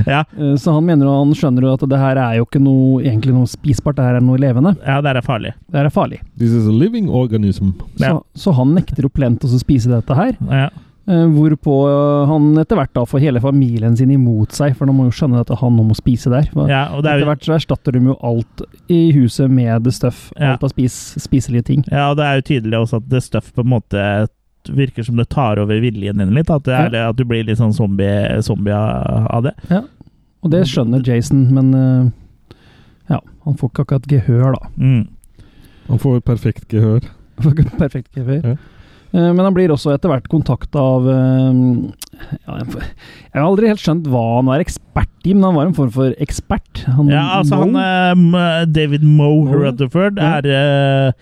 Ja, 0.06 0.24
Eh, 0.38 0.54
Så 0.56 0.72
han 0.74 0.84
mener 0.84 1.06
og 1.08 1.26
han 1.26 1.34
skjønner 1.36 1.62
jo 1.66 1.72
at 1.76 1.84
det 1.88 1.98
her 2.00 2.16
er 2.20 2.38
jo 2.40 2.44
ikke 2.48 2.60
noe, 2.62 3.02
egentlig 3.04 3.32
noe 3.36 3.48
spisbart, 3.48 3.96
det 3.96 4.04
her 4.04 4.16
er 4.18 4.24
noe 4.24 4.40
levende. 4.40 4.74
ja, 4.84 5.00
det 5.04 5.12
er 5.16 5.20
farlig. 5.24 5.52
Det 5.70 5.78
her 5.80 5.88
er 5.88 5.94
farlig. 5.94 6.20
This 6.38 6.50
is 6.52 6.66
a 6.66 6.72
living 6.72 7.08
organism. 7.08 7.72
Ja. 8.00 8.16
Så, 8.18 8.24
så 8.48 8.54
han 8.58 8.74
nekter 8.76 9.02
jo 9.06 9.08
plent 9.12 9.44
å 9.44 9.52
spise 9.60 9.88
dette 9.92 10.16
her. 10.16 10.32
Ja. 10.50 10.68
Eh, 11.10 11.24
Hvorpå 11.34 11.76
han 12.30 12.44
etter 12.62 12.78
hvert 12.78 12.92
da 12.94 13.02
får 13.08 13.24
hele 13.24 13.40
familien 13.42 13.96
sin 13.98 14.10
imot 14.14 14.54
seg, 14.54 14.76
for 14.78 14.86
de 14.86 14.94
må 14.94 15.08
jo 15.08 15.14
skjønne 15.16 15.40
at 15.42 15.50
han 15.58 15.74
nå 15.76 15.86
må 15.88 15.96
spise 15.98 16.30
der. 16.30 16.46
Ja, 16.70 16.84
og 16.94 17.02
det 17.02 17.10
er 17.10 17.22
Etter 17.22 17.30
hvert 17.32 17.48
så 17.48 17.56
erstatter 17.56 17.96
de 17.96 18.04
jo 18.06 18.14
alt 18.22 18.62
i 18.92 19.00
huset 19.16 19.50
med 19.50 19.82
the 19.86 19.94
stuff. 19.94 20.28
Ja. 20.38 20.52
Alt 20.54 20.68
av 20.68 20.74
spis, 20.74 20.98
spiselige 21.22 21.66
ting. 21.72 21.82
Ja, 21.90 22.10
og 22.12 22.20
det 22.20 22.28
er 22.28 22.38
jo 22.38 22.46
tydelig 22.52 22.78
også 22.84 23.00
at 23.02 23.08
det 23.10 23.22
stuff 23.26 23.50
på 23.56 23.64
en 23.66 23.72
måte 23.74 24.04
virker 24.70 25.02
som 25.02 25.16
det 25.18 25.26
tar 25.34 25.58
over 25.58 25.80
viljen 25.82 26.22
din 26.22 26.34
litt. 26.36 26.50
At, 26.54 26.62
det 26.68 26.76
er, 26.78 26.94
at 27.08 27.18
du 27.18 27.24
blir 27.26 27.42
litt 27.48 27.58
sånn 27.58 27.74
zombie, 27.74 28.38
zombie 28.46 28.76
av 28.78 29.42
det. 29.48 29.56
Ja, 29.72 29.82
Og 30.42 30.50
det 30.54 30.64
skjønner 30.70 31.02
Jason, 31.06 31.48
men 31.54 31.72
eh, 31.74 32.54
ja, 33.10 33.18
han 33.42 33.58
får 33.58 33.72
ikke 33.72 33.84
akkurat 33.88 34.06
gehør, 34.10 34.54
da. 34.54 34.70
Mm. 34.78 35.08
Han 35.88 35.98
får 35.98 36.22
perfekt 36.26 36.68
gehør. 36.70 37.02
Perfekt 37.42 38.14
gehør. 38.14 38.52
Ja. 38.52 38.54
Eh, 39.14 39.32
Men 39.32 39.44
han 39.44 39.54
blir 39.56 39.68
også 39.74 39.92
etter 39.94 40.08
hvert 40.08 40.28
kontakta 40.32 40.80
av 40.80 41.08
eh, 41.12 41.58
ja, 42.46 42.56
Jeg 42.62 43.36
har 43.36 43.44
aldri 43.44 43.68
helt 43.68 43.82
skjønt 43.82 44.08
hva 44.08 44.22
han 44.38 44.48
var 44.48 44.62
ekspert 44.64 45.28
i, 45.28 45.34
men 45.34 45.44
han 45.50 45.54
var 45.58 45.68
en 45.68 45.76
form 45.76 45.90
for 45.94 46.14
ekspert. 46.22 46.84
Han, 46.96 47.08
Ja, 47.12 47.26
altså 47.40 47.60
han 47.62 47.76
Moe. 48.30 48.42
eh, 48.62 48.64
David 48.72 49.04
Moe 49.04 49.44
Moe? 49.44 49.62
Rutherford 49.66 50.16
Ja. 50.22 50.38
er 50.40 51.14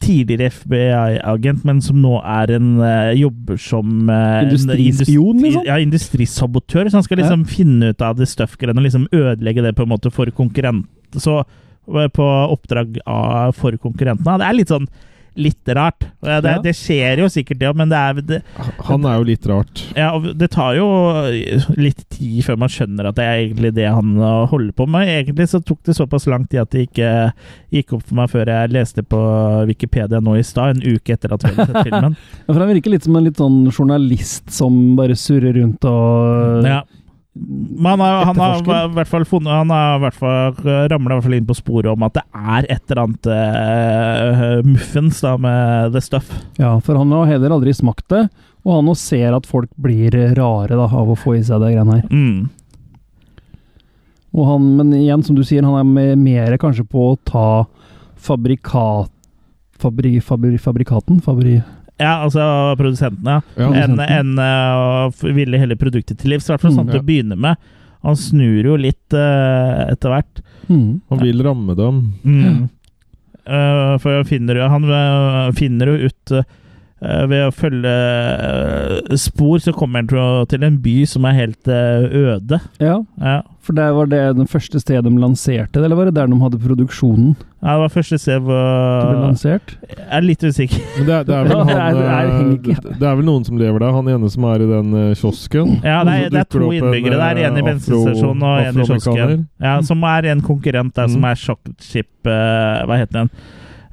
tidligere 0.00 0.48
FBI-agent, 0.48 1.64
men 1.68 1.82
som 1.84 1.98
nå 2.00 2.14
er 2.24 2.54
en 2.56 2.68
jobber 3.18 3.58
som 3.60 4.08
Industrispion, 4.08 5.36
industri- 5.36 5.42
liksom? 5.42 5.66
Ja, 5.68 5.76
industrisabotør. 5.84 6.88
Så 6.88 6.96
han 6.96 7.02
skal 7.04 7.18
liksom 7.20 7.42
finne 7.46 7.90
ut 7.92 8.00
av 8.00 8.16
det 8.16 8.24
stuff-greiene 8.30 8.78
og 8.80 8.86
liksom 8.86 9.04
ødelegge 9.12 9.62
det 9.66 9.74
på 9.76 9.82
en 9.84 9.90
måte 9.92 10.10
for 10.10 10.24
konkurrent. 10.32 10.86
Så 11.20 11.42
på 11.86 12.24
oppdrag 12.56 12.96
av, 13.06 13.52
for 13.54 13.76
konkurrentene. 13.76 14.38
Det 14.40 14.48
er 14.48 14.56
litt 14.56 14.72
sånn 14.72 14.88
litt 15.36 15.68
rart. 15.76 16.00
Det, 16.24 16.36
Ja. 16.44 16.58
det 16.64 16.72
skjer 16.74 17.18
jo 17.22 17.26
sikkert 17.28 17.58
det 17.60 17.68
òg, 17.68 17.76
men 17.76 17.90
det 17.92 17.98
er 18.00 18.20
det, 18.24 18.38
Han 18.88 19.04
er 19.04 19.18
jo 19.18 19.24
litt 19.28 19.46
rart. 19.46 19.82
ja, 19.96 20.10
og 20.16 20.30
det 20.38 20.48
tar 20.50 20.74
jo 20.78 20.86
litt 21.76 22.02
tid 22.10 22.42
før 22.46 22.58
man 22.62 22.68
skjønner 22.72 23.08
at 23.10 23.18
det 23.18 23.24
er 23.26 23.40
egentlig 23.44 23.72
det 23.76 23.86
han 23.92 24.16
uh, 24.18 24.46
holder 24.50 24.72
på 24.76 24.86
med. 24.88 25.08
Egentlig 25.12 25.48
så 25.52 25.60
tok 25.64 25.82
det 25.84 25.96
såpass 25.98 26.26
lang 26.26 26.46
tid 26.48 26.60
at 26.64 26.70
det 26.72 26.86
ikke 26.88 27.10
gikk 27.76 27.92
opp 27.98 28.06
for 28.08 28.14
meg 28.20 28.30
før 28.32 28.46
jeg 28.52 28.72
leste 28.74 29.02
på 29.04 29.20
Wikipedia 29.68 30.20
nå 30.24 30.36
i 30.38 30.44
stad, 30.46 30.76
en 30.76 30.96
uke 30.96 31.12
etter 31.16 31.32
at 31.36 31.44
vi 31.44 31.52
hadde 31.54 31.66
sett 31.72 31.88
filmen. 31.90 32.16
Ja, 32.46 32.52
for 32.54 32.60
Han 32.62 32.70
virker 32.74 32.90
litt 32.94 33.04
som 33.04 33.16
en 33.18 33.24
litt 33.26 33.36
sånn 33.40 33.66
journalist 33.70 34.50
som 34.54 34.96
bare 34.96 35.16
surrer 35.18 35.54
rundt 35.60 35.84
og 35.84 36.64
Ja. 36.66 36.82
Men 37.36 38.00
han 38.00 38.38
har, 38.40 38.60
i 38.62 38.94
hvert 38.96 39.10
fall 39.10 39.26
funnet 39.28 39.52
Han 39.52 39.70
har 39.74 39.98
i 39.98 40.02
hvert 40.06 40.16
fall 40.16 40.54
ramla 40.88 41.10
i 41.10 41.16
hvert 41.18 41.26
fall 41.26 41.36
inn 41.36 41.48
på 41.48 41.56
sporet 41.58 41.90
om 41.90 42.04
at 42.06 42.14
det 42.16 42.22
er 42.32 42.68
et 42.72 42.92
eller 42.94 43.02
annet 43.02 43.28
uh, 43.28 44.64
muffens 44.64 45.20
da 45.20 45.34
med 45.36 45.92
the 45.92 46.00
stuff. 46.00 46.30
Ja, 46.56 46.74
for 46.80 46.96
han 46.96 47.12
har 47.12 47.28
heller 47.28 47.56
aldri 47.58 47.74
smakt 47.76 48.06
det, 48.14 48.22
og 48.64 48.78
han 48.78 48.88
nå 48.88 48.94
ser 48.98 49.36
at 49.36 49.48
folk 49.48 49.68
blir 49.76 50.16
rare 50.38 50.78
da, 50.78 50.86
av 50.88 51.12
å 51.12 51.18
få 51.18 51.36
i 51.36 51.42
seg 51.44 51.60
det 51.62 51.74
greiene 51.74 51.98
her. 52.00 52.08
Mm. 52.08 52.48
Og 54.36 54.48
han, 54.50 54.64
men 54.78 54.94
igjen, 54.96 55.22
som 55.24 55.36
du 55.36 55.44
sier, 55.46 55.64
han 55.64 55.78
er 55.80 55.86
me- 55.88 56.16
mer 56.20 56.56
kanskje 56.60 56.86
på 56.88 57.12
å 57.12 57.18
ta 57.24 57.48
fabrikat... 58.16 59.12
Fabri, 59.76 60.14
fabri, 60.24 60.56
fabrikaten? 60.56 61.20
Fabri... 61.24 61.58
Ja, 61.98 62.22
altså 62.26 62.42
produsentene, 62.76 63.38
ja. 63.56 63.68
Enn 63.84 63.96
en, 64.04 64.32
uh, 64.38 65.08
ville 65.32 65.56
hele 65.62 65.78
produktet 65.80 66.18
til 66.20 66.34
livs. 66.34 66.48
I 66.50 66.52
hvert 66.52 66.60
fall 66.66 66.74
sånn 66.76 66.86
Mm, 66.86 66.92
til 66.92 66.98
ja. 67.00 67.04
å 67.04 67.08
begynne 67.08 67.38
med. 67.40 67.56
Han 68.04 68.16
snur 68.20 68.66
jo 68.68 68.74
litt 68.76 69.16
uh, 69.16 69.86
etter 69.94 70.12
hvert. 70.12 70.42
Mm. 70.68 71.00
Han 71.08 71.22
vil 71.22 71.40
ramme 71.46 71.74
dem. 71.78 72.02
Mm. 72.26 72.60
Uh, 73.46 73.96
for 74.02 74.18
han 74.18 74.28
finner, 74.28 74.58
jo- 74.60 74.68
han 74.68 74.84
uh, 74.90 75.52
finner 75.56 75.86
jo 75.94 76.10
ut 76.10 76.32
uh, 76.36 76.42
ved 77.02 77.42
å 77.44 77.50
følge 77.52 77.90
uh, 77.92 79.16
spor, 79.20 79.58
så 79.60 79.72
kommer 79.76 80.00
han 80.08 80.46
til- 80.48 80.64
en 80.64 80.78
by 80.80 81.04
som 81.04 81.26
er 81.28 81.34
helt 81.36 81.68
uh, 81.68 82.06
øde. 82.08 82.60
Ja, 82.80 83.02
Ja. 83.20 83.42
for 83.60 83.72
det 83.76 83.84
var 83.94 84.06
det 84.06 84.36
den 84.36 84.46
første 84.46 84.80
stedet 84.80 85.04
de 85.04 85.10
lanserte 85.20 85.72
det, 85.76 85.84
eller 85.84 85.96
var 85.98 86.04
det 86.08 86.14
der 86.14 86.26
de 86.30 86.38
hadde 86.40 86.58
produksjonen 86.62 87.34
Ja, 87.62 87.72
det 87.74 87.80
var 87.82 87.88
første 87.90 88.18
sted 88.18 88.34
det 88.38 88.44
ble 88.46 88.54
hvor 88.54 89.18
lansert? 89.26 89.74
Jeg 89.90 90.06
er 90.08 90.20
litt 90.22 90.40
usikker. 90.46 90.80
Men 90.96 91.06
det 91.06 91.14
er, 91.18 91.24
det 91.24 91.34
er 91.34 91.42
vel 91.42 91.48
det 91.52 91.56
han 91.56 91.66
det 91.66 92.06
er- 92.06 92.30
eh, 92.30 92.56
det, 92.62 92.98
det 93.00 93.08
er 93.10 93.16
vel 93.20 93.26
noen 93.26 93.44
som 93.44 93.58
lever 93.58 93.78
der. 93.84 93.92
Han 93.92 94.08
ene 94.14 94.30
som 94.30 94.44
er 94.44 94.54
i 94.64 94.70
den 94.70 94.94
eh, 94.94 95.14
kiosken. 95.18 95.74
Ja, 95.84 95.98
det 96.06 96.14
er, 96.16 96.30
det 96.30 96.40
er 96.44 96.48
to 96.56 96.62
en, 96.70 96.78
innbyggere 96.78 97.18
der. 97.20 97.42
En 97.50 97.56
i 97.56 97.64
eh, 97.64 97.68
bensinstasjonen 97.72 98.42
og 98.42 98.64
en 98.70 98.80
i 98.80 98.86
kiosken. 98.88 99.46
Ja, 99.60 99.76
som 99.82 100.02
er 100.14 100.30
en 100.32 100.40
konkurrent 100.46 100.94
der, 100.96 101.08
som 101.12 101.20
Mm. 101.20 101.30
er 101.30 101.34
Chocolate 101.44 101.82
Chip 101.90 102.08
eh, 102.26 102.86
Hva 102.86 102.96
heter 103.02 103.24
den? 103.26 103.30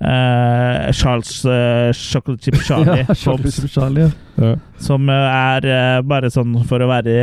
Eh, 0.04 0.92
Charles 0.92 1.46
uh, 1.46 1.92
Chocolate 2.12 2.44
Chip 2.44 2.58
Charlie. 2.68 3.06
ja, 3.08 3.16
Hobbs, 3.26 3.60
Charlie. 3.72 4.12
Ja. 4.36 4.56
som 4.82 5.10
eh, 5.10 5.36
er 5.64 6.02
bare 6.04 6.32
sånn 6.34 6.56
for 6.68 6.84
å 6.84 6.90
være 6.90 7.14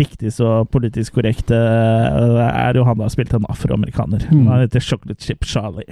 riktig 0.00 0.30
så 0.32 0.62
politisk 0.70 1.18
korrekt, 1.18 1.50
er 1.52 2.78
jo 2.78 2.86
han 2.86 3.02
da 3.02 3.10
spilt 3.12 3.34
en 3.36 3.48
afroamerikaner. 3.50 4.28
Mm. 4.30 4.46
Han 4.48 4.62
heter 4.64 4.84
Chocolate 4.84 5.20
Chip 5.20 5.44
Charlie. 5.44 5.90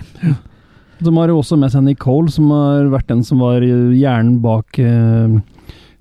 De 1.00 1.12
har 1.16 1.32
jo 1.32 1.40
også 1.40 1.56
med 1.56 1.72
seg 1.72 1.84
Nicole, 1.86 2.30
som 2.32 2.50
har 2.52 2.88
vært 2.92 3.08
den 3.08 3.22
som 3.26 3.40
var 3.42 3.64
hjernen 3.64 4.38
bak 4.44 4.78
eh, 4.80 5.40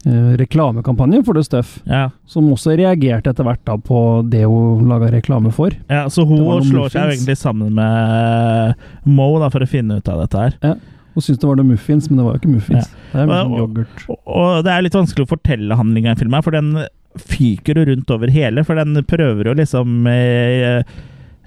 eh, 0.05 0.35
reklamekampanjen 0.39 1.25
for 1.25 1.33
The 1.33 1.43
Stuff. 1.43 1.79
Ja. 1.85 2.09
Som 2.29 2.51
også 2.53 2.75
reagerte 2.79 3.31
etter 3.33 3.43
hvert 3.47 3.63
da 3.65 3.75
på 3.77 4.03
det 4.29 4.45
hun 4.45 4.85
laga 4.89 5.09
reklame 5.11 5.51
for. 5.51 5.71
ja, 5.89 6.05
Så 6.09 6.25
hun 6.27 6.39
slår 6.63 6.89
seg 6.93 7.11
egentlig 7.15 7.37
sammen 7.37 7.73
med 7.73 8.75
Mo 9.05 9.39
da, 9.39 9.49
for 9.49 9.59
å 9.65 9.67
finne 9.69 9.97
ut 9.99 10.07
av 10.09 10.21
dette 10.25 10.45
her. 10.45 10.77
Hun 11.15 11.21
syntes 11.25 11.39
det 11.41 11.47
var 11.49 11.55
noe 11.57 11.65
muffins, 11.71 12.09
men 12.09 12.17
det 12.19 12.25
var 12.25 12.35
jo 12.37 12.39
ikke 12.43 12.53
muffins. 12.55 12.89
Det 13.11 13.19
er 13.23 13.27
mye 13.27 13.43
Og- 13.45 13.59
yoghurt. 13.59 14.05
Og- 14.09 14.19
Og 14.27 14.63
det 14.63 14.71
er 14.71 14.81
litt 14.85 14.93
vanskelig 14.93 15.25
å 15.25 15.33
fortelle 15.35 15.75
handlinga 15.75 16.11
i 16.11 16.15
filmen, 16.15 16.43
for 16.43 16.51
den 16.51 16.85
fyker 17.17 17.75
jo 17.75 17.85
rundt 17.89 18.11
over 18.11 18.27
hele. 18.29 18.63
For 18.63 18.75
den 18.75 18.93
prøver 19.03 19.45
jo 19.45 19.53
liksom 19.55 20.05
eh, 20.07 20.83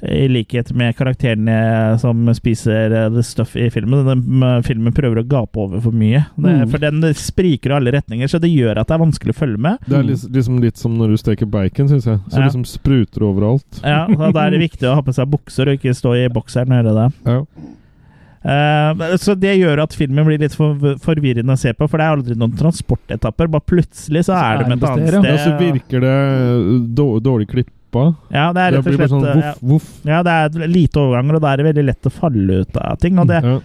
I 0.03 0.25
likhet 0.27 0.73
med 0.75 0.97
karakterene 0.99 1.97
som 2.03 2.25
spiser 2.35 2.91
eh, 2.91 3.09
the 3.15 3.23
stuff 3.23 3.53
i 3.55 3.69
filmen. 3.71 4.03
Den 4.09 4.43
eh, 4.43 4.57
filmen 4.67 4.93
prøver 4.97 5.21
å 5.21 5.27
gape 5.31 5.61
over 5.63 5.81
for 5.85 5.93
mye. 5.95 6.25
Det, 6.37 6.55
Mm. 6.63 6.71
For 6.73 6.79
den 6.83 7.05
spriker 7.15 7.71
i 7.71 7.77
alle 7.77 7.93
retninger, 7.95 8.27
så 8.27 8.41
det 8.43 8.51
gjør 8.51 8.81
at 8.83 8.89
det 8.91 8.97
er 8.97 9.03
vanskelig 9.05 9.35
å 9.37 9.39
følge 9.39 9.59
med. 9.63 9.79
Det 9.87 9.99
er 10.01 10.09
liksom 10.11 10.59
litt 10.61 10.77
som 10.77 10.97
når 10.99 11.15
du 11.15 11.21
steker 11.23 11.47
bacon, 11.47 11.87
syns 11.89 12.09
jeg. 12.11 12.19
Så 12.33 12.39
Ja. 12.41 12.49
liksom 12.49 12.65
spruter 12.67 13.23
overalt. 13.23 13.79
Ja, 13.85 14.07
og 14.11 14.35
Da 14.35 14.47
er 14.49 14.51
det 14.51 14.61
viktig 14.65 14.89
å 14.91 14.95
ha 14.99 15.03
på 15.07 15.15
seg 15.15 15.31
bukser 15.31 15.69
og 15.71 15.79
ikke 15.79 15.95
stå 15.95 16.17
i 16.19 16.29
bokseren 16.29 16.73
og 16.75 16.83
gjøre 16.83 16.97
det. 16.99 17.09
Ja. 17.31 17.39
Uh, 18.43 19.15
så 19.23 19.37
det 19.39 19.53
gjør 19.61 19.85
at 19.85 19.93
filmen 19.95 20.27
blir 20.27 20.41
litt 20.43 20.57
for, 20.59 20.75
forvirrende 20.99 21.55
å 21.55 21.59
se 21.61 21.71
på, 21.79 21.87
for 21.87 22.01
det 22.03 22.07
er 22.09 22.17
aldri 22.17 22.35
noen 22.35 22.57
transportetapper. 22.59 23.47
Bare 23.55 23.63
plutselig 23.71 24.25
så 24.27 24.35
er 24.35 24.59
Så 24.59 24.65
de 24.65 24.73
er 24.73 24.75
et 24.75 24.89
annet 24.91 25.13
sted, 25.13 25.29
ja. 25.31 25.37
så 25.45 25.53
virker 25.61 26.01
det 26.03 26.17
dårlig 26.99 27.47
då- 27.55 27.65
dårlig. 27.93 28.15
Ja, 28.33 28.47
det 28.57 28.63
er 28.65 28.73
rett 28.77 28.87
og 28.87 28.97
slett 28.97 29.13
sånn 29.13 29.27
eh, 29.29 29.41
ja. 29.43 29.53
voff, 29.61 29.71
voff. 29.73 29.91
Ja, 30.09 30.23
det 30.27 30.33
er 30.33 30.67
lite 30.73 31.01
overganger, 31.03 31.37
og 31.39 31.43
da 31.45 31.53
er 31.53 31.57
det 31.63 31.67
veldig 31.71 31.85
lett 31.91 32.09
å 32.09 32.13
falle 32.13 32.61
ut 32.65 32.77
av 32.83 32.99
ting. 32.99 33.19
Og 33.23 33.27
det, 33.29 33.41
Ja. 33.45 33.59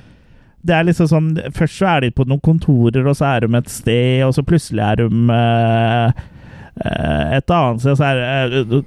det 0.67 0.75
er 0.75 0.83
liksom 0.89 1.07
sånn 1.07 1.29
Først 1.53 1.77
så 1.79 1.85
er 1.97 2.01
de 2.01 2.11
på 2.11 2.25
noen 2.27 2.41
kontorer, 2.43 3.05
og 3.07 3.15
så 3.15 3.25
er 3.35 3.47
de 3.47 3.55
et 3.57 3.69
sted, 3.69 4.23
og 4.27 4.33
så 4.35 4.43
plutselig 4.43 4.83
er 4.83 4.95
de 4.95 5.07
uh, 5.31 6.11
eh, 6.85 7.37
et 7.37 7.49
annet 7.51 7.79
sted. 7.81 7.97
Så 7.97 8.03
er, 8.03 8.49
det- 8.49 8.83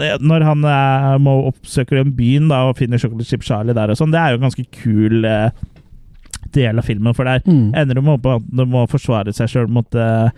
eh, 0.00 0.18
når 0.20 0.44
han 0.44 0.64
uh, 0.64 1.18
må 1.18 1.38
oppsøke 1.50 1.96
den 1.96 2.12
byen 2.14 2.48
da, 2.48 2.64
og 2.68 2.76
finner 2.78 2.98
Chocolate 2.98 3.24
Chip 3.28 3.42
Charlie 3.42 3.74
der 3.74 3.90
og 3.90 3.96
sånn, 3.96 4.12
det 4.12 4.20
er 4.20 4.30
jo 4.34 4.40
en 4.42 4.48
ganske 4.50 4.66
kul 4.70 5.24
del 6.54 6.78
av 6.78 6.84
filmen, 6.86 7.14
for 7.14 7.24
der 7.26 7.40
Mm. 7.46 7.72
ender 7.74 7.94
de 7.94 8.08
opp 8.12 8.22
å 8.26 8.36
at 8.36 8.42
de 8.56 8.64
må 8.70 8.84
forsvare 8.88 9.32
seg 9.34 9.48
sjøl 9.50 9.68
mot, 9.68 9.92
eh, 9.94 10.28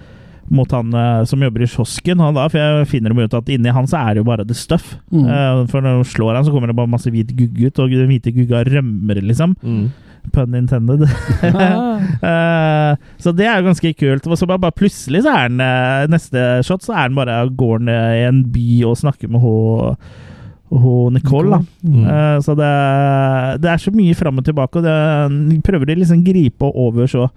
mot 0.48 0.70
han 0.74 0.94
eh, 0.94 1.24
som 1.28 1.42
jobber 1.42 1.64
i 1.64 1.68
kiosken. 1.70 2.22
Og 2.22 2.37
da 2.37 2.46
for 2.52 2.61
jeg 2.61 2.88
finner 2.90 3.14
ut 3.16 3.37
at 3.38 3.52
inni 3.52 3.74
han 3.74 3.88
så 3.90 4.00
er 4.02 4.14
det 4.14 4.24
jo 4.24 4.30
bare 4.30 4.46
the 4.46 4.56
stuff. 4.56 4.96
Mm. 5.11 5.26
Uh, 5.26 5.62
for 5.70 5.85
når 5.85 6.02
de 6.02 6.11
slår 6.12 6.35
han, 6.38 6.46
så 6.46 6.54
kommer 6.54 6.70
det 6.70 6.78
bare 6.78 6.92
masse 6.92 7.12
hvit 7.12 7.32
gugge 7.37 7.70
ut, 7.70 7.80
og 7.82 7.94
den 7.94 8.11
hvite 8.11 8.35
gugga 8.35 8.64
rømmer, 8.68 9.22
liksom. 9.22 9.56
Mm. 9.62 9.87
Pun 10.35 10.54
intended. 10.59 11.04
uh, 11.06 12.94
så 13.22 13.32
det 13.32 13.46
er 13.46 13.61
jo 13.61 13.68
ganske 13.68 13.92
kult. 13.98 14.26
Og 14.26 14.38
så 14.38 14.48
bare, 14.50 14.62
bare 14.66 14.78
plutselig 14.78 15.22
så 15.26 15.35
er 15.35 15.44
han 15.46 15.61
uh, 15.62 16.06
Neste 16.11 16.46
shot 16.66 16.87
så 16.87 16.96
er 16.96 17.04
han 17.06 17.18
bare 17.18 17.44
går 17.54 17.78
han 17.78 17.92
eh, 17.92 18.14
i 18.20 18.24
en 18.26 18.40
by 18.54 18.70
og 18.88 18.98
snakker 19.02 19.30
med 19.30 19.44
henne. 19.44 19.96
Nicole, 20.66 21.14
Nicole, 21.14 21.50
da. 21.50 21.61
Mm. 21.82 22.06
Eh, 22.11 22.40
så 22.42 22.54
det, 22.59 22.70
det 23.62 23.70
er 23.70 23.78
så 23.78 23.92
mye 23.94 24.14
fram 24.18 24.38
og 24.38 24.44
tilbake, 24.44 24.80
og 24.80 24.85
det, 24.85 24.96
de 25.52 25.61
prøver 25.62 25.87
de 25.87 26.00
liksom 26.00 26.24
gripe 26.26 26.64
over 26.74 27.06
så 27.06 27.28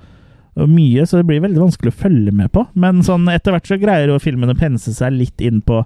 mye, 0.67 1.05
så 1.07 1.19
det 1.19 1.27
blir 1.29 1.43
veldig 1.43 1.61
vanskelig 1.61 1.93
å 1.93 1.99
følge 2.01 2.33
med 2.35 2.51
på. 2.55 2.65
Men 2.73 3.03
sånn 3.05 3.27
etter 3.31 3.55
hvert 3.55 3.69
så 3.69 3.79
greier 3.79 4.11
jo 4.11 4.19
filmen 4.23 4.51
å 4.51 4.57
pense 4.59 4.91
seg 4.95 5.15
litt 5.15 5.43
inn 5.45 5.61
på 5.63 5.83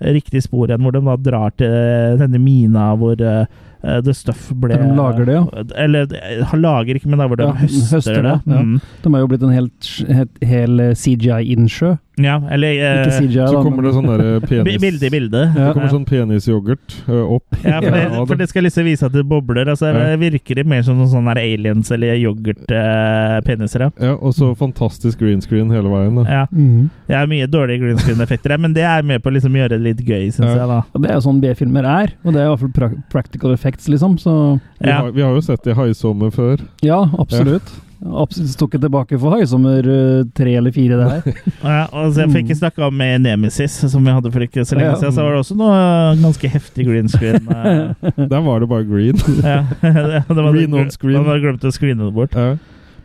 riktig 0.00 0.42
spor 0.42 0.66
igjen, 0.68 0.82
hvor 0.82 0.92
de 0.92 1.00
da 1.04 1.16
drar 1.16 1.50
til 1.56 2.18
denne 2.18 2.40
mina 2.42 2.94
hvor 2.98 3.20
eh, 3.20 3.44
The 3.84 4.14
Stuff 4.16 4.46
ble 4.56 4.78
de 4.80 4.86
lager 4.96 5.26
det, 5.28 5.34
ja. 5.36 5.64
Eller 5.76 6.06
han 6.48 6.62
lager 6.64 6.96
ikke, 6.96 7.10
men 7.12 7.18
da 7.20 7.26
hvor 7.28 7.36
de 7.36 7.44
Ja, 7.44 7.52
høster, 7.52 7.96
høster 7.98 8.22
det. 8.24 8.38
det, 8.46 8.54
ja. 8.54 8.62
Mm. 8.64 8.78
De 9.04 9.12
er 9.14 9.20
jo 9.20 9.28
blitt 9.28 9.42
en 9.44 9.52
helt, 9.52 9.90
helt, 10.08 10.38
hel 10.40 10.80
CGI-innsjø. 10.96 11.98
Ja, 12.16 12.36
eller 12.54 12.70
Ikke 12.70 13.10
eh, 13.10 13.16
CGI, 13.18 13.40
Så 13.42 13.56
da. 13.58 13.60
kommer 13.66 13.82
det 13.84 13.92
sånn 13.96 14.06
derre 14.06 14.40
penis... 14.48 14.78
bilde 14.80 15.04
i 15.04 15.10
bilde. 15.10 15.40
Ja. 15.50 15.66
Det 15.66 15.74
kommer 15.74 15.90
sånn 15.92 16.06
penisyoghurt 16.08 16.94
opp. 17.10 17.56
Ja, 17.64 17.80
for 17.82 17.90
det, 17.90 18.04
for 18.30 18.40
det 18.40 18.46
skal 18.52 18.64
liksom 18.68 18.86
vise 18.86 19.04
at 19.08 19.12
det 19.18 19.24
bobler. 19.28 19.68
Altså, 19.74 19.90
Ja. 19.92 20.06
det 20.14 20.20
Virker 20.22 20.54
det 20.62 20.64
mer 20.70 20.80
som 20.86 20.96
noen 20.96 21.10
sånne 21.10 21.34
aliens 21.42 21.90
eller 21.92 22.14
yoghurtpeniser. 22.22 23.84
Eh, 23.88 24.04
Ja, 24.08 24.14
og 24.16 24.32
så 24.34 24.54
fantastisk 24.56 25.18
green 25.20 25.42
screen 25.44 25.70
hele 25.74 25.90
veien. 25.92 26.14
Da. 26.22 26.24
ja. 26.30 26.46
Mm. 26.54 26.88
Det 27.08 27.16
er 27.18 27.26
mye 27.30 27.46
dårlige 27.50 27.82
green 27.84 27.98
screen-effekter, 28.00 28.54
her, 28.54 28.62
men 28.64 28.72
det 28.78 28.86
er 28.88 29.02
med 29.04 29.20
på 29.22 29.28
å 29.28 29.34
liksom 29.36 29.52
gjøre 29.58 29.74
det 29.76 29.83
litt 29.84 30.02
gøy, 30.04 30.26
syns 30.32 30.48
Ja. 30.50 30.56
jeg. 30.64 30.68
da. 30.68 30.80
Og 30.94 31.02
Det 31.02 31.10
er 31.10 31.14
jo 31.20 31.24
sånn 31.28 31.40
B-filmer 31.44 31.84
er, 31.84 32.12
og 32.24 32.32
det 32.34 32.40
er 32.42 32.46
i 32.48 32.52
hvert 32.54 32.60
fall 32.64 32.74
pra 32.76 32.90
practical 33.12 33.52
effects, 33.54 33.88
liksom. 33.88 34.18
Så 34.18 34.36
Vi, 34.80 34.88
Ja. 34.88 35.00
har, 35.02 35.10
vi 35.12 35.22
har 35.22 35.34
jo 35.34 35.40
sett 35.40 35.62
det 35.62 35.76
i 35.76 35.80
Haisommer 35.80 36.30
før. 36.32 36.60
ja, 36.82 37.04
absolutt. 37.18 37.80
Absolutt 38.04 38.58
tok 38.60 38.72
jeg 38.74 38.82
tilbake 38.82 39.18
for 39.18 39.30
Haisommer 39.32 39.78
eh, 39.78 40.24
tre 40.36 40.56
eller 40.58 40.70
fire, 40.74 40.98
det 40.98 41.06
her. 41.08 41.22
Ja, 41.64 41.86
altså 41.88 42.20
jeg 42.26 42.32
fikk 42.34 42.50
ikke 42.50 42.58
snakka 42.58 42.88
om 42.90 43.00
eh, 43.00 43.16
Nemesis, 43.16 43.78
som 43.90 44.04
vi 44.04 44.12
hadde 44.12 44.30
for 44.34 44.40
ikke 44.44 44.60
så 44.66 44.76
lenge 44.76 44.90
Ja. 44.90 44.98
siden. 45.00 45.14
Så 45.16 45.22
var 45.24 45.32
det 45.32 45.40
også 45.40 45.56
noe 45.56 45.72
eh, 45.72 46.20
ganske 46.20 46.50
heftig 46.52 46.84
green 46.84 47.08
screen. 47.08 47.48
eh, 47.48 48.10
Der 48.28 48.40
var 48.44 48.60
det 48.60 48.68
bare 48.68 48.84
green. 48.84 49.16
ja. 49.42 49.62
det, 49.80 50.24
det 50.28 50.36
var, 50.36 50.52
Green 50.52 50.74
on 50.74 50.90
screen. 50.90 51.16
Man 51.22 51.30
hadde 51.32 51.40
glemt 51.46 51.64
å 51.64 51.72
screene 51.72 52.04
det 52.04 52.12
bort. 52.14 52.34
Ja. 52.36 52.56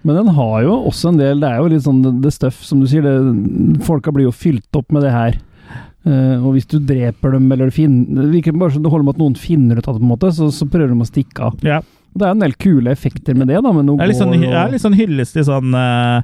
Men 0.03 0.15
den 0.15 0.27
har 0.35 0.61
jo 0.63 0.75
også 0.87 1.09
en 1.09 1.17
del 1.19 1.39
Det 1.41 1.47
er 1.49 1.57
jo 1.59 1.67
litt 1.67 1.83
sånn 1.83 1.97
det, 2.03 2.11
det 2.23 2.31
stuff, 2.33 2.59
som 2.63 2.79
du 2.79 2.87
sier. 2.87 3.01
Det, 3.03 3.81
folka 3.87 4.11
blir 4.15 4.27
jo 4.27 4.31
fylt 4.35 4.67
opp 4.75 4.91
med 4.91 5.03
det 5.03 5.11
her. 5.15 5.39
Eh, 6.07 6.35
og 6.39 6.53
hvis 6.55 6.67
du 6.71 6.77
dreper 6.79 7.33
dem, 7.35 7.49
eller 7.51 7.73
finner 7.75 8.21
Det 8.23 8.29
virker 8.31 8.53
bare 8.55 8.71
som 8.71 8.83
det 8.85 8.91
holder 8.91 9.03
med 9.09 9.17
at 9.17 9.19
noen 9.19 9.33
finner 9.35 9.79
ut 9.81 9.87
av 9.89 9.97
det, 9.97 9.99
på 9.99 10.07
en 10.07 10.13
måte, 10.13 10.29
så, 10.31 10.47
så 10.55 10.67
prøver 10.71 10.93
de 10.93 11.03
å 11.03 11.07
stikke 11.09 11.49
av. 11.49 11.57
Ja. 11.65 11.81
Det 12.15 12.25
er 12.25 12.31
en 12.37 12.45
del 12.45 12.55
kule 12.57 12.93
effekter 12.93 13.35
med 13.37 13.51
det, 13.51 13.59
da. 13.59 13.73
Med 13.75 13.85
noe 13.85 13.99
Det 13.99 14.07
er 14.07 14.13
litt 14.13 14.21
sånn, 14.21 14.31
litt 14.73 14.85
sånn 14.85 14.95
hyllest 14.97 15.35
til 15.35 15.45
sånn 15.45 15.75
uh, 15.75 16.23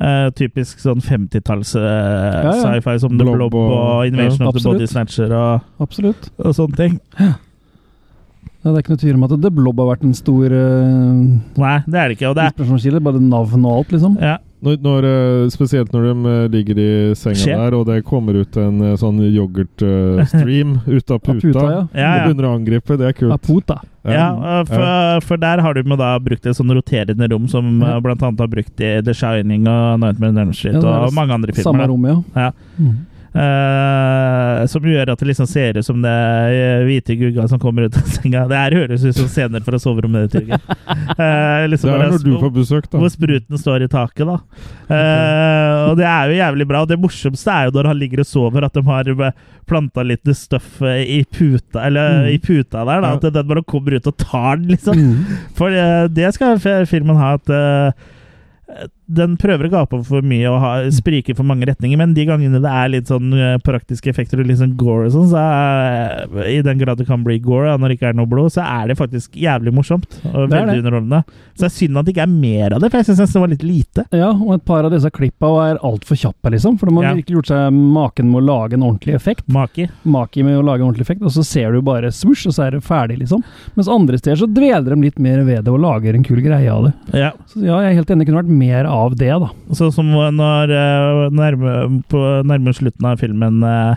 uh, 0.00 0.30
typisk 0.36 0.80
sånn 0.82 1.04
50-talls 1.04 1.76
eh, 1.78 2.40
ja. 2.48 2.56
sci-fi 2.64 2.96
som 3.04 3.14
The 3.14 3.28
Blob 3.28 3.38
Blob 3.38 3.60
og- 3.60 3.76
og 3.76 4.08
Invasion 4.08 4.42
ja, 4.46 4.50
of 4.50 4.58
the 4.58 4.64
Body. 4.64 4.88
Snatcher 4.90 5.36
og, 5.36 5.68
og 5.84 6.56
sånne 6.56 6.80
ting. 6.80 6.98
Ja, 7.20 8.72
det 8.72 8.74
er 8.74 8.82
ikke 8.82 8.96
noe 8.96 9.00
tvil 9.04 9.16
om 9.16 9.24
at 9.28 9.36
The 9.40 9.52
Blob 9.54 9.78
har 9.80 9.92
vært 9.94 10.02
en 10.08 10.16
stor 10.16 10.52
uh, 10.52 11.60
Nei, 11.60 11.76
det 11.86 12.00
er 12.00 12.10
det 12.10 12.18
ikke. 12.18 12.32
Og 12.32 12.40
det 12.40 12.48
er. 12.48 13.00
Bare 13.04 13.22
navn 13.22 13.64
og 13.68 13.78
alt, 13.78 13.94
liksom. 13.94 14.18
ja, 14.20 14.38
Når, 14.60 14.76
når, 14.84 15.06
eh, 15.08 15.48
spesielt 15.54 15.92
når 15.94 16.02
de 16.10 16.32
eh, 16.32 16.42
ligger 16.52 16.78
i 16.82 16.88
senga 17.16 17.38
Skje. 17.40 17.54
der, 17.56 17.76
og 17.78 17.86
det 17.88 18.02
kommer 18.04 18.36
ut 18.42 18.56
en 18.60 18.82
eh, 18.90 18.96
sånn 19.00 19.20
yoghurtstream 19.24 20.74
ut 20.96 21.10
av 21.14 21.18
puta, 21.24 21.40
puta, 21.40 21.64
ja. 21.64 21.80
Ja, 21.96 22.10
og 22.10 22.26
begynner 22.28 22.48
å 22.50 22.52
angripe, 22.58 22.98
det 23.00 23.08
er 23.08 23.16
kult. 23.16 23.32
Aputa. 23.36 23.78
Ja, 24.04 24.28
for, 24.68 24.84
for 25.28 25.40
der 25.40 25.60
har 25.64 25.76
de 25.76 25.82
med 25.88 26.00
da 26.00 26.14
brukt 26.22 26.46
et 26.48 26.56
sånn 26.56 26.72
roterende 26.76 27.28
rom 27.32 27.48
som 27.52 27.80
Ja. 27.84 27.98
bl.a. 28.00 28.16
har 28.20 28.48
brukt 28.52 28.80
i 28.80 28.92
The 29.04 29.14
Shining 29.16 29.66
og 29.68 30.00
Nightmare 30.00 30.32
on 30.34 30.42
Elm 30.44 30.52
Street 30.56 30.80
og 30.80 31.12
mange 31.16 31.36
andre 31.36 31.52
filmer. 31.56 31.72
Samme 31.72 31.88
rom, 31.90 32.04
ja. 32.08 32.18
Ja. 32.36 32.50
Mm. 32.80 32.98
Eh, 33.30 34.66
som 34.66 34.82
gjør 34.90 35.12
at 35.12 35.20
det 35.22 35.28
liksom 35.28 35.46
ser 35.46 35.76
ut 35.78 35.86
som 35.86 36.00
det 36.02 36.10
er 36.10 36.54
eh, 36.56 36.84
hvite 36.88 37.14
gugga 37.20 37.44
som 37.50 37.60
kommer 37.62 37.86
ut 37.86 37.96
av 38.00 38.08
senga. 38.16 38.42
Det 38.50 38.58
her 38.58 38.76
høres 38.80 39.04
ut 39.06 39.16
som 39.20 39.28
scener 39.30 39.62
fra 39.66 39.78
soverommet 39.80 40.26
ditt, 40.32 40.48
Jørgen. 40.48 40.64
Uh, 41.14 41.68
liksom 41.70 41.92
Det 41.92 41.94
er 41.94 42.10
når 42.16 42.24
du 42.26 42.32
får 42.42 42.52
besøk, 42.56 42.88
da. 42.90 42.98
Hvor 43.02 43.12
spruten 43.14 43.60
står 43.62 43.86
i 43.86 43.90
taket, 43.92 44.26
da. 44.26 44.36
Eh, 44.90 45.78
og 45.90 45.96
det 46.00 46.08
er 46.10 46.30
jo 46.32 46.38
jævlig 46.40 46.68
bra. 46.72 46.82
Og 46.84 46.90
det 46.90 46.98
morsomste 47.02 47.54
er 47.54 47.68
jo 47.70 47.76
når 47.78 47.90
han 47.92 48.00
ligger 48.02 48.24
og 48.24 48.30
sover, 48.30 48.66
at 48.66 48.74
de 48.78 48.84
har 48.90 49.12
planta 49.70 50.02
litt 50.06 50.26
stuff 50.34 50.80
eh, 50.82 51.04
i 51.06 51.20
puta 51.30 51.84
Eller 51.86 52.08
Mm. 52.20 52.26
i 52.34 52.38
puta 52.42 52.82
der. 52.84 53.00
da. 53.04 53.12
At 53.14 53.22
den 53.32 53.46
bare 53.48 53.62
kommer 53.62 53.94
ut 53.94 54.06
og 54.10 54.16
tar 54.18 54.56
den, 54.58 54.72
liksom. 54.74 54.98
Mm. 54.98 55.36
For 55.54 55.70
eh, 55.70 56.08
det 56.10 56.32
skal 56.34 56.58
filmen 56.90 57.16
ha 57.16 57.34
at 57.38 57.50
eh, 57.54 58.08
den 59.10 59.36
prøver 59.40 59.66
å 59.66 59.72
gape 59.72 59.98
for 60.06 60.22
mye 60.26 60.46
og 60.50 60.58
ha, 60.62 60.70
spriker 60.94 61.34
for 61.38 61.46
mange 61.48 61.66
retninger, 61.68 61.98
men 61.98 62.14
de 62.14 62.24
gangene 62.28 62.60
det 62.62 62.70
er 62.70 62.92
litt 62.92 63.10
sånn 63.10 63.32
eh, 63.34 63.56
praktiske 63.66 64.10
effekter 64.12 64.40
og 64.42 64.46
litt 64.46 64.60
sånn 64.60 64.76
gore 64.78 65.08
og 65.08 65.14
sånn, 65.16 65.28
så 65.32 65.40
er, 65.40 66.28
i 66.50 66.60
den 66.64 66.78
grad 66.80 67.00
det 67.00 67.06
kan 67.08 67.24
bli 67.26 67.38
gore 67.42 67.72
når 67.80 67.92
det 67.92 67.96
ikke 67.98 68.10
er 68.12 68.18
noe 68.20 68.30
blod, 68.30 68.52
så 68.54 68.62
er 68.64 68.90
det 68.92 68.98
faktisk 69.00 69.34
jævlig 69.40 69.72
morsomt 69.74 70.06
og 70.30 70.46
veldig 70.52 70.76
det. 70.76 70.82
underholdende. 70.84 71.22
Så 71.54 71.64
det 71.64 71.68
er 71.70 71.74
synd 71.76 72.00
at 72.00 72.06
det 72.08 72.14
ikke 72.14 72.26
er 72.26 72.34
mer 72.34 72.76
av 72.76 72.84
det, 72.84 72.90
for 72.92 73.00
jeg 73.02 73.08
syns 73.10 73.34
det 73.34 73.42
var 73.44 73.52
litt 73.54 73.66
lite. 73.66 74.04
Ja, 74.16 74.30
og 74.32 74.54
et 74.56 74.64
par 74.68 74.86
av 74.86 74.94
disse 74.94 75.10
klippa 75.14 75.50
er 75.66 75.80
altfor 75.86 76.18
kjappe, 76.20 76.52
liksom. 76.54 76.78
For 76.80 76.86
de 76.90 76.96
har 77.00 77.08
Ja. 77.10 77.14
virkelig 77.18 77.38
gjort 77.40 77.50
seg 77.50 77.72
maken 77.80 78.30
med 78.30 78.42
å 78.42 78.46
lage 78.46 78.74
en 78.78 78.86
ordentlig 78.86 79.14
effekt. 79.16 79.44
Maki. 79.48 79.88
Maki 80.04 80.44
med 80.46 80.58
å 80.60 80.64
lage 80.64 80.80
en 80.84 80.88
ordentlig 80.92 81.06
effekt, 81.08 81.22
og 81.26 81.32
så 81.34 81.44
ser 81.44 81.72
du 81.72 81.80
bare 81.82 82.12
swoosh, 82.14 82.46
og 82.46 82.54
så 82.56 82.66
er 82.66 82.70
det 82.78 82.82
ferdig, 82.86 83.18
liksom. 83.24 83.42
Mens 83.76 83.88
andre 83.90 84.18
steder 84.20 84.36
så 84.44 84.48
dveler 84.52 84.94
de 84.94 85.00
litt 85.08 85.18
mer 85.18 85.42
ved 85.44 85.64
det 85.64 85.72
og 85.72 85.80
lager 85.80 86.14
en 86.14 86.22
kul 86.26 86.40
greie 86.44 86.68
av 86.70 86.84
det. 86.88 86.92
Ja. 87.18 87.32
Så 87.50 87.64
ja, 87.64 87.80
jeg 87.82 87.92
er 87.94 87.98
helt 88.00 88.10
enig, 88.14 88.24
det 88.26 88.30
kunne 88.30 88.42
vært 88.44 88.58
mer 88.60 88.84
av 88.86 88.99
det, 89.16 89.30
da. 89.42 89.48
Sånn 89.76 89.92
som 89.94 90.10
når 90.36 90.72
eh, 90.76 91.20
nærme, 91.34 91.74
på 92.12 92.20
nærme 92.46 92.74
slutten 92.76 93.06
av 93.10 93.20
filmen 93.22 93.62
eh, 93.66 93.94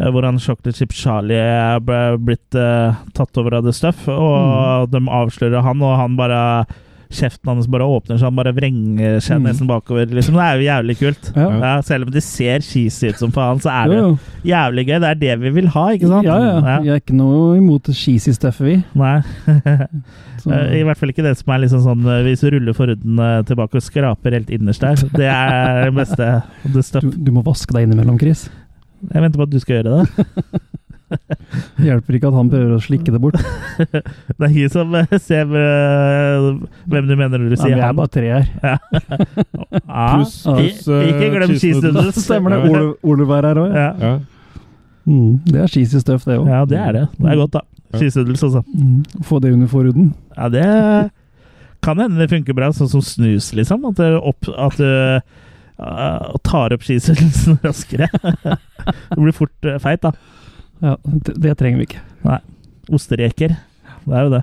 eh, 0.00 0.10
hvor 0.10 0.26
han 0.26 0.40
Chocolate 0.42 0.76
Chip 0.78 0.92
Charlie 0.96 1.80
ble- 1.86 2.18
blitt 2.24 2.58
uh, 2.58 2.98
tatt 3.16 3.36
over 3.40 3.58
av 3.60 3.66
The 3.68 3.74
Stuff, 3.76 4.06
og 4.10 4.90
de 4.92 5.02
avslører 5.06 5.62
han, 5.66 5.82
og 5.84 5.98
han 6.00 6.16
bare 6.18 6.42
Kjeften 7.10 7.50
hans 7.50 7.66
bare 7.66 7.82
åpner 7.90 8.18
seg, 8.20 8.28
han 8.28 8.36
bare 8.38 8.52
vrenger 8.54 9.16
seg 9.20 9.40
Mm. 9.40 9.46
nesten 9.48 9.66
bakover. 9.66 10.06
Liksom. 10.14 10.34
Det 10.38 10.44
er 10.46 10.56
jo 10.60 10.66
jævlig 10.68 10.96
kult. 11.00 11.30
Ja. 11.34 11.48
Ja, 11.58 11.72
selv 11.82 12.06
om 12.06 12.12
det 12.14 12.22
ser 12.22 12.60
cheesy 12.62 13.08
ut 13.10 13.18
som 13.18 13.32
faen, 13.34 13.58
så 13.60 13.70
er 13.74 13.88
det 13.90 13.96
Jo, 13.98 14.18
jævlig 14.46 14.86
gøy. 14.86 15.00
Det 15.00 15.08
er 15.10 15.14
det 15.18 15.38
vi 15.40 15.50
vil 15.58 15.66
ha, 15.74 15.88
ikke 15.96 16.06
sant? 16.08 16.24
Ja, 16.24 16.38
ja. 16.38 16.76
Jeg 16.84 16.88
er 16.94 17.00
ikke 17.02 17.16
noe 17.18 17.56
imot 17.58 17.90
cheesy 17.92 18.30
stuff, 18.32 18.60
vi. 18.60 18.78
Nei. 18.94 19.20
Så, 20.40 20.48
Eh, 20.56 20.78
I 20.80 20.84
hvert 20.88 20.96
fall 20.96 21.10
ikke 21.12 21.22
det 21.26 21.34
som 21.36 21.52
er 21.52 21.58
liksom 21.66 21.82
sånn 21.84 22.06
eh, 22.08 22.22
Hvis 22.24 22.40
du 22.40 22.46
ruller 22.54 22.72
forhuden 22.72 23.18
eh, 23.20 23.42
tilbake 23.44 23.76
og 23.76 23.82
skraper 23.84 24.32
helt 24.38 24.48
innerst 24.48 24.80
der. 24.80 24.96
Det 25.12 25.26
er 25.28 25.90
det 25.90 25.94
beste. 25.98 26.30
Du, 27.02 27.10
du 27.10 27.30
må 27.34 27.42
vaske 27.44 27.74
deg 27.76 27.84
innimellom, 27.84 28.16
Chris. 28.18 28.46
Jeg 29.12 29.20
venter 29.20 29.36
på 29.36 29.42
at 29.44 29.50
du 29.52 29.58
skal 29.60 29.82
gjøre 29.82 29.98
det. 29.98 30.26
Hjelper 31.86 32.16
ikke 32.18 32.30
at 32.30 32.36
han 32.38 32.50
prøver 32.52 32.74
å 32.76 32.80
slikke 32.84 33.14
det 33.14 33.20
bort. 33.22 33.38
Det 33.90 34.40
er 34.40 34.50
ingen 34.50 34.72
som 34.72 34.94
eh, 34.98 35.14
ser 35.22 35.50
eh, 35.60 36.48
hvem 36.90 37.08
du 37.10 37.14
mener 37.16 37.36
når 37.40 37.54
du 37.54 37.56
sier 37.60 37.76
vi 37.76 37.84
er 37.86 37.96
bare 37.96 38.12
tre 38.14 38.28
her. 38.32 38.50
Ja. 39.90 40.04
Pluss 40.16 40.36
pluss, 40.46 40.84
I- 40.88 41.00
Ikke 41.10 41.26
eh, 41.26 41.32
glem 41.34 41.54
skistudioet. 41.56 42.18
Stemmer 42.20 42.54
det. 42.54 42.60
Ole- 42.70 42.94
Oliver 43.12 43.40
er 43.42 43.48
her 43.50 43.62
òg, 43.64 43.74
ja. 43.76 43.88
Ja. 44.00 44.12
Mm, 45.10 45.38
det 45.48 45.62
er 45.64 45.70
cheesy 45.72 45.98
stuff, 46.02 46.26
det 46.28 46.36
òg. 46.38 46.48
ja, 46.50 46.64
det 46.68 46.78
er 46.78 46.92
det. 46.94 47.04
Det 47.18 47.30
er 47.32 47.38
godt, 47.40 47.56
da. 47.58 47.64
Ja. 47.90 48.06
Altså. 48.06 48.62
Mm, 48.70 49.00
få 49.26 49.40
det 49.42 49.52
under 49.56 49.70
forhuden. 49.70 50.12
Ja, 50.36 50.48
det 50.52 50.66
kan 51.82 51.98
hende 51.98 52.20
det 52.20 52.28
funker 52.30 52.54
bra, 52.54 52.68
sånn 52.76 52.90
som 52.92 53.02
snus, 53.02 53.50
liksom. 53.56 53.86
At 53.88 53.98
du, 53.98 54.18
opp, 54.20 54.46
at 54.52 54.76
du 54.78 54.84
uh, 55.80 56.36
tar 56.46 56.74
opp 56.76 56.84
cheese 56.84 57.14
raskere. 57.64 58.10
det 58.12 59.16
blir 59.18 59.34
fort 59.36 59.66
uh, 59.66 59.78
feit, 59.82 60.04
da. 60.04 60.12
Ja, 60.82 60.96
det, 61.04 61.34
det 61.44 61.56
trenger 61.60 61.78
vi 61.82 61.86
ikke. 61.90 62.00
Nei. 62.24 62.38
Ostereker. 62.90 63.56
Det 64.06 64.14
er 64.16 64.22
jo 64.26 64.30
det. 64.38 64.42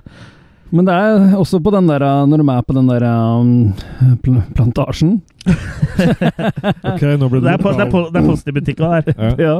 Men 0.72 0.86
det 0.86 0.94
er 0.94 1.36
også 1.40 1.62
på 1.64 1.72
den 1.72 1.88
der 1.88 2.04
Når 2.28 2.42
de 2.42 2.46
er 2.52 2.62
på 2.68 2.74
den 2.76 2.90
der 2.92 3.04
um, 3.08 3.74
pl 4.20 4.34
plantasjen 4.54 5.14
Ok, 6.92 7.04
nå 7.20 7.30
ble 7.32 7.40
Det 7.40 7.54
er, 7.54 7.62
på, 7.62 7.72
det 7.72 7.86
er, 7.86 7.92
på, 7.94 8.02
det 8.12 8.20
er 8.22 8.26
Post 8.28 8.50
i 8.52 8.54
butikken 8.56 8.92
der. 8.92 9.14
Ja. 9.16 9.30
Ja. 9.40 9.56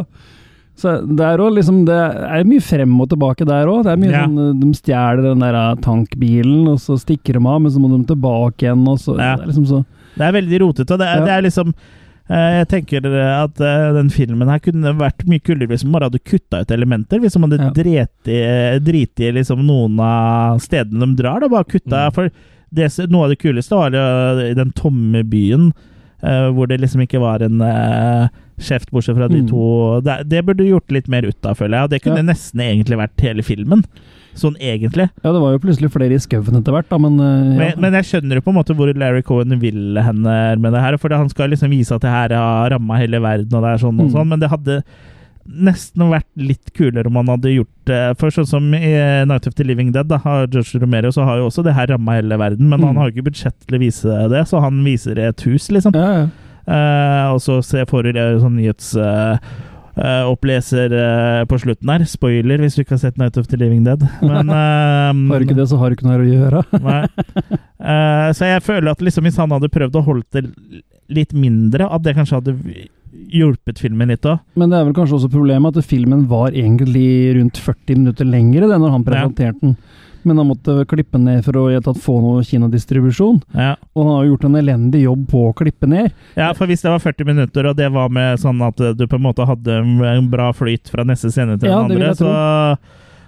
Så 0.78 0.98
det 1.08 1.24
er 1.26 1.40
også 1.42 1.56
liksom 1.58 1.78
Det 1.88 1.96
er 1.98 2.44
mye 2.50 2.62
frem 2.62 2.98
og 3.02 3.08
tilbake 3.14 3.48
der 3.48 3.72
òg. 3.72 3.86
Det 3.88 3.96
Ja. 4.12 4.26
sånn 4.28 4.38
uh, 4.38 4.54
De 4.62 4.74
stjeler 4.78 5.24
den 5.32 5.46
der 5.46 5.60
tankbilen, 5.82 6.68
og 6.74 6.78
så 6.84 7.00
stikker 7.02 7.40
de 7.40 7.46
av, 7.48 7.62
men 7.64 7.72
så 7.72 7.80
må 7.82 7.90
de 7.96 8.04
tilbake 8.12 8.68
igjen, 8.68 8.84
og 8.92 9.00
så 9.00 9.16
Ja. 9.18 9.36
Det 9.38 9.44
er 9.48 9.48
liksom 9.54 9.66
så 9.72 9.86
Det 10.18 10.26
er 10.28 10.32
veldig 10.42 10.60
rotete. 10.66 10.98
Det, 10.98 11.08
er- 11.08 11.20
Ja. 11.20 11.26
det 11.26 11.34
er 11.38 11.42
liksom 11.48 11.68
eh, 11.72 11.74
Jeg 12.30 12.68
tenker 12.68 13.06
at 13.08 13.62
eh, 13.64 13.94
den 13.96 14.10
filmen 14.12 14.50
her 14.52 14.60
kunne 14.60 14.92
vært 15.00 15.24
mye 15.32 15.40
kulere 15.40 15.70
hvis 15.72 15.86
man 15.86 15.94
bare 15.96 16.10
hadde 16.10 16.20
kutta 16.28 16.60
ut 16.66 16.72
elementer. 16.76 17.22
Hvis 17.24 17.38
man 17.40 17.52
hadde 17.52 17.70
Ja. 17.70 18.80
driti 18.84 19.28
i 19.30 19.32
liksom 19.32 19.64
noen 19.66 20.00
av 20.04 20.60
stedene 20.60 21.00
de 21.06 21.16
drar. 21.24 21.40
Da, 21.40 21.48
bare 21.48 21.64
kutta, 21.64 22.08
Mm. 22.10 22.14
for 22.14 22.30
det, 22.74 23.10
Noe 23.10 23.24
av 23.24 23.30
det 23.30 23.40
kuleste 23.40 23.72
var 23.72 23.92
jo 23.92 24.52
i 24.52 24.54
den 24.54 24.72
tomme 24.74 25.24
byen, 25.24 25.72
eh, 26.22 26.50
hvor 26.52 26.68
det 26.68 26.82
liksom 26.82 27.02
ikke 27.08 27.20
var 27.22 27.40
en 27.42 27.60
kjeft, 28.60 28.92
bortsett 28.92 29.16
fra 29.16 29.30
de 29.30 29.42
Mm. 29.44 29.48
to 29.50 30.02
det, 30.02 30.28
det 30.30 30.46
burde 30.46 30.68
gjort 30.68 30.92
litt 30.92 31.08
mer 31.08 31.22
ut 31.24 31.46
av, 31.46 31.56
føler 31.58 31.78
jeg. 31.78 31.84
Og 31.84 31.90
det 31.92 32.02
kunne 32.04 32.18
Ja. 32.18 32.34
nesten 32.34 32.60
egentlig 32.60 32.98
vært 32.98 33.22
hele 33.22 33.42
filmen. 33.44 33.86
Sånn 34.36 34.56
egentlig. 34.60 35.10
Ja, 35.24 35.32
det 35.34 35.40
var 35.42 35.52
jo 35.56 35.60
plutselig 35.64 35.90
flere 35.94 36.14
i 36.14 36.20
skauen 36.20 36.60
etter 36.60 36.72
hvert, 36.76 36.90
da, 36.90 36.98
men 36.98 37.20
uh, 37.20 37.26
ja. 37.26 37.58
Men, 37.58 37.80
men 37.82 37.94
jeg 37.94 38.06
skjønner 38.12 38.36
jo 38.38 38.42
på 38.46 38.52
en 38.54 38.58
måte 38.60 38.76
hvor 38.78 38.92
Larry 38.94 39.22
Cohen 39.26 39.60
vil 39.60 39.98
henne 39.98 40.58
med 40.60 40.74
det 40.74 40.82
her. 40.84 40.98
For 40.98 41.10
han 41.10 41.30
skal 41.30 41.50
liksom 41.50 41.70
vise 41.74 41.96
at 41.96 42.02
det 42.02 42.10
her 42.14 42.36
har 42.38 42.70
ramma 42.76 42.98
hele 43.02 43.20
verden, 43.24 43.54
og 43.54 43.64
det 43.64 43.72
er 43.74 43.78
sånn 43.86 44.00
og 44.00 44.08
Mm. 44.08 44.14
sånn. 44.14 44.28
Men 44.28 44.40
det 44.40 44.50
hadde 44.50 44.84
nesten 45.48 46.10
vært 46.12 46.28
litt 46.36 46.74
kulere 46.76 47.08
om 47.08 47.16
han 47.22 47.30
hadde 47.32 47.54
gjort 47.54 47.70
det 47.88 48.00
For 48.20 48.30
sånn 48.36 48.46
som 48.50 48.66
i 48.76 48.90
Night 49.30 49.48
of 49.48 49.54
the 49.56 49.64
Living 49.64 49.94
Dead, 49.96 50.08
da, 50.10 50.18
har 50.20 50.48
George 50.52 50.82
Romero, 50.84 51.08
så 51.16 51.24
har 51.24 51.38
jo 51.40 51.48
også 51.48 51.64
det 51.64 51.74
her 51.74 51.88
ramma 51.94 52.18
hele 52.20 52.36
verden. 52.38 52.68
Men 52.70 52.80
Mm. 52.82 52.88
han 52.88 52.96
har 52.98 53.10
jo 53.10 53.16
ikke 53.16 53.30
budsjett 53.32 53.56
til 53.66 53.78
å 53.78 53.80
vise 53.80 54.28
det, 54.30 54.44
så 54.50 54.60
han 54.62 54.84
viser 54.84 55.18
et 55.18 55.40
hus, 55.48 55.70
liksom. 55.72 55.94
ja, 55.96 56.12
ja. 56.12 56.28
Eh, 56.68 57.32
og 57.32 57.40
så 57.40 57.62
ser 57.64 57.86
får 57.88 58.04
du 58.12 58.20
eh, 58.20 58.38
sånn 58.44 58.58
nyhets... 58.60 58.94
eh, 59.00 59.38
eh, 59.98 60.24
oppleser 60.30 60.94
uh, 60.94 61.44
på 61.50 61.60
slutten 61.62 61.92
her. 61.94 62.06
Spoiler 62.10 62.62
hvis 62.64 62.78
du 62.78 62.84
ikke 62.84 62.96
har 62.96 63.04
sett 63.04 63.18
Night 63.22 63.38
of 63.40 63.50
the 63.52 63.60
Living 63.60 63.84
Dead. 63.88 64.04
Men 64.22 64.52
uh, 64.52 65.12
Har 65.34 65.42
du 65.42 65.48
ikke 65.48 65.58
det, 65.58 65.70
så 65.72 65.80
har 65.82 65.90
du 65.90 65.98
ikke 65.98 66.08
noe 66.08 66.18
her 66.18 66.26
å 66.26 66.36
gjøre. 66.36 66.64
Så 68.38 68.48
jeg 68.50 68.64
føler 68.66 68.90
at 68.90 69.02
liksom 69.06 69.28
hvis 69.28 69.38
han 69.40 69.52
hadde 69.54 69.70
prøvd 69.72 69.96
å 70.00 70.02
holde 70.04 70.26
det 70.34 70.82
litt 71.14 71.34
mindre, 71.38 71.86
at 71.94 72.04
det 72.04 72.16
kanskje 72.18 72.40
hadde 72.40 72.56
hjulpet 73.32 73.80
filmen 73.80 74.12
litt 74.12 74.26
òg. 74.28 74.42
Men 74.60 74.72
det 74.72 74.80
er 74.80 74.88
vel 74.88 74.96
kanskje 74.98 75.20
også 75.20 75.30
problemet 75.32 75.78
at 75.78 75.88
filmen 75.88 76.26
var 76.32 76.52
egentlig 76.52 77.36
rundt 77.38 77.60
40 77.62 78.02
minutter 78.02 78.28
lengre 78.28 78.68
det 78.70 78.80
når 78.82 78.96
han 78.96 79.06
presenterte 79.08 79.64
den. 79.64 79.78
Men 80.28 80.42
han 80.42 80.50
måtte 80.52 80.76
klippe 80.92 81.20
ned 81.24 81.46
for 81.48 81.56
å 81.62 81.66
tatt 81.86 82.02
få 82.04 82.18
noe 82.24 82.44
kinodistribusjon. 82.44 83.40
Ja. 83.56 83.74
Og 83.96 84.04
han 84.04 84.14
har 84.18 84.28
gjort 84.30 84.48
en 84.50 84.60
elendig 84.60 85.06
jobb 85.06 85.26
på 85.32 85.46
å 85.50 85.56
klippe 85.56 85.88
ned. 85.88 86.12
ja, 86.36 86.52
for 86.58 86.68
hvis 86.68 86.84
det 86.84 86.92
var 86.92 87.00
40 87.04 87.26
minutter, 87.32 87.70
og 87.72 87.78
det 87.80 87.88
var 87.96 88.10
med 88.14 88.40
sånn 88.44 88.60
at 88.68 88.76
du 88.98 89.06
på 89.08 89.16
en 89.20 89.26
måte 89.30 89.48
hadde 89.48 89.80
en 89.82 90.30
bra 90.32 90.52
flyt 90.54 90.90
fra 90.92 91.06
neste 91.08 91.32
scene 91.32 91.56
til 91.62 91.70
Ja, 91.72 91.82
den 91.88 91.96
andre, 91.98 92.12
så, 92.18 92.32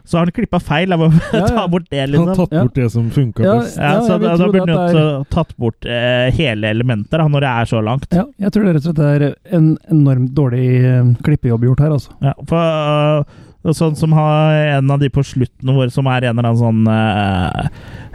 så 0.10 0.18
har 0.18 0.26
han 0.28 0.34
klippa 0.36 0.60
feil. 0.60 0.90
Jeg 0.90 1.00
må 1.00 1.10
Ja, 1.34 1.40
ja. 1.40 1.48
ta 1.54 1.66
bort 1.72 1.88
det, 1.92 2.00
Han 2.10 2.16
har 2.28 2.36
tatt 2.36 2.50
tatt 2.50 2.56
Ja. 2.58 2.64
bort 2.66 2.76
det 2.80 2.88
som 2.92 3.10
funka 3.14 3.44
Ja, 3.46 3.58
best. 3.62 3.78
Ja, 3.78 3.92
Ja, 3.94 4.00
så 4.08 4.18
da, 4.20 4.36
da 4.38 4.48
burde 4.50 4.66
han 4.76 4.96
du 4.96 5.02
er- 5.04 5.26
tatt 5.32 5.52
bort 5.58 5.86
eh, 5.86 6.30
hele 6.36 6.72
elementer 6.74 7.24
når 7.30 7.46
det 7.46 7.52
er 7.56 7.70
så 7.76 7.84
langt. 7.86 8.08
Ja, 8.12 8.26
jeg 8.40 8.52
tror 8.56 8.66
det 8.66 8.76
rett 8.80 8.88
og 8.90 8.96
slett 8.96 9.06
er 9.06 9.36
en 9.60 9.78
enormt 9.94 10.34
dårlig 10.36 10.66
eh, 10.84 11.14
klippejobb 11.24 11.64
gjort 11.70 11.86
her, 11.86 11.96
altså. 12.00 12.12
Ja, 12.26 12.34
for 12.50 12.58
øh, 12.60 13.24
Sånn 13.60 13.98
som 14.00 14.14
har 14.16 14.56
en 14.80 14.92
av 14.94 15.02
de 15.02 15.10
på 15.12 15.20
slutten 15.26 15.74
vår, 15.76 15.90
som 15.92 16.08
er 16.08 16.30
en 16.30 16.38
eller 16.40 16.48
annen 16.48 16.60
sånn 16.62 16.86
uh, 16.88 17.66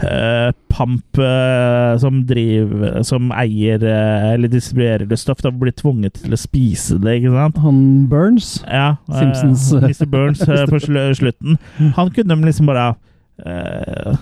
uh, 0.00 0.50
pamp 0.72 1.20
uh, 1.20 1.92
som 2.00 2.22
driver 2.24 3.02
Som 3.04 3.28
eier 3.36 3.84
eller 3.84 4.48
distribuerer 4.48 5.04
det 5.10 5.18
stoff, 5.20 5.42
da 5.44 5.52
blir 5.52 5.76
tvunget 5.76 6.22
til 6.22 6.32
å 6.32 6.40
spise 6.40 6.96
det, 7.02 7.18
ikke 7.20 7.34
sant? 7.36 7.60
Han 7.66 7.82
Burns 8.08 8.54
Ja. 8.64 8.94
Simpsons, 9.12 9.68
Mr. 9.84 10.08
Burns 10.08 10.40
på 10.40 10.80
slutten. 10.80 11.60
Han 11.98 12.14
kunne 12.16 12.40
liksom 12.46 12.72
bare 12.72 12.94
øh, 13.42 14.14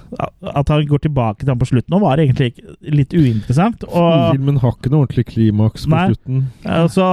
At 0.54 0.68
han 0.72 0.86
går 0.88 1.02
tilbake 1.04 1.44
til 1.44 1.52
han 1.52 1.60
på 1.60 1.68
slutten, 1.68 1.94
og 1.94 2.04
var 2.04 2.22
egentlig 2.22 2.52
litt 2.80 3.12
uinteressant. 3.12 3.84
Og 3.88 4.32
Filmen 4.36 4.60
har 4.62 4.72
ikke 4.76 4.92
noe 4.92 5.04
ordentlig 5.06 5.26
klimaks 5.30 5.84
på 5.86 5.94
Nei. 5.94 6.06
slutten. 6.12 6.42
Altså, 6.64 7.06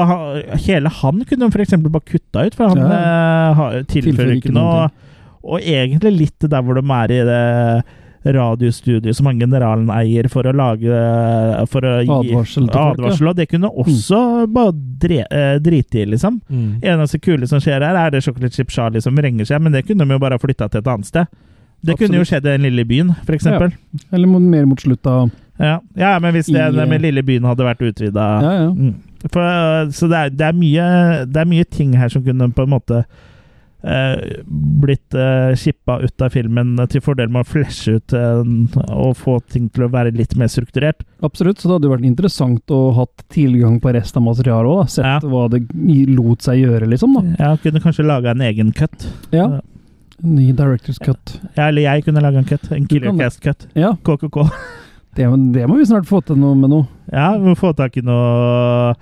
hele 0.65 0.89
han 1.01 1.23
kunne 1.29 1.51
eksempel 1.65 1.91
bare 1.91 2.07
kutta 2.07 2.47
ut, 2.47 2.55
for 2.55 2.69
han 2.69 2.77
Ja. 2.77 3.69
eh, 3.71 3.83
tilfører 3.83 4.37
ikke 4.37 4.53
noe. 4.55 4.89
Og 5.43 5.59
egentlig 5.61 6.17
litt 6.17 6.39
der 6.51 6.61
hvor 6.61 6.75
de 6.75 6.83
er 6.83 7.11
i 7.15 7.23
det 7.25 7.83
radiostudioet 8.35 9.15
som 9.15 9.29
han 9.29 9.39
generalen 9.39 9.89
eier 9.93 10.27
for 10.31 10.43
å 10.43 10.51
lage 10.55 10.91
For 11.71 11.85
å 11.87 11.93
gi 12.03 12.33
Advarsel 12.33 12.67
advarsel, 12.67 13.29
og 13.31 13.37
det 13.39 13.47
kunne 13.49 13.71
også 13.71 14.19
bare 14.51 14.73
dre, 14.99 15.21
eh, 15.31 15.59
drite 15.63 16.01
i, 16.01 16.05
liksom. 16.05 16.41
Mm. 16.49 16.81
Eneste 16.83 17.19
kule 17.23 17.47
som 17.47 17.59
skjer 17.63 17.79
her, 17.85 17.95
er 17.95 18.11
det 18.11 18.23
Chocolate 18.25 18.53
Chip 18.53 18.69
Charlie 18.69 19.01
som 19.01 19.15
ringer 19.15 19.45
seg, 19.45 19.61
men 19.61 19.71
det 19.71 19.85
kunne 19.87 20.05
de 20.05 20.17
jo 20.17 20.19
bare 20.19 20.39
flytta 20.39 20.69
til 20.69 20.79
et 20.83 20.91
annet 20.91 21.05
sted. 21.05 21.27
Det 21.81 21.95
kunne 21.99 22.19
jo 22.19 22.27
skjedd 22.27 22.45
i 22.45 22.55
den 22.57 22.65
lille 22.67 22.85
byen, 22.87 23.13
for 23.25 23.37
eksempel. 23.37 23.71
Eller 24.11 24.27
mer 24.27 24.65
mot 24.67 24.81
slutt 24.81 25.07
av 25.07 25.29
Ja. 25.59 25.79
ja, 25.95 26.13
men 26.19 26.33
hvis 26.35 26.47
det, 26.47 26.59
I, 26.59 26.71
med 26.75 26.97
eh, 26.99 27.05
lille 27.09 27.23
byen 27.23 27.43
hadde 27.43 27.65
vært 27.67 27.81
utvida 27.83 28.27
Ja, 28.43 28.51
ja. 28.63 28.69
Mm. 28.71 28.93
For, 29.27 29.43
øh, 29.43 29.89
så 29.91 30.07
det 30.07 30.17
er, 30.17 30.29
det, 30.29 30.45
er 30.47 30.55
mye, 30.55 30.85
det 31.27 31.41
er 31.41 31.49
mye 31.49 31.65
ting 31.67 31.97
her 31.99 32.07
som 32.11 32.23
kunne 32.23 32.47
på 32.55 32.63
en 32.63 32.71
måte 32.71 33.01
eh, 33.83 34.39
blitt 34.79 35.15
skippa 35.59 35.97
eh, 35.99 36.05
ut 36.07 36.23
av 36.23 36.31
filmen 36.35 36.75
til 36.91 37.03
fordel 37.03 37.31
med 37.31 37.43
å 37.43 37.49
flashe 37.49 37.97
ut 37.99 38.15
eh, 38.15 38.53
og 38.95 39.17
få 39.19 39.39
ting 39.51 39.67
til 39.73 39.87
å 39.87 39.91
være 39.91 40.13
litt 40.15 40.35
mer 40.39 40.51
strukturert. 40.51 41.03
Absolutt, 41.25 41.59
så 41.59 41.67
det 41.67 41.77
hadde 41.77 41.89
jo 41.89 41.95
vært 41.95 42.07
interessant 42.09 42.75
å 42.75 42.81
hatt 42.97 43.25
tilgang 43.33 43.79
på 43.83 43.93
resten 43.95 44.21
av 44.21 44.29
materialet 44.31 44.75
òg. 44.75 44.93
Sett 44.95 45.05
Ja. 45.05 45.19
hva 45.23 45.47
det 45.51 45.65
lot 46.15 46.45
seg 46.45 46.63
gjøre, 46.63 46.87
liksom. 46.91 47.15
da. 47.19 47.35
Ja, 47.39 47.51
kunne 47.59 47.83
kanskje 47.83 48.07
laga 48.07 48.31
en 48.31 48.47
egen 48.47 48.71
cut. 48.71 49.07
Ja. 49.35 49.59
Ny 50.23 50.51
Directors 50.57 50.97
Cut. 50.99 51.35
Ja, 51.55 51.67
eller 51.69 51.85
jeg 51.85 52.03
kunne 52.05 52.21
laga 52.23 52.41
en 52.41 52.47
cut. 52.49 52.65
En 52.75 52.87
Killer 52.89 53.13
Cast. 53.17 53.39
Killercast-cut. 53.41 53.67
Ja, 53.79 53.93
KKK. 54.03 54.41
det, 55.15 55.27
det 55.55 55.67
må 55.69 55.77
vi 55.79 55.85
snart 55.87 56.07
få 56.09 56.19
til 56.27 56.39
noe 56.41 56.57
med 56.59 56.73
noe. 56.73 56.87
Ja, 57.11 57.31
vi 57.37 57.45
må 57.47 57.55
få 57.59 57.71
tak 57.77 57.95
i 57.97 58.03
noe 58.05 58.95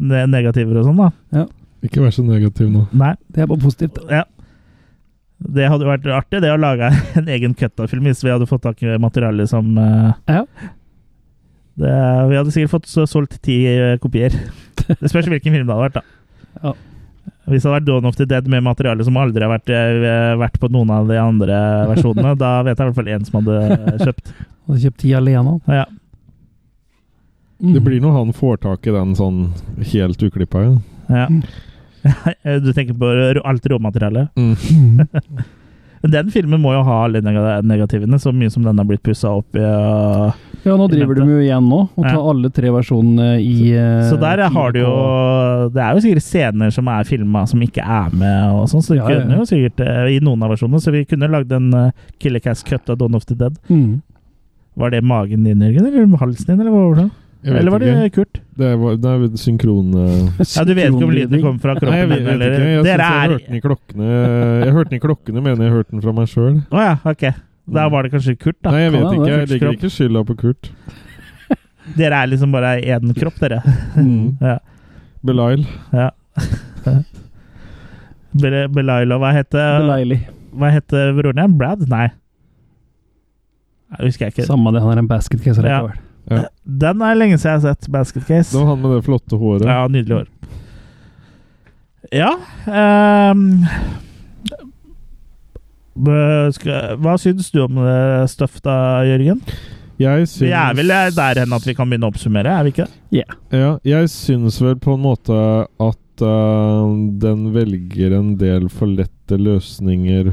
ne- 0.00 0.26
negativer 0.32 0.80
og 0.80 0.88
sånn, 0.88 1.00
da. 1.02 1.10
Ja. 1.36 1.46
Ikke 1.82 2.00
vær 2.04 2.14
så 2.14 2.22
negativ 2.24 2.70
nå. 2.70 2.86
Nei. 2.94 3.12
Det 3.34 3.42
er 3.44 3.50
bare 3.50 3.62
positivt. 3.64 3.98
Ja. 4.08 4.22
Det 5.42 5.66
hadde 5.66 5.88
vært 5.88 6.04
artig, 6.14 6.38
det 6.44 6.52
å 6.54 6.60
lage 6.62 6.88
en 7.18 7.28
egen 7.34 7.56
cut 7.58 7.80
av 7.82 7.90
film, 7.90 8.06
hvis 8.06 8.22
vi 8.22 8.30
hadde 8.30 8.46
fått 8.48 8.62
tak 8.68 8.80
i 8.86 8.94
materiale 9.02 9.48
som 9.50 9.72
eh, 9.82 10.12
Ja. 10.30 10.44
det, 11.82 11.96
Vi 12.30 12.38
hadde 12.38 12.54
sikkert 12.54 12.74
fått 12.76 12.88
solgt 13.10 13.40
ti 13.42 13.60
eh, 13.66 13.96
kopier. 14.02 14.34
Det 14.88 15.10
spørs 15.10 15.28
hvilken 15.30 15.54
film 15.54 15.66
det 15.68 15.74
hadde 15.74 15.84
vært, 15.88 16.00
da. 16.00 16.62
Ja. 16.62 16.72
Hvis 17.50 17.64
det 17.64 17.68
hadde 17.68 17.78
vært 17.80 17.86
Dawn 17.88 18.06
of 18.06 18.16
the 18.18 18.26
Dead 18.30 18.46
med 18.50 18.62
materiale 18.62 19.02
som 19.06 19.16
aldri 19.18 19.42
har 19.42 19.50
vært, 19.50 19.70
eh, 19.74 20.34
vært 20.38 20.60
på 20.62 20.68
noen 20.70 20.92
av 20.94 21.08
de 21.10 21.16
andre 21.18 21.56
versjonene, 21.90 22.36
da 22.44 22.52
vet 22.62 22.78
jeg 22.78 22.86
i 22.86 22.90
hvert 22.90 23.00
fall 23.00 23.10
én 23.16 23.26
som 23.26 23.40
hadde 23.40 23.96
kjøpt. 24.04 24.32
Hadde 24.68 24.82
kjøpt 24.84 25.00
ti 25.02 25.10
alene. 25.18 25.56
Ja. 25.66 25.86
Mm. 27.62 27.72
Det 27.74 27.82
blir 27.86 28.00
når 28.02 28.14
han 28.18 28.32
får 28.34 28.62
tak 28.62 28.86
i 28.86 28.94
den 28.94 29.16
sånn 29.18 29.42
helt 29.92 30.22
uklippa. 30.22 30.64
Ja. 31.10 31.26
ja. 31.26 31.28
Du 32.64 32.72
tenker 32.74 32.96
på 32.98 33.10
alt 33.46 33.66
råmaterialet? 33.70 34.32
Mm. 34.34 35.02
Den 36.12 36.32
filmen 36.34 36.58
må 36.58 36.72
jo 36.74 36.80
ha 36.82 37.04
alle 37.04 37.20
negativene, 37.22 38.18
så 38.18 38.32
mye 38.34 38.50
som 38.50 38.64
den 38.66 38.80
har 38.80 38.86
blitt 38.88 39.04
pussa 39.06 39.30
opp 39.38 39.54
i. 39.54 39.62
og- 39.62 40.34
Ja, 40.62 40.76
nå 40.78 40.86
driver 40.90 41.16
de 41.18 41.24
jo 41.26 41.38
igjen 41.42 41.64
nå, 41.66 41.78
og 41.90 42.04
tar 42.04 42.14
Ja. 42.14 42.22
alle 42.30 42.50
tre 42.54 42.70
versjonene 42.70 43.28
i 43.42 43.72
Så, 43.74 44.12
Så 44.12 44.20
der 44.20 44.44
har 44.54 44.72
du 44.72 44.78
jo 44.78 44.92
Det 45.74 45.82
er 45.82 45.96
jo 45.96 46.02
sikkert 46.04 46.22
scener 46.26 46.70
som 46.70 46.86
er 46.88 47.04
filma 47.08 47.42
som 47.50 47.60
ikke 47.60 47.82
er 47.82 48.14
med, 48.14 48.52
og 48.54 48.68
sånn, 48.70 48.84
så 48.84 48.94
Ja, 48.96 49.08
kunne 49.08 49.40
jo 49.40 49.48
sikkert 49.48 49.80
eh, 49.82 50.16
I 50.16 50.20
noen 50.22 50.42
av 50.46 50.54
versjonene, 50.54 50.80
så 50.80 50.92
vi 50.94 51.04
kunne 51.04 51.28
lagd 51.32 51.50
en 51.52 51.72
uh, 51.74 51.90
Killercast 52.22 52.64
cut 52.68 52.88
av 52.90 52.98
Dawn 52.98 53.14
of 53.18 53.26
the 53.26 53.34
Dead. 53.34 53.58
Mm. 53.68 54.02
Var 54.78 54.90
det 54.94 55.02
magen 55.04 55.44
din, 55.44 55.60
Jørgen, 55.60 55.86
eller 55.90 56.16
halsen 56.22 56.46
din, 56.54 56.60
eller 56.60 56.70
hva 56.72 56.86
var 56.88 57.02
det? 57.02 57.10
Eller 57.42 57.70
var 57.74 57.82
det 57.82 57.90
ikke. 58.06 58.22
Kurt? 58.22 58.38
Det 58.56 58.68
var, 58.78 58.96
det 59.02 59.10
er 59.10 59.36
synkron... 59.42 59.88
Uh, 59.98 60.44
Ja, 60.46 60.62
Du 60.64 60.74
vet 60.78 60.92
ikke 60.92 61.04
om 61.08 61.10
lyden 61.10 61.42
kommer 61.42 61.58
fra 61.58 61.74
Nei, 61.74 61.80
kroppen 61.82 61.98
jeg 61.98 62.08
vet, 62.08 62.18
jeg 62.18 62.26
vet 62.26 62.34
eller 62.34 62.52
ikke. 62.52 62.68
Jeg, 62.70 62.84
jeg 62.86 62.94
er 62.94 63.32
hørte 63.32 63.46
den 63.48 63.56
i 63.56 63.62
klokkene 63.66 64.10
Jeg 64.62 64.72
hørte 64.76 64.90
den 64.92 64.96
i 65.00 65.02
klokkene, 65.02 65.42
mener 65.42 65.64
jeg 65.66 65.72
hørte 65.74 65.90
den 65.90 66.04
fra 66.04 66.12
meg 66.14 66.30
sjøl. 66.30 66.60
Å 66.70 66.84
ja, 66.86 66.92
ok. 67.02 67.24
Da 67.72 67.88
var 67.92 68.04
det 68.04 68.12
kanskje 68.12 68.36
Kurt, 68.36 68.58
da. 68.60 68.72
Nei, 68.74 68.84
jeg 68.84 68.92
vet 68.94 69.06
ikke. 69.06 69.30
Jeg 69.30 69.48
legger 69.52 69.76
ikke 69.76 69.90
skylda 69.92 70.22
på 70.28 70.36
Kurt. 70.42 70.70
Dere 71.98 72.20
er 72.22 72.30
liksom 72.30 72.52
bare 72.54 72.76
én 72.80 73.14
kropp, 73.16 73.40
dere. 73.42 73.62
Mm. 73.96 74.36
ja. 74.50 74.58
Belial. 75.22 75.64
ja. 75.92 76.10
Be 78.42 78.66
Belial, 78.72 79.12
og 79.12 79.20
hva 79.20 79.32
heter 79.36 79.82
Belaili. 79.82 80.18
Hva 80.56 80.70
heter 80.72 81.12
broren 81.16 81.40
din? 81.40 81.56
Brad? 81.60 81.84
Nei. 81.88 82.08
Jeg 83.92 84.08
husker 84.08 84.26
jeg 84.26 84.36
ikke. 84.36 84.48
Samme 84.48 84.72
det, 84.72 84.80
han 84.84 84.94
er 84.94 85.02
en 85.02 85.10
basketcase 85.10 85.64
Ja. 85.66 85.82
Ja. 86.30 86.44
Den 86.64 87.02
er 87.02 87.16
lenge 87.18 87.36
siden 87.36 87.56
jeg 87.56 87.60
har 87.60 87.74
sett. 87.74 87.90
Basketcase. 87.92 88.52
Det 88.52 88.60
var 88.60 88.70
han 88.72 88.80
med 88.84 88.94
det 88.96 89.04
flotte 89.08 89.36
håret. 89.36 89.66
Ja, 89.68 89.84
nydelig 89.90 90.20
hår. 90.20 90.30
Ja 92.12 92.32
ehm, 92.66 93.62
skal, 93.64 94.11
Hva 95.94 97.14
syns 97.20 97.50
du 97.52 97.60
om 97.66 97.82
det 97.84 98.30
Stuff, 98.32 98.60
da, 98.64 99.02
Jørgen? 99.04 99.42
Jeg 100.00 100.28
syns 100.30 100.46
Vi 100.46 100.54
er 100.56 100.76
vel 100.76 100.92
der 101.16 101.42
hen 101.42 101.52
at 101.52 101.66
vi 101.66 101.74
kan 101.76 101.90
begynne 101.90 102.08
å 102.08 102.12
oppsummere, 102.12 102.54
er 102.58 102.64
vi 102.64 102.72
ikke 102.72 102.86
det? 102.88 103.26
Ja, 103.52 103.74
jeg 103.84 104.08
syns 104.12 104.60
vel 104.62 104.78
på 104.80 104.96
en 104.96 105.04
måte 105.04 105.36
at 105.68 106.24
uh, 106.24 106.88
den 107.22 107.50
velger 107.54 108.16
en 108.16 108.34
del 108.40 108.70
for 108.72 108.88
lette 108.90 109.38
løsninger 109.38 110.32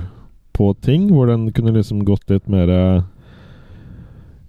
på 0.55 0.73
ting, 0.83 1.09
hvor 1.13 1.29
den 1.31 1.49
kunne 1.55 1.75
liksom 1.75 2.03
gått 2.07 2.31
litt 2.31 2.47
mer 2.51 2.71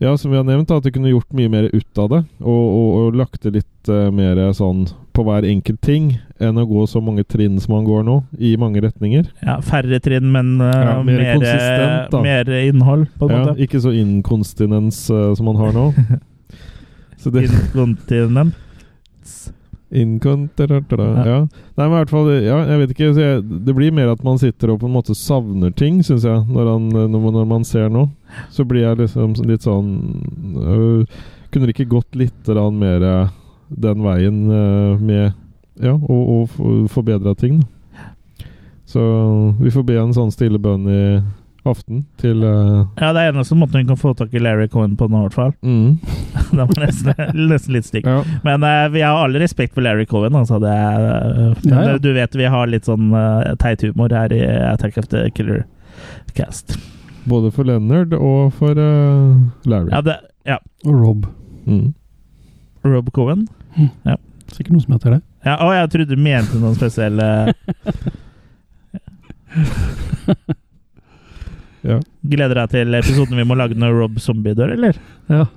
Ja, 0.00 0.14
som 0.16 0.30
vi 0.30 0.38
har 0.38 0.46
nevnt, 0.48 0.70
at 0.72 0.86
de 0.86 0.94
kunne 0.94 1.12
gjort 1.12 1.28
mye 1.36 1.50
mer 1.52 1.68
ut 1.74 1.98
av 2.00 2.08
det, 2.14 2.22
og, 2.40 2.64
og, 2.64 2.88
og 3.00 3.18
lagt 3.20 3.42
det 3.44 3.58
litt 3.58 3.90
uh, 3.90 4.08
mer 4.14 4.38
sånn 4.56 4.86
på 5.12 5.26
hver 5.26 5.44
enkelt 5.44 5.82
ting, 5.84 6.14
enn 6.40 6.58
å 6.60 6.66
gå 6.68 6.86
så 6.88 7.02
mange 7.04 7.24
trinn 7.28 7.60
som 7.60 7.74
man 7.76 7.84
går 7.86 8.02
nå, 8.06 8.16
i 8.38 8.54
mange 8.60 8.80
retninger. 8.84 9.28
Ja, 9.44 9.58
Færre 9.64 10.00
trinn, 10.02 10.30
men 10.32 10.56
uh, 10.60 10.70
Ja, 10.70 10.96
mer 11.04 11.20
mer, 11.38 12.22
mer 12.24 12.52
innhold, 12.64 13.06
på 13.18 13.28
en 13.28 13.36
Ja, 13.36 13.44
måte. 13.44 13.60
ikke 13.60 13.80
så 13.84 13.92
inkontinens 13.96 15.04
uh, 15.12 15.30
som 15.38 15.50
man 15.50 15.60
har 15.60 15.72
nå. 15.76 15.90
inkontinens? 17.24 18.56
Inkontinent, 19.90 20.92
Ja. 20.92 21.40
Nei, 21.74 21.86
men 21.88 21.90
i 21.90 21.96
hvert 21.98 22.12
fall 22.12 22.28
Ja, 22.44 22.60
jeg 22.68 22.78
vet 22.78 22.92
ikke. 22.94 23.10
Så 23.14 23.20
jeg, 23.24 23.42
det 23.66 23.74
blir 23.74 23.92
mer 23.92 24.12
at 24.12 24.22
man 24.22 24.38
sitter 24.38 24.70
og 24.70 24.80
på 24.80 24.86
en 24.86 24.94
måte 24.94 25.16
savner 25.18 25.74
ting, 25.74 25.98
syns 26.06 26.24
jeg, 26.24 26.44
når, 26.46 26.70
han, 26.70 26.88
når, 27.10 27.44
man 27.44 27.66
ser 27.66 27.90
noe. 27.90 28.08
Så 28.54 28.64
blir 28.64 28.86
jeg 28.86 29.00
liksom 29.02 29.34
litt 29.48 29.66
sånn 29.66 29.90
øh, 30.54 31.02
Kunne 31.50 31.66
det 31.66 31.74
ikke 31.74 31.90
gått 31.90 32.14
litt 32.14 32.50
mer 32.78 33.02
øh, 33.02 33.32
den 33.70 34.04
veien 34.04 34.38
øh, 34.50 35.00
med 35.02 35.32
Ja, 35.80 35.94
og, 35.96 36.50
og 36.60 36.88
forbedra 36.92 37.34
ting, 37.34 37.60
da. 37.60 37.66
Så 38.90 39.00
vi 39.60 39.70
får 39.70 39.84
be 39.86 39.94
en 40.00 40.10
sånn 40.16 40.32
stille 40.34 40.58
bønn 40.58 40.88
i 40.90 41.02
aften 41.62 42.00
til 42.18 42.40
uh... 42.42 42.88
Ja, 42.98 43.12
det 43.14 43.20
er 43.22 43.28
eneste 43.30 43.54
måten 43.54 43.78
vi 43.78 43.86
kan 43.86 43.98
få 44.00 44.14
tak 44.18 44.32
i 44.34 44.40
Larry 44.42 44.66
Cohen 44.72 44.96
på 44.98 45.06
nå, 45.06 45.20
i 45.20 45.28
hvert 45.28 45.36
fall. 45.36 45.52
mm, 45.62 45.92
Det 46.56 46.64
var 46.72 46.80
nesten, 46.82 47.20
nesten 47.36 47.76
litt 47.76 47.86
stygt. 47.86 48.08
Ja. 48.10 48.24
Men 48.42 48.64
uh, 48.66 48.88
vi 48.90 49.04
har 49.04 49.20
alle 49.20 49.38
respekt 49.42 49.76
for 49.76 49.86
Larry 49.86 50.08
Cohen. 50.10 50.34
Altså, 50.34 50.58
det 50.62 50.72
er, 50.74 51.06
uh, 51.06 51.68
Ja, 51.68 51.84
ja. 51.86 51.94
Du 52.02 52.10
vet 52.16 52.34
vi 52.34 52.50
har 52.50 52.72
litt 52.72 52.90
sånn 52.90 53.14
uh, 53.14 53.52
teit 53.62 53.86
humor 53.86 54.10
her 54.10 54.34
i 54.34 54.42
Attack 54.72 54.98
of 54.98 55.06
the 55.14 55.28
Killer 55.36 55.62
Cast. 56.34 56.74
Både 57.30 57.54
for 57.54 57.68
Leonard 57.68 58.16
og 58.18 58.50
for 58.58 58.74
Larry. 58.74 59.90
Ja, 59.92 60.00
det, 60.02 60.18
ja. 60.48 60.58
Og 60.88 60.94
Rob. 60.98 61.26
Mm. 61.68 61.92
Rob 62.88 63.14
Cohen. 63.14 63.46
Sikkert 64.50 64.72
noen 64.74 64.82
som 64.88 64.96
heter 64.98 65.20
det. 65.20 65.24
Ja, 65.46 65.54
å, 65.64 65.70
jeg 65.72 65.88
trodde 65.92 66.16
du 66.16 66.20
mente 66.20 66.58
noen 66.60 66.76
spesielle 66.76 67.54
Ja. 71.80 71.96
Gleder 72.28 72.58
deg 72.60 72.72
til 72.74 72.96
episoden 72.98 73.38
vi 73.40 73.46
må 73.48 73.56
lage 73.56 73.78
når 73.78 73.94
Rob 74.02 74.18
Zombie 74.20 74.52
dør, 74.58 74.74
eller? 74.76 74.98
Ja. 75.32 75.46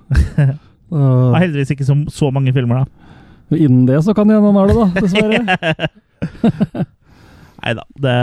Uh, 0.94 1.32
Og 1.32 1.40
heldigvis 1.42 1.72
ikke 1.74 1.86
så, 1.88 1.96
så 2.14 2.28
mange 2.30 2.52
filmer, 2.54 2.84
da. 2.84 3.56
innen 3.58 3.88
det 3.88 3.96
så 4.06 4.14
kan 4.14 4.30
det 4.30 4.36
hende 4.36 4.52
han 4.52 4.60
har 4.60 4.68
det, 4.70 4.76
da. 4.78 5.02
Dessverre. 5.02 5.40
Nei 7.64 7.72
da. 7.80 7.86
Det, 8.04 8.14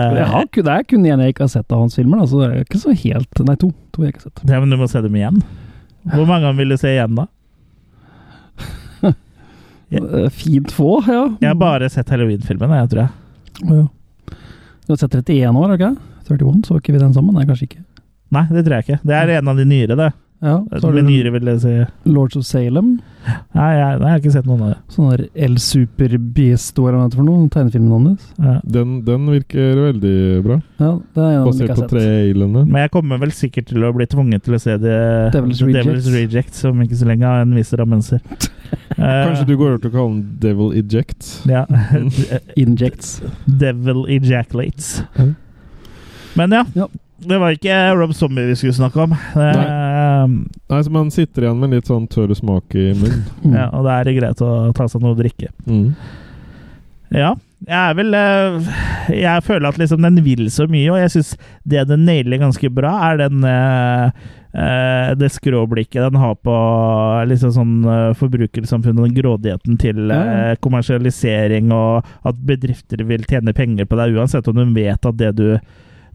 det 0.55 0.71
er 0.77 0.85
kun 0.87 1.09
én 1.09 1.25
jeg 1.25 1.35
ikke 1.35 1.49
har 1.49 1.51
sett 1.51 1.75
av 1.75 1.83
hans 1.83 1.99
filmer, 1.99 2.21
da, 2.23 2.29
så 2.31 2.45
det 2.45 2.47
er 2.47 2.63
ikke 2.63 2.79
så 2.79 2.95
helt 2.95 3.43
Nei, 3.49 3.57
to. 3.59 3.73
To 3.97 4.05
jeg 4.05 4.15
ikke 4.15 4.23
har 4.23 4.29
sett. 4.29 4.45
Ja, 4.53 4.61
men 4.63 4.71
du 4.71 4.79
må 4.79 4.87
se 4.93 5.03
dem 5.03 5.19
igjen. 5.19 5.41
Hvor 6.13 6.31
mange 6.31 6.53
vil 6.61 6.71
du 6.71 6.79
se 6.79 6.95
igjen, 6.95 7.19
da? 7.19 7.27
Eh, 9.91 10.29
Fint 10.31 10.71
få, 10.73 11.01
ja. 11.07 11.25
Jeg 11.41 11.51
har 11.51 11.59
bare 11.59 11.89
sett 11.91 12.09
Halloween-filmen, 12.13 12.71
jeg 12.79 12.91
tror 12.93 13.03
jeg. 13.05 13.89
Du 14.87 14.93
har 14.95 15.01
sett 15.01 15.15
31 15.19 15.57
år, 15.59 15.75
ikke? 15.77 15.93
31, 16.31 16.61
så 16.67 16.79
ikke 16.79 16.95
vi 16.95 17.01
den 17.03 17.15
sammen? 17.15 17.35
Nei, 17.35 17.47
kanskje 17.49 17.67
ikke. 17.69 17.83
Nei, 18.31 18.45
det 18.55 18.63
tror 18.67 18.77
jeg 18.79 18.87
ikke. 18.87 19.01
Det 19.11 19.17
er 19.19 19.33
en 19.41 19.51
av 19.51 19.59
de 19.59 19.67
nyere, 19.67 19.97
det. 19.99 20.11
Ja, 20.41 20.55
så 20.81 20.89
Med 20.95 21.05
nyere 21.05 21.31
vil 21.35 21.49
jeg 21.51 21.59
si 21.61 21.73
Lords 22.09 22.37
of 22.39 22.47
Salem. 22.49 22.95
Nei, 23.53 23.67
jeg, 23.77 23.99
nei, 24.01 24.07
jeg 24.07 24.13
har 24.15 24.21
ikke 24.23 24.31
sett 24.33 24.47
noen 24.49 24.63
av 24.65 24.71
det. 24.73 24.79
Sånn 24.95 25.11
der 25.13 25.23
El 25.45 25.59
Super 25.61 26.15
Beast, 26.17 26.79
hva 26.81 26.89
er 26.89 26.97
det 26.97 27.19
for 27.19 27.27
noe. 27.27 27.43
Tegnefilmen 27.53 28.07
hans. 28.09 28.31
Ja. 28.41 28.55
Den, 28.65 28.95
den 29.05 29.27
virker 29.29 29.83
veldig 29.85 30.15
bra. 30.47 30.57
Ja, 30.81 30.95
det 31.19 31.27
er 31.27 31.35
en 31.37 31.45
Basert 31.51 31.75
på 31.75 31.89
tre 31.91 31.91
trailene. 32.07 32.63
Men 32.65 32.87
jeg 32.87 32.93
kommer 32.95 33.21
vel 33.21 33.35
sikkert 33.37 33.69
til 33.69 33.85
å 33.85 33.93
bli 33.97 34.07
tvunget 34.09 34.47
til 34.47 34.57
å 34.57 34.63
se 34.65 34.79
det 34.81 34.97
Devil's 35.37 35.61
Devil's 35.61 36.09
Rejects. 36.15 36.65
som 36.65 36.81
ikke 36.87 36.97
så 37.03 37.11
lenge, 37.11 37.29
har 37.29 37.45
en 37.45 37.55
viss 37.61 37.75
rammenser. 37.77 38.25
Eh, 38.71 39.03
Kanskje 39.03 39.47
du 39.49 39.57
går 39.59 39.73
over 39.73 39.79
til 39.83 39.91
å 39.91 39.95
kalle 39.95 40.13
den 40.13 40.27
Devil 40.43 40.69
Eject? 40.79 41.27
Ja. 41.51 41.65
Injects. 42.63 43.17
Devil 43.47 44.05
ejaculates. 44.15 45.01
Men 46.39 46.55
ja. 46.55 46.61
Ja. 46.79 46.87
Det 47.21 47.37
var 47.41 47.53
ikke 47.53 47.77
Rob 47.99 48.15
Zombie 48.17 48.49
vi 48.49 48.57
skulle 48.57 48.77
snakke 48.77 49.05
om. 49.05 49.13
Det, 49.35 49.51
Nei, 50.71 50.81
så 50.85 50.93
Man 50.93 51.13
sitter 51.13 51.47
igjen 51.47 51.61
med 51.61 51.75
litt 51.75 51.91
sånn 51.91 52.09
tørr 52.11 52.33
smak 52.37 52.75
i 52.79 52.91
munnen. 52.97 53.23
Mm. 53.45 53.55
ja, 53.59 53.69
og 53.77 53.87
da 53.87 53.99
er 53.99 54.09
det 54.09 54.17
greit 54.17 54.43
å 54.45 54.51
ta 54.77 54.89
seg 54.89 55.05
noe 55.05 55.15
å 55.17 55.21
drikke. 55.21 55.53
Mm. 55.69 55.93
Ja. 57.15 57.35
Jeg 57.69 57.77
er 57.77 57.97
vel 57.99 58.15
eh, 58.17 58.69
Jeg 59.13 59.45
føler 59.45 59.69
at 59.69 59.81
liksom 59.81 60.05
den 60.05 60.23
vil 60.25 60.47
så 60.53 60.65
mye, 60.71 60.89
og 60.95 61.01
jeg 61.03 61.13
syns 61.17 61.35
det 61.69 61.89
den 61.91 62.07
nailer 62.09 62.41
ganske 62.41 62.71
bra, 62.73 62.95
er 63.11 63.21
den 63.21 63.45
eh, 63.45 64.23
eh, 64.55 65.11
det 65.21 65.29
skråblikket 65.35 66.07
den 66.07 66.17
har 66.23 66.39
på 66.41 66.55
liksom 67.29 67.53
sånn 67.59 67.77
forbrukersamfunnet, 68.17 69.03
den 69.11 69.19
grådigheten 69.19 69.77
til 69.83 70.15
kommersialisering, 70.65 71.69
og 71.77 72.09
at 72.25 72.41
bedrifter 72.49 73.05
vil 73.05 73.29
tjene 73.29 73.55
penger 73.57 73.91
på 73.91 74.01
deg, 74.01 74.17
uansett 74.17 74.49
om 74.49 74.57
de 74.57 74.69
vet 74.81 75.13
at 75.13 75.21
det 75.21 75.35
du 75.37 75.47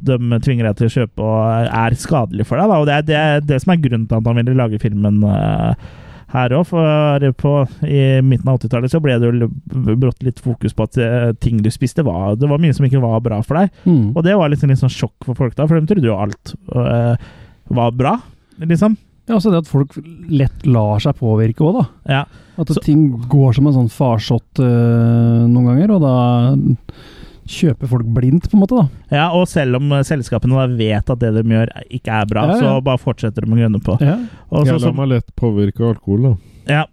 de 0.08 0.40
tvinger 0.46 0.70
deg 0.70 0.80
til 0.80 0.88
å 0.90 0.96
kjøpe 0.96 1.26
og 1.26 1.70
er 1.84 2.00
skadelig 2.00 2.48
for 2.48 2.62
deg. 2.62 2.72
Da. 2.72 2.80
Og 2.82 2.90
det 2.90 2.96
er 2.98 3.06
det, 3.10 3.22
det 3.52 3.62
som 3.64 3.74
er 3.76 3.84
grunnen 3.84 4.08
til 4.10 4.20
at 4.20 4.28
han 4.32 4.40
ville 4.40 4.58
lage 4.58 4.82
filmen 4.82 5.22
eh, 5.30 5.88
her 6.36 6.56
òg. 6.58 6.66
For 6.70 7.26
på, 7.42 7.54
i 7.88 8.02
midten 8.26 8.52
av 8.52 8.60
80-tallet 8.60 8.94
så 8.94 9.02
ble 9.04 9.18
det 9.22 9.32
jo 9.32 9.50
brått 10.02 10.26
litt 10.26 10.42
fokus 10.44 10.76
på 10.76 10.88
at 10.88 11.00
eh, 11.02 11.32
ting 11.44 11.62
du 11.66 11.72
spiste, 11.74 12.06
var, 12.08 12.38
det 12.40 12.50
var 12.52 12.62
mye 12.62 12.76
som 12.76 12.88
ikke 12.88 13.04
var 13.04 13.24
bra 13.26 13.42
for 13.46 13.62
deg. 13.62 13.74
Mm. 13.88 14.14
Og 14.14 14.22
det 14.28 14.38
var 14.40 14.54
liksom 14.54 14.72
litt 14.74 14.84
sånn 14.84 14.94
sjokk 14.94 15.28
for 15.30 15.38
folk 15.46 15.58
da, 15.58 15.68
for 15.70 15.80
de 15.80 15.90
trodde 15.92 16.10
jo 16.12 16.20
alt 16.20 16.56
eh, 16.76 17.28
var 17.76 17.94
bra, 17.98 18.18
liksom. 18.62 18.98
Ja, 19.26 19.40
også 19.40 19.50
det 19.50 19.64
at 19.64 19.70
folk 19.72 19.96
lett 20.30 20.68
lar 20.70 21.00
seg 21.02 21.16
påvirke 21.18 21.64
òg, 21.66 21.80
da. 21.80 21.86
Ja. 22.20 22.20
At 22.62 22.70
Så- 22.70 22.84
ting 22.86 23.08
går 23.28 23.56
som 23.58 23.66
en 23.68 23.74
sånn 23.74 23.90
farsott 23.90 24.62
øh, 24.62 25.48
noen 25.50 25.66
ganger, 25.72 25.96
og 25.96 26.04
da 26.04 26.14
kjøper 27.46 27.90
folk 27.92 28.08
blindt, 28.16 28.50
på 28.50 28.58
en 28.58 28.64
måte, 28.64 28.82
da. 28.82 29.16
ja, 29.18 29.26
og 29.38 29.46
selv 29.50 29.78
om 29.80 29.92
eh, 29.94 30.04
selskapene 30.08 30.66
vet 30.78 31.10
at 31.14 31.22
det 31.22 31.32
de 31.38 31.44
gjør 31.54 31.72
ikke 31.94 32.20
er 32.22 32.28
bra, 32.30 32.48
Ja, 32.50 32.58
ja. 32.58 32.60
så 32.64 32.84
bare 32.86 33.02
fortsetter 33.02 33.46
de 33.46 33.54
å 33.54 33.60
grønne 33.60 33.82
på. 33.86 33.98
Ja. 34.02 34.18
Også, 34.50 34.74
ja 34.74 34.82
la 34.82 34.94
meg 34.98 35.12
lett 35.14 35.32
påvirke 35.38 35.86
alkohol, 35.94 36.30
da. 36.32 36.36
ja. 36.80 36.84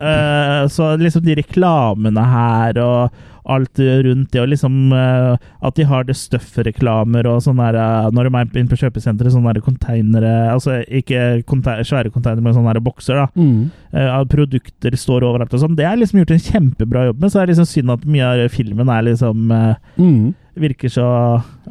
Uh, 0.00 0.64
så 0.72 0.94
liksom 0.96 1.26
de 1.26 1.34
reklamene 1.36 2.22
her 2.24 2.78
og 2.80 3.18
alt 3.50 3.80
rundt 4.06 4.30
det, 4.34 4.40
og 4.42 4.50
liksom 4.52 4.92
eh, 4.96 5.36
at 5.66 5.76
de 5.76 5.86
har 5.90 6.06
det 6.08 6.16
støff-reklamer 6.18 7.26
og 7.30 7.40
sånn 7.44 7.60
der 7.60 7.78
eh, 7.80 8.08
Når 8.14 8.28
de 8.28 8.32
er 8.40 8.60
inne 8.62 8.70
på 8.72 8.78
kjøpesenteret, 8.80 9.34
sånne 9.34 9.54
der 9.56 9.64
containere 9.64 10.34
Altså 10.54 10.80
ikke 10.86 11.42
conte- 11.48 11.78
svære 11.86 12.12
containere, 12.14 12.44
men 12.44 12.56
sånne 12.56 12.74
der 12.76 12.84
bokser, 12.84 13.20
da. 13.20 13.28
Mm. 13.34 13.70
Uh, 13.90 14.20
produkter 14.30 14.94
står 14.94 15.24
overalt 15.26 15.54
og 15.56 15.64
sånn. 15.64 15.74
Det 15.78 15.82
er 15.88 15.96
liksom 15.98 16.20
gjort 16.20 16.34
en 16.36 16.44
kjempebra 16.44 17.08
jobb 17.08 17.24
med, 17.24 17.32
så 17.32 17.40
er 17.40 17.48
det 17.48 17.56
liksom 17.56 17.70
synd 17.72 17.94
at 17.96 18.04
mye 18.06 18.28
av 18.46 18.52
filmen 18.54 18.92
er 18.94 19.08
liksom 19.10 19.50
uh, 19.50 19.74
Mm. 19.98 20.30
Virker 20.60 20.90
så 20.92 21.04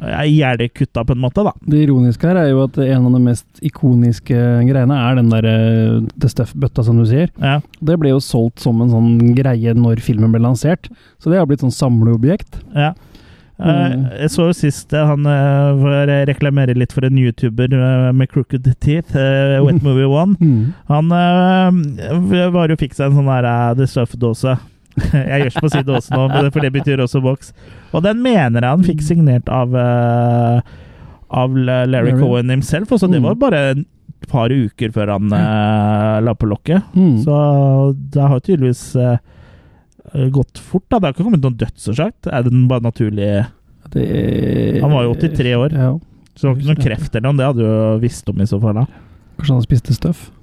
gjerdekutta, 0.00 1.04
på 1.04 1.12
en 1.12 1.20
måte, 1.20 1.42
da. 1.44 1.52
Det 1.68 1.82
ironiske 1.84 2.26
her 2.26 2.38
er 2.40 2.48
jo 2.50 2.62
at 2.64 2.78
en 2.80 3.06
av 3.10 3.12
de 3.14 3.20
mest 3.22 3.60
ikoniske 3.66 4.38
greiene 4.66 4.96
er 4.96 5.18
den 5.18 5.28
der 5.32 5.48
The 6.16 6.30
Stuff-bøtta, 6.32 6.84
som 6.86 6.98
du 6.98 7.04
sier. 7.08 7.28
Ja. 7.38 7.58
Det 7.80 7.98
ble 8.00 8.14
jo 8.14 8.22
solgt 8.24 8.64
som 8.64 8.80
en 8.82 8.90
sånn 8.92 9.34
greie 9.36 9.74
når 9.76 10.02
filmen 10.04 10.32
ble 10.32 10.42
lansert, 10.42 10.88
så 11.20 11.30
det 11.30 11.38
har 11.40 11.48
blitt 11.50 11.62
sånn 11.64 11.69
samleobjekt. 11.70 12.60
ja. 12.74 12.92
Eh, 13.60 13.92
Mm. 13.92 14.04
jeg 14.22 14.30
så 14.32 14.46
jo 14.48 14.52
sist 14.56 14.92
eh, 14.96 15.04
han 15.04 15.20
reklamerer 15.20 16.24
reklamere 16.30 16.74
litt 16.78 16.94
for 16.96 17.04
en 17.04 17.18
YouTuber 17.20 17.74
eh, 17.76 18.12
med 18.16 18.30
crooked 18.32 18.64
teeth, 18.80 19.12
Wet 19.12 19.82
Movie 19.86 20.06
One. 20.08 20.32
Mm. 20.40 20.72
Han 20.88 21.10
var 22.54 22.72
jo 22.72 22.76
fikk 22.80 22.94
seg 22.96 23.10
en 23.10 23.18
sånn 23.18 23.28
uh, 23.28 23.74
The 23.76 23.84
Stuff-dåse. 23.86 24.54
jeg 25.12 25.42
gjør 25.42 25.50
ikke 25.50 25.60
på 25.60 25.68
å 25.68 25.74
si 25.74 25.82
dåse 25.84 26.08
nå, 26.16 26.24
for 26.54 26.60
det 26.64 26.72
betyr 26.72 27.02
også 27.04 27.20
boks. 27.22 27.52
Og 27.92 28.02
den 28.02 28.22
mener 28.24 28.64
jeg 28.64 28.70
han 28.78 28.82
fikk 28.88 29.02
signert 29.04 29.48
av 29.52 29.76
av 31.30 31.54
Larry. 31.54 32.16
Cohen 32.18 32.48
himself. 32.50 32.88
Så 32.96 33.06
det 33.12 33.20
Mm. 33.20 33.28
var 33.28 33.34
bare 33.44 33.60
et 33.76 33.84
par 34.28 34.48
uker 34.48 34.90
før 34.90 35.12
han 35.18 35.28
la 36.24 36.32
på 36.34 36.48
lokket. 36.48 36.82
Mm. 36.96 37.22
Så 37.24 37.94
det 38.10 38.20
har 38.24 38.40
tydeligvis 38.40 38.96
gått 40.34 40.58
fort. 40.58 40.84
da. 40.88 40.98
Det 40.98 41.06
har 41.08 41.14
ikke 41.14 41.26
kommet 41.26 41.44
noen 41.44 41.58
dødsårsak. 41.60 42.30
Er 42.30 42.42
den 42.46 42.66
bare 42.70 42.84
naturlig 42.86 43.30
Det, 43.90 44.80
Han 44.82 44.92
var 44.92 45.04
jo 45.08 45.14
83 45.14 45.54
år. 45.56 45.72
Ja. 45.74 45.92
Så 46.34 46.46
det 46.46 46.50
var 46.50 46.58
ikke 46.60 46.70
noen 46.70 46.84
kreft 46.84 47.14
eller 47.16 47.26
noe. 47.28 47.38
Det 47.38 47.48
hadde 47.48 47.70
du 47.70 48.04
visst 48.04 48.28
om 48.30 48.40
i 48.40 48.46
så 48.46 48.60
fall. 48.62 48.74
da. 48.82 48.86
Kanskje 49.40 49.56
han 49.56 49.66
spiste 49.66 49.96
støff? 49.96 50.28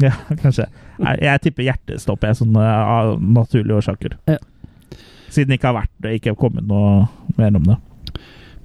Ja, 0.00 0.14
kanskje. 0.40 0.64
Jeg, 0.96 1.18
jeg 1.26 1.40
tipper 1.44 1.66
hjertestopp 1.66 2.22
er 2.24 2.32
sånn 2.38 2.54
av 2.56 3.18
naturlige 3.20 3.76
årsaker. 3.82 4.14
Ja. 4.30 4.38
Siden 5.28 5.52
det 5.52 5.58
ikke 5.58 5.68
har 5.68 5.76
vært 5.82 5.92
det, 6.00 6.14
ikke 6.16 6.32
har 6.32 6.38
kommet 6.40 6.64
noe 6.70 7.02
mer 7.36 7.58
om 7.58 7.66
det. 7.68 7.76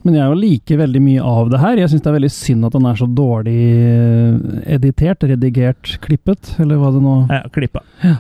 Men 0.05 0.15
jeg 0.15 0.37
liker 0.39 0.79
veldig 0.79 1.01
mye 1.01 1.25
av 1.25 1.49
det 1.51 1.59
her. 1.59 1.81
Jeg 1.81 1.91
syns 1.91 2.05
det 2.05 2.09
er 2.11 2.15
veldig 2.19 2.31
synd 2.31 2.67
at 2.69 2.77
han 2.77 2.87
er 2.87 2.99
så 3.01 3.07
dårlig 3.19 3.57
eh, 3.57 4.39
editert, 4.77 5.25
redigert, 5.27 5.91
klippet, 6.05 6.53
eller 6.63 6.79
hva 6.79 6.93
det 6.95 7.01
nå 7.03 7.15
Ja, 7.33 7.41
klippa. 7.51 7.81
Eh, 8.05 8.15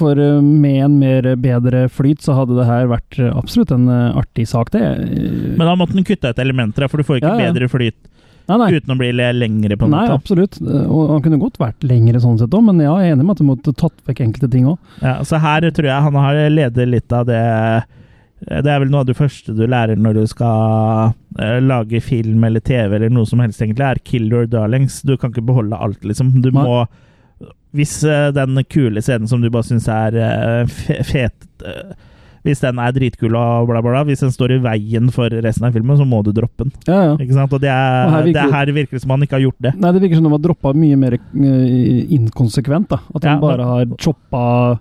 For 0.00 0.18
eh, 0.18 0.40
med 0.42 0.84
en 0.84 0.98
mer 0.98 1.28
bedre 1.40 1.84
flyt, 1.92 2.22
så 2.24 2.34
hadde 2.38 2.56
det 2.58 2.66
her 2.68 2.88
vært 2.90 3.18
eh, 3.22 3.32
absolutt 3.36 3.70
en 3.76 3.88
eh, 3.92 4.16
artig 4.18 4.46
sak, 4.50 4.70
det. 4.74 4.82
Eh, 4.82 5.56
Men 5.58 5.66
da 5.68 5.74
måtte 5.78 5.94
den 5.98 6.06
kutte 6.08 6.32
ut 6.32 6.40
elementer, 6.42 6.88
for 6.90 6.98
du 7.02 7.06
får 7.06 7.20
ikke 7.20 7.34
Ja, 7.36 7.38
ja. 7.46 7.52
bedre 7.52 7.68
flyt 7.70 7.98
nei, 8.50 8.56
nei. 8.58 8.70
uten 8.80 8.94
å 8.94 8.98
bli 8.98 9.12
le- 9.14 9.32
lengre. 9.36 9.76
på 9.78 9.86
en 9.86 9.94
Nei, 9.94 10.06
måte. 10.08 10.16
absolutt. 10.18 10.58
Eh, 10.64 10.86
Og 10.90 11.10
han 11.14 11.22
kunne 11.22 11.38
godt 11.42 11.58
vært 11.62 11.86
lengre 11.86 12.18
sånn 12.24 12.38
sett 12.40 12.50
òg, 12.56 12.64
men 12.66 12.80
ja, 12.82 12.96
jeg 12.98 13.12
er 13.12 13.16
enig 13.16 13.26
med 13.28 13.36
at 13.36 13.44
du 13.44 13.48
måtte 13.50 13.76
tatt 13.76 13.94
vekk 14.08 14.24
enkelte 14.26 14.50
ting 14.50 14.66
òg. 14.66 14.78
Ja, 15.02 15.18
så 15.22 15.38
her 15.38 15.60
tror 15.70 15.86
jeg 15.90 16.02
han 16.08 16.14
har 16.14 16.34
ledet 16.50 16.88
litt 16.88 17.12
av 17.12 17.26
det 17.26 17.84
Det 18.40 18.66
er 18.72 18.78
vel 18.80 18.88
noe 18.88 19.00
av 19.04 19.06
det 19.06 19.18
første 19.18 19.52
du 19.54 19.66
lærer 19.68 19.98
når 20.00 20.14
du 20.16 20.26
skal 20.26 21.12
eh, 21.38 21.58
lage 21.60 22.00
film 22.00 22.42
eller 22.48 22.60
TV 22.64 22.96
eller 22.96 23.10
noe 23.12 23.26
som 23.28 23.38
helst, 23.38 23.60
egentlig, 23.60 23.84
er 23.84 23.98
kill 24.02 24.30
your 24.32 24.46
darlings. 24.46 25.02
Du 25.02 25.14
kan 25.18 25.30
ikke 25.30 25.44
beholde 25.44 25.76
alt, 25.76 26.00
liksom. 26.02 26.40
Du 26.40 26.48
Nei. 26.50 26.62
må 26.64 26.86
Hvis 27.76 28.00
uh, 28.02 28.30
den 28.34 28.58
kule 28.66 28.98
scenen 29.04 29.28
som 29.30 29.40
du 29.42 29.50
bare 29.50 29.62
syns 29.68 29.86
er 29.88 30.16
uh, 30.18 30.66
fet 31.12 31.36
uh, 31.62 31.92
Hvis 32.42 32.62
den 32.64 32.78
er 32.80 32.90
dritkul 32.96 33.34
og 33.36 33.68
bla, 33.68 33.82
bla, 33.84 33.92
bla, 33.92 34.02
hvis 34.08 34.22
den 34.24 34.32
står 34.32 34.54
i 34.56 34.60
veien 34.64 35.10
for 35.12 35.28
resten 35.44 35.66
av 35.68 35.74
filmen, 35.76 35.98
så 36.00 36.06
må 36.08 36.22
du 36.24 36.30
droppe 36.32 36.64
den. 36.64 36.72
Ja, 36.88 37.00
ja. 37.10 37.16
Ikke 37.20 37.36
sant? 37.36 37.52
Og 37.52 37.60
det 37.60 37.68
er, 37.68 38.06
Og 38.06 38.14
her 38.14 38.22
virker- 38.24 38.32
det 38.32 38.44
er 38.46 38.54
her 38.56 38.72
virker 38.78 39.02
som 39.02 39.10
han 39.12 39.26
ikke 39.26 39.36
har 39.36 39.44
gjort 39.44 39.60
det. 39.66 39.74
Nei, 39.76 39.90
det 39.92 40.00
virker 40.06 40.16
som 40.16 40.24
de 40.24 40.32
har 40.32 40.40
droppa 40.46 40.72
mye 40.72 40.96
mer 40.96 41.18
inkonsekvent. 42.16 42.88
da. 42.88 42.98
At 43.14 43.22
de 43.22 43.28
Ja, 43.28 43.38
bare 43.40 43.64
har 43.68 43.86
choppa 44.00 44.78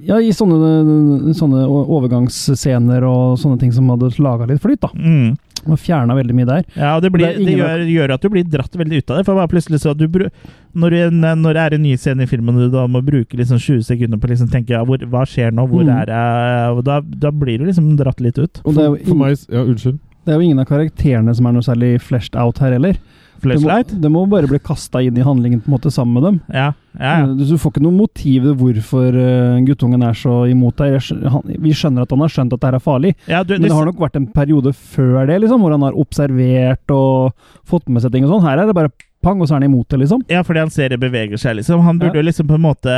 Ja, 0.00 0.16
i 0.16 0.30
sånne, 0.32 1.34
sånne 1.36 1.66
overgangsscener 1.68 3.04
og 3.04 3.36
sånne 3.36 3.58
ting 3.60 3.72
som 3.74 3.88
hadde 3.92 4.08
laga 4.18 4.46
litt 4.48 4.62
flyt. 4.62 4.80
da. 4.80 4.88
Mm. 4.96 5.36
De 5.64 5.72
har 5.72 5.80
fjerna 5.80 6.14
veldig 6.18 6.34
mye 6.36 6.48
der. 6.50 6.64
Ja, 6.76 6.94
og 6.96 7.02
det, 7.04 7.10
blir, 7.14 7.26
Det 7.34 7.44
det, 7.48 7.56
gjør, 7.58 7.84
gjør 7.88 8.14
at 8.14 8.22
du 8.22 8.28
blir 8.34 8.44
dratt 8.44 8.76
veldig 8.76 9.00
ut 9.02 9.10
av 9.10 9.16
det. 9.20 9.24
For 9.26 9.34
bare 9.40 9.50
plutselig 9.52 9.80
så 9.82 9.94
du, 9.96 10.06
når, 10.08 10.90
du, 10.90 11.18
når 11.40 11.56
det 11.56 11.62
er 11.64 11.74
en 11.78 11.82
ny 11.86 11.94
scene 11.96 12.22
i 12.26 12.30
filmen, 12.30 12.54
og 12.58 12.68
du 12.68 12.76
da 12.76 12.86
må 12.90 13.00
bruke 13.04 13.38
liksom 13.40 13.58
20 13.62 13.82
sekunder 13.88 14.20
på 14.20 14.28
å 14.28 14.32
liksom 14.34 14.50
tenke 14.52 14.76
ja, 14.76 14.82
hvor, 14.84 14.98
hva 15.10 15.24
skjer 15.28 15.50
nå, 15.54 15.66
hvor 15.70 15.84
Mm. 15.84 15.92
er 15.96 16.12
jeg 16.14 16.84
da, 16.86 17.00
da 17.00 17.30
blir 17.30 17.58
du 17.58 17.66
liksom 17.68 17.96
dratt 17.96 18.20
litt 18.20 18.38
ut. 18.38 18.60
Og 18.64 18.74
det 18.76 18.84
er, 18.84 18.92
jo 18.94 19.04
For 19.08 19.14
meg 19.20 19.36
Ja, 19.50 19.62
unnskyld. 19.64 19.98
det 20.24 20.32
er 20.32 20.38
jo 20.40 20.46
ingen 20.46 20.58
av 20.62 20.66
karakterene 20.70 21.34
som 21.36 21.46
er 21.46 21.52
noe 21.52 21.62
særlig 21.66 22.00
fleshed 22.00 22.36
out 22.40 22.58
her 22.62 22.72
heller. 22.72 22.96
Det 23.44 23.60
må, 23.60 24.00
det 24.02 24.10
må 24.12 24.24
bare 24.32 24.48
bli 24.50 24.58
kasta 24.64 25.02
inn 25.04 25.18
i 25.20 25.26
handlingen 25.26 25.60
på 25.60 25.68
en 25.68 25.76
måte 25.76 25.92
sammen 25.92 26.16
med 26.16 26.26
dem. 26.28 26.40
Ja, 26.48 26.72
ja, 26.98 27.14
ja. 27.20 27.30
Du 27.36 27.56
får 27.58 27.74
ikke 27.74 27.84
noe 27.84 27.96
motiv 27.96 28.46
hvorfor 28.60 29.16
eh, 29.20 29.62
guttungen 29.66 30.04
er 30.06 30.16
så 30.18 30.44
imot 30.50 30.80
deg. 30.80 30.96
Vi 31.60 31.74
skjønner 31.76 32.06
at 32.06 32.14
han 32.14 32.24
har 32.24 32.34
skjønt 32.34 32.54
at 32.54 32.62
det 32.62 32.70
her 32.70 32.78
er 32.78 32.84
farlig, 32.84 33.14
ja 33.30 33.42
du, 33.44 33.56
men 33.56 33.68
det 33.68 33.74
har 33.76 33.88
nok 33.88 34.02
vært 34.02 34.20
en 34.20 34.30
periode 34.34 34.72
før 34.72 35.26
det, 35.30 35.40
liksom, 35.44 35.64
hvor 35.64 35.74
han 35.74 35.84
har 35.86 35.98
observert 35.98 36.94
og 36.94 37.34
fått 37.68 37.90
med 37.90 38.04
seg 38.04 38.14
ting 38.14 38.26
og 38.28 38.36
sånn. 38.36 38.46
Her 38.46 38.62
er 38.62 38.70
det 38.70 38.76
bare 38.78 38.92
pang, 39.24 39.40
og 39.40 39.48
så 39.48 39.54
er 39.56 39.62
han 39.62 39.68
imot 39.70 39.88
det, 39.88 40.02
liksom. 40.04 40.22
Ja, 40.30 40.42
fordi 40.46 40.62
han 40.64 40.72
ser 40.74 40.92
det 40.92 41.00
beveger 41.02 41.40
seg, 41.40 41.56
liksom. 41.58 41.82
Han 41.86 41.98
burde 42.00 42.20
jo 42.20 42.26
liksom 42.26 42.48
på 42.50 42.58
en 42.58 42.64
måte 42.66 42.94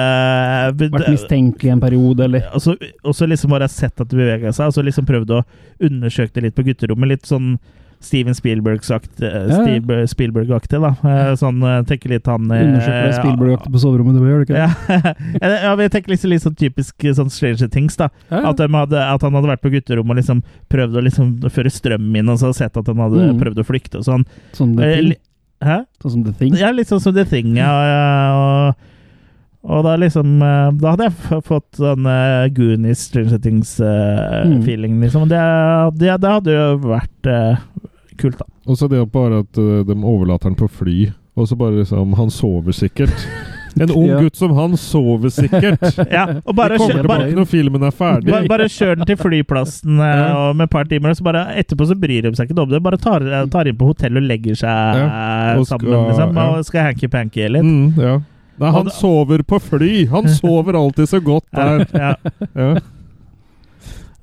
Vært 0.76 1.10
mistenkelig 1.12 1.72
en 1.72 1.82
periode, 1.82 2.26
eller 2.26 2.48
Og 2.56 2.62
så 2.64 2.76
og 2.76 3.14
så 3.14 3.28
liksom 3.30 3.52
bare 3.54 3.68
sett 3.70 3.94
at 4.00 4.10
det 4.10 4.18
beveger 4.18 4.54
seg, 4.54 4.70
og 4.70 4.76
så 4.76 4.84
liksom 4.84 5.06
prøvd 5.08 5.36
å 5.38 5.42
undersøke 5.86 6.34
det 6.34 6.48
litt 6.48 6.56
på 6.58 6.66
gutterommet. 6.66 7.14
Litt 7.14 7.28
sånn 7.30 7.54
Steven 8.00 8.34
Spielberg-aktig, 8.36 9.24
ja. 9.24 9.40
Steve 9.62 10.06
Spielberg-aktig 10.10 10.80
da. 10.82 10.90
Eh, 11.02 11.30
Sånn, 11.40 11.62
eh, 11.64 11.82
tenker 11.88 12.12
litt 12.12 12.26
han 12.30 12.50
eh, 12.50 12.62
undersøker 12.66 13.06
det 13.08 13.14
Spielberg-aktig 13.18 13.72
på 13.72 13.82
soverommet, 13.82 14.18
du 14.20 14.26
gjør 14.28 14.44
det 14.44 14.48
ikke? 14.48 14.62
Ja, 14.62 15.48
ja, 15.64 15.74
jeg 15.80 15.92
tenker 15.96 16.12
liksom 16.14 16.30
litt 16.30 16.44
sånn 16.44 16.56
typisk 16.60 17.06
sånn 17.18 17.30
Stranger 17.32 17.68
Things, 17.72 17.96
da. 17.96 18.10
Ja, 18.30 18.42
ja. 18.42 18.50
At, 18.52 18.60
de 18.60 18.68
hadde, 18.76 19.00
at 19.16 19.22
han 19.26 19.34
hadde 19.38 19.50
vært 19.54 19.64
på 19.64 19.72
gutterommet 19.74 20.16
og 20.16 20.20
liksom 20.20 20.42
prøvd 20.72 20.98
å 21.00 21.04
liksom 21.08 21.32
føre 21.50 21.72
strøm 21.72 22.10
inn, 22.20 22.28
og 22.32 22.38
så 22.42 22.52
sett 22.54 22.76
at 22.76 22.86
han 22.92 23.00
hadde 23.02 23.30
Mm. 23.32 23.40
prøvd 23.40 23.58
å 23.62 23.66
flykte 23.66 23.98
og 23.98 24.04
sånn. 24.06 24.26
Sånn 24.52 24.76
The 24.76 24.84
Eh, 24.86 24.96
Thing. 25.00 25.14
Hæ? 25.64 25.78
Sånn 26.04 26.12
som 26.12 26.24
The 26.24 26.32
Thing. 26.36 26.54
Ja, 26.60 26.70
litt 26.70 26.86
sånn 26.92 27.00
som 27.00 27.14
The 27.16 27.24
Thing, 27.24 27.56
ja. 27.56 27.70
Og, 28.36 28.76
og 29.64 29.84
da 29.84 29.96
liksom 29.98 30.42
eh, 30.42 30.70
Da 30.80 30.92
hadde 30.94 31.08
jeg 31.08 31.42
fått 31.46 31.78
sånn 31.80 32.06
uh, 32.06 32.46
Goonies 32.54 33.06
Stranger 33.08 33.38
Mm. 33.38 33.42
Things-feeling, 33.42 35.00
liksom. 35.00 35.28
Det, 35.28 35.40
det, 36.00 36.12
det 36.22 36.30
hadde 36.36 36.54
jo 36.54 36.66
vært 36.86 37.30
uh, 37.32 37.56
kult, 38.20 38.38
da. 38.38 38.46
Og 38.66 38.76
så 38.78 38.88
det 38.90 39.00
bare 39.12 39.40
at 39.44 39.52
de 39.86 39.94
overlater 40.02 40.50
han 40.50 40.56
på 40.58 40.68
fly, 40.68 41.10
og 41.36 41.46
så 41.48 41.54
bare 41.58 41.78
liksom 41.82 42.14
Han 42.18 42.30
sover 42.30 42.72
sikkert. 42.74 43.14
En 43.76 43.90
ung 43.92 44.06
Ja. 44.08 44.16
gutt 44.24 44.38
som 44.40 44.54
han 44.56 44.72
sover 44.80 45.28
sikkert! 45.28 45.82
Ja, 46.08 46.38
og 46.48 46.54
bare, 46.56 46.78
kjør, 46.80 47.02
tilbake 47.02 47.08
bare, 47.26 47.34
når 47.36 47.44
filmen 47.50 47.82
er 47.84 47.90
ferdig. 47.92 48.30
bare, 48.32 48.48
bare 48.48 48.68
kjør 48.72 48.94
den 48.96 49.04
til 49.10 49.18
flyplassen 49.20 49.98
Ja. 50.00 50.30
og 50.46 50.56
med 50.56 50.64
et 50.64 50.72
par 50.72 50.88
timer, 50.88 51.12
og 51.12 51.18
så 51.18 51.26
bare 51.26 51.42
etterpå 51.60 51.84
så 51.90 51.96
bryr 52.00 52.24
de 52.24 52.32
seg 52.38 52.48
ikke 52.48 52.56
om 52.64 52.70
det. 52.72 52.80
Bare 52.86 52.96
tar, 52.96 53.20
tar 53.52 53.68
inn 53.68 53.76
på 53.76 53.90
hotellet 53.90 54.22
og 54.22 54.30
legger 54.30 54.56
seg 54.56 55.02
Ja, 55.02 55.58
og 55.60 55.66
sammen, 55.68 55.90
skal- 55.92 56.08
liksom. 56.08 56.32
ja. 56.40 56.46
Og 56.56 56.64
skal 56.70 56.86
hanky-panky 56.88 57.50
litt. 57.52 57.68
Mm, 57.68 58.00
ja. 58.00 58.14
Nei, 58.58 58.70
han 58.72 58.88
sover 58.90 59.42
på 59.44 59.58
fly! 59.60 60.06
Han 60.12 60.28
sover 60.40 60.78
alltid 60.78 61.08
så 61.10 61.20
godt 61.24 61.48
der. 61.52 61.86
ja. 61.92 62.14
Ja. 62.56 62.74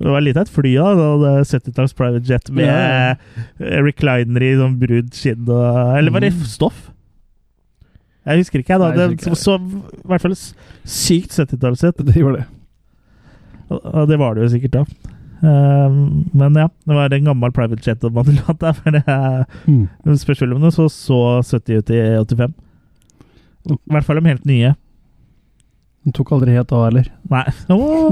Det 0.03 0.09
var 0.11 0.23
litt 0.25 0.35
av 0.35 0.47
et 0.47 0.51
fly, 0.51 0.71
da. 0.75 0.87
da, 0.97 1.03
hadde 1.13 1.43
70-talls 1.47 1.93
private 1.95 2.25
jet 2.27 2.49
med 2.51 2.65
Ja, 2.65 3.13
eh, 3.13 3.77
recliner 3.85 4.43
i 4.43 4.49
sånn 4.59 4.73
brunt 4.81 5.15
skinn 5.15 5.45
Eller 5.47 6.11
var 6.11 6.25
det 6.25 6.33
Mm. 6.33 6.41
stoff? 6.49 6.89
Jeg 8.25 8.39
husker 8.41 8.59
ikke, 8.63 8.73
jeg. 8.73 8.79
da. 8.79 9.07
Det 9.13 9.37
så 9.37 9.55
i 9.59 10.07
hvert 10.07 10.21
fall 10.25 10.35
sykt 10.35 11.31
70-tallsett. 11.37 11.99
Det 12.07 12.15
gjorde 12.15 12.41
det. 12.41 12.47
Og 13.69 14.07
det 14.09 14.17
var 14.19 14.35
det 14.35 14.43
jo 14.45 14.51
sikkert 14.57 14.75
da. 14.79 14.83
Um, 15.43 16.29
men 16.33 16.55
ja, 16.55 16.67
det 16.87 16.95
var 16.95 17.11
en 17.13 17.25
gammel 17.27 17.51
private 17.51 17.83
jet. 17.83 17.99
For 17.99 18.23
det 18.23 19.03
Mm. 19.67 19.87
det 20.05 20.19
spørs 20.19 20.41
om 20.47 20.61
det 20.63 20.73
så 20.73 20.87
så 20.89 21.19
70 21.43 21.77
ut 21.79 21.89
i 21.91 22.01
85. 22.23 22.53
I 23.69 23.77
hvert 23.93 24.07
fall 24.07 24.19
de 24.19 24.31
helt 24.31 24.47
nye. 24.49 24.73
Den 26.03 26.11
tok 26.11 26.33
aldri 26.35 26.51
helt 26.51 26.71
av, 26.75 26.89
eller? 26.89 27.05
Nei. 27.31 27.43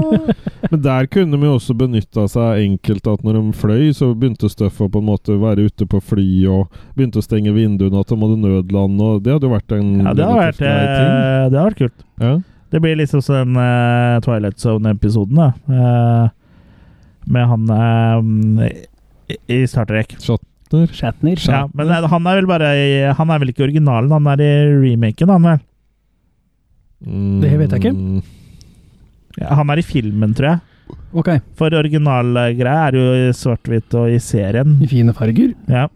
Men 0.70 0.80
der 0.80 1.08
kunne 1.12 1.36
de 1.36 1.44
jo 1.44 1.56
også 1.58 1.74
benytta 1.76 2.24
seg 2.32 2.62
enkelt 2.62 3.10
at 3.12 3.24
når 3.26 3.36
de 3.36 3.42
fløy, 3.60 3.90
så 3.92 4.14
begynte 4.16 4.48
støffet 4.48 4.88
på 4.94 5.02
en 5.02 5.10
måte 5.10 5.34
å 5.34 5.42
være 5.42 5.66
ute 5.68 5.84
på 5.84 6.00
fly 6.00 6.24
og 6.48 6.72
begynte 6.96 7.20
å 7.20 7.26
stenge 7.26 7.52
vinduene, 7.52 8.00
at 8.00 8.08
de 8.08 8.16
hadde 8.16 8.38
nødland, 8.40 9.02
og 9.04 9.20
det 9.26 9.34
hadde 9.34 9.50
jo 9.50 9.52
vært 9.52 9.74
en 9.76 9.90
Ja, 10.06 10.14
det 10.16 10.24
har 10.30 10.40
vært, 10.40 10.62
ting. 10.62 10.70
eh, 10.70 11.50
det 11.52 11.58
hadde 11.58 11.66
vært 11.68 11.82
kult. 11.82 12.06
Ja. 12.24 12.32
Det 12.72 12.80
blir 12.80 12.96
liksom 12.96 13.20
sånn 13.20 13.60
uh, 13.60 14.16
Twilight 14.24 14.64
Zone-episoden, 14.64 15.36
da. 15.36 15.50
Uh, 15.68 16.32
med 17.28 17.44
han 17.50 17.68
uh, 17.68 18.64
i, 19.28 19.36
i 19.52 19.60
Star 19.68 19.84
Shatner. 20.92 21.36
Shatner. 21.40 21.86
Ja, 21.86 22.00
men 22.00 22.10
han 22.12 22.26
er 22.30 22.40
vel 22.40 22.48
bare 22.50 22.70
i, 22.78 22.90
Han 23.18 23.30
er 23.30 23.38
vel 23.42 23.52
ikke 23.52 23.64
originalen, 23.68 24.10
han 24.12 24.26
er 24.32 24.42
i 24.42 24.50
remaken, 24.82 25.32
han 25.34 25.48
vel? 25.50 25.62
Mm, 27.06 27.40
Det 27.42 27.54
vet 27.58 27.72
jeg 27.76 27.84
ikke. 27.84 28.22
Ja, 29.40 29.54
han 29.58 29.70
er 29.72 29.80
i 29.80 29.86
filmen, 29.86 30.34
tror 30.36 30.52
jeg. 30.52 30.60
Okay. 31.12 31.40
For 31.56 31.72
originalgreia 31.76 32.86
er 32.88 32.96
jo 32.96 33.04
i 33.16 33.32
svart-hvitt 33.36 33.94
og 33.98 34.12
i 34.12 34.18
serien. 34.22 34.78
I 34.84 34.88
fine 34.90 35.12
farger. 35.16 35.52
Ja, 35.68 35.86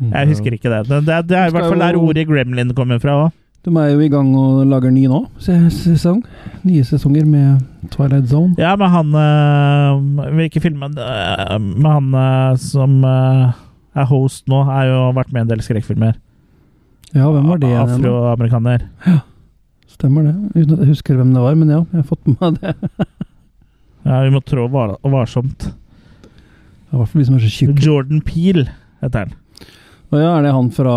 Jeg 0.00 0.28
husker 0.32 0.52
ikke 0.56 0.70
det. 0.72 0.82
Det, 0.88 1.00
det, 1.06 1.18
det 1.30 1.36
er 1.38 1.48
i 1.48 1.54
hvert 1.54 1.68
fall 1.70 1.80
der 1.84 1.96
ordet 2.00 2.26
gremlin 2.28 2.72
kommer 2.74 2.98
fra 3.02 3.14
òg. 3.26 3.32
De 3.64 3.72
er 3.80 3.94
jo 3.94 4.00
i 4.04 4.10
gang 4.12 4.28
og 4.36 4.66
lager 4.68 4.90
ny 4.92 5.06
nå, 5.08 5.22
sesong. 5.40 6.18
Nye 6.68 6.82
sesonger 6.84 7.24
med 7.24 7.62
Twilight 7.94 8.28
Zone. 8.28 8.52
Ja, 8.60 8.74
med 8.76 8.90
han 8.92 9.14
øh, 9.16 10.34
Hvilken 10.36 10.60
film 10.62 10.82
er? 10.82 10.98
Øh, 11.54 11.60
Med 11.62 11.90
han 11.90 12.10
øh, 12.14 12.58
som 12.60 12.98
øh, 13.04 13.52
er 13.94 14.08
host 14.10 14.48
nå, 14.50 14.62
har 14.68 14.88
jo 14.88 15.00
vært 15.16 15.32
med 15.32 15.42
i 15.42 15.44
en 15.44 15.52
del 15.52 15.62
skrekkfilmer. 15.64 16.16
Ja, 17.14 17.28
hvem 17.30 17.46
var 17.46 17.60
det 17.62 17.70
igjen? 17.70 17.92
Ja, 17.92 17.98
Afroamerikaner. 17.98 18.88
Stemmer 19.94 20.26
det. 20.26 20.34
Uten 20.56 20.74
at 20.74 20.82
jeg 20.82 20.90
husker 20.90 21.18
hvem 21.20 21.30
det 21.34 21.44
var, 21.44 21.54
men 21.58 21.70
ja, 21.70 21.80
jeg 21.92 22.00
har 22.02 22.08
fått 22.08 22.26
med 22.30 22.40
meg 22.42 22.60
det. 22.62 22.74
Ja, 24.04 24.18
vi 24.20 24.34
må 24.34 24.42
trå 24.44 24.66
var 24.68 24.90
varsomt. 25.08 25.62
I 25.64 26.96
hvert 26.98 27.08
fall 27.08 27.22
vi 27.22 27.24
som 27.24 27.38
er 27.38 27.44
så 27.46 27.48
tjukke. 27.48 27.80
Jordan 27.80 28.20
Peel 28.20 28.66
heter 29.00 29.22
han. 29.22 29.32
Ja, 30.12 30.34
er 30.36 30.44
det 30.44 30.52
han 30.52 30.68
fra 30.76 30.96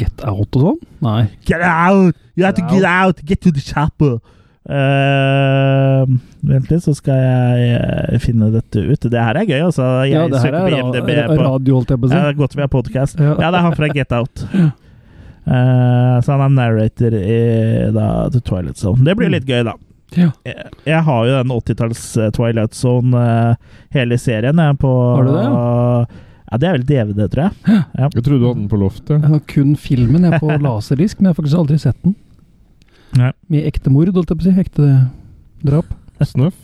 Get 0.00 0.24
Out 0.24 0.56
og 0.56 0.64
sånn? 0.64 0.78
Nei. 1.04 1.20
Get 1.46 1.60
out! 1.60 2.16
You 2.34 2.46
have 2.46 2.56
to 2.56 2.64
Get 2.72 2.86
out! 2.88 3.20
Get 3.28 3.42
to 3.44 3.52
the 3.52 3.60
chopper! 3.60 4.16
Eh, 4.68 6.02
vent 6.44 6.68
litt, 6.70 6.84
så 6.84 6.92
skal 6.94 7.16
jeg 7.16 7.70
eh, 7.80 8.18
finne 8.22 8.50
dette 8.52 8.82
ut. 8.84 9.06
Det 9.08 9.22
her 9.24 9.40
er 9.40 9.48
gøy, 9.48 9.62
altså. 9.70 9.86
Jeg 10.04 10.12
Ja, 10.18 10.26
det 10.28 10.42
her 10.44 10.58
er 10.58 10.68
på 10.68 11.16
ra 11.16 11.24
på 11.32 11.40
radio, 11.46 11.78
holdt 11.80 11.94
jeg 11.94 12.02
på 12.02 12.06
å 12.06 12.10
Ja, 12.10 12.14
si. 12.14 12.20
det 12.20 12.34
er 12.34 12.38
godt 12.42 12.56
vi 12.58 12.64
har 12.66 12.72
podkast. 12.74 13.18
Ja. 13.18 13.32
Ja, 13.40 13.50
det 13.50 13.58
er 13.60 13.66
han 13.66 13.78
fra 13.78 13.90
Get 13.94 14.12
Out. 14.12 14.46
Uh, 15.50 16.20
så 16.22 16.36
han 16.36 16.42
er 16.44 16.50
narrator 16.52 17.14
i 17.16 17.90
da, 17.96 18.28
The 18.30 18.42
Twilight 18.44 18.76
Zone. 18.78 19.02
Det 19.02 19.16
blir 19.18 19.32
litt 19.32 19.48
gøy, 19.48 19.64
da. 19.66 19.72
Ja. 20.14 20.28
Jeg, 20.46 20.68
jeg 20.86 21.00
har 21.06 21.24
jo 21.26 21.32
den 21.32 21.54
80-talls 21.54 22.02
eh, 22.20 22.28
Twilight 22.36 22.76
Zone, 22.76 23.16
uh, 23.16 23.80
hele 23.96 24.18
serien, 24.20 24.60
jeg, 24.60 24.76
på 24.78 24.90
Har 24.92 25.26
du 25.26 25.32
det, 25.32 25.44
Ja, 26.52 26.58
det 26.60 26.68
er 26.68 26.76
vel 26.76 26.86
DVD, 26.86 27.26
tror 27.32 27.44
jeg. 27.48 27.82
Jeg 27.96 28.12
trodde 28.20 28.38
du 28.42 28.46
hadde 28.46 28.60
den 28.60 28.70
på 28.70 28.78
loftet. 28.84 29.16
Jeg 29.16 29.32
har 29.32 29.42
kun 29.56 29.74
filmen 29.80 30.28
jeg 30.28 30.42
på 30.44 30.54
laserdisk, 30.68 31.18
men 31.18 31.30
jeg 31.30 31.34
har 31.34 31.40
faktisk 31.40 31.62
aldri 31.64 31.78
sett 31.82 31.98
den. 32.04 32.14
Nei. 33.18 33.32
Med 33.50 33.66
ekte 33.66 33.90
mord, 33.90 34.08
holdt 34.14 34.30
jeg 34.30 34.38
på 34.38 34.44
å 34.44 34.50
si. 34.50 34.60
Ekte 34.60 34.90
drap. 35.66 35.88
Snøff. 36.20 36.54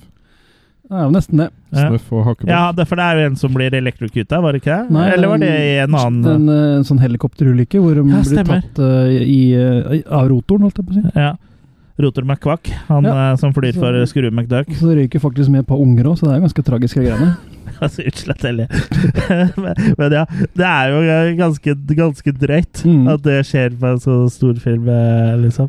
Det 0.86 0.94
er 0.94 1.02
jo 1.08 1.10
nesten 1.16 1.40
det. 1.40 1.48
Ja. 1.74 1.88
Snøff 1.88 2.12
og 2.14 2.20
hakkebøff. 2.28 2.50
Ja, 2.52 2.60
det, 2.76 2.84
for 2.86 3.00
det 3.00 3.06
er 3.08 3.18
jo 3.18 3.30
en 3.32 3.36
som 3.40 3.54
blir 3.56 3.74
elektrokuta, 3.74 4.38
var 4.44 4.54
det 4.54 4.60
ikke 4.62 4.76
det? 4.84 4.94
Nei, 4.94 5.06
Eller 5.16 5.32
var 5.32 5.40
det 5.42 5.48
i 5.50 5.72
en 5.82 5.96
annen 5.98 6.28
En, 6.30 6.44
en 6.78 6.86
sånn 6.86 7.00
helikopterulykke 7.02 7.80
hvor 7.82 7.98
de 7.98 8.04
Ja, 8.12 8.20
blir 8.22 8.46
tatt 8.46 8.78
uh, 8.78 9.10
i, 9.10 9.40
uh, 9.58 9.96
av 10.14 10.28
rotoren, 10.30 10.62
holdt 10.68 10.78
jeg 10.78 10.86
på 10.86 10.94
å 10.94 11.00
si. 11.00 11.10
Ja. 11.18 11.32
Rotor 11.98 12.26
McQuack, 12.28 12.68
han 12.90 13.06
Ja. 13.08 13.32
eh, 13.32 13.36
som 13.40 13.54
flyr 13.56 13.72
Så- 13.72 13.80
for 13.80 14.06
Skrue 14.06 14.30
McDuck. 14.30 14.68
Så 14.76 14.90
det 14.92 14.98
røyker 14.98 15.18
faktisk 15.18 15.48
med 15.48 15.60
et 15.64 15.66
par 15.66 15.80
unger 15.80 16.04
òg, 16.04 16.18
så 16.20 16.26
det 16.28 16.34
er 16.36 16.42
ganske 16.46 16.62
tragiske 16.70 17.02
greiene. 17.02 17.36
Altså, 17.82 18.04
utslett 18.08 18.40
heller. 18.46 18.68
men, 19.60 19.74
men 19.98 20.12
ja, 20.14 20.22
det 20.56 20.64
er 20.64 20.92
jo 20.92 21.00
eh, 21.02 21.30
ganske, 21.36 21.74
ganske 21.98 22.32
drøyt 22.32 22.84
Mm. 22.86 23.08
at 23.12 23.22
det 23.26 23.40
skjer 23.48 23.74
på 23.80 23.90
en 23.90 23.98
så 24.00 24.14
stor 24.32 24.54
film, 24.62 24.86
eh, 24.88 25.34
liksom. 25.42 25.68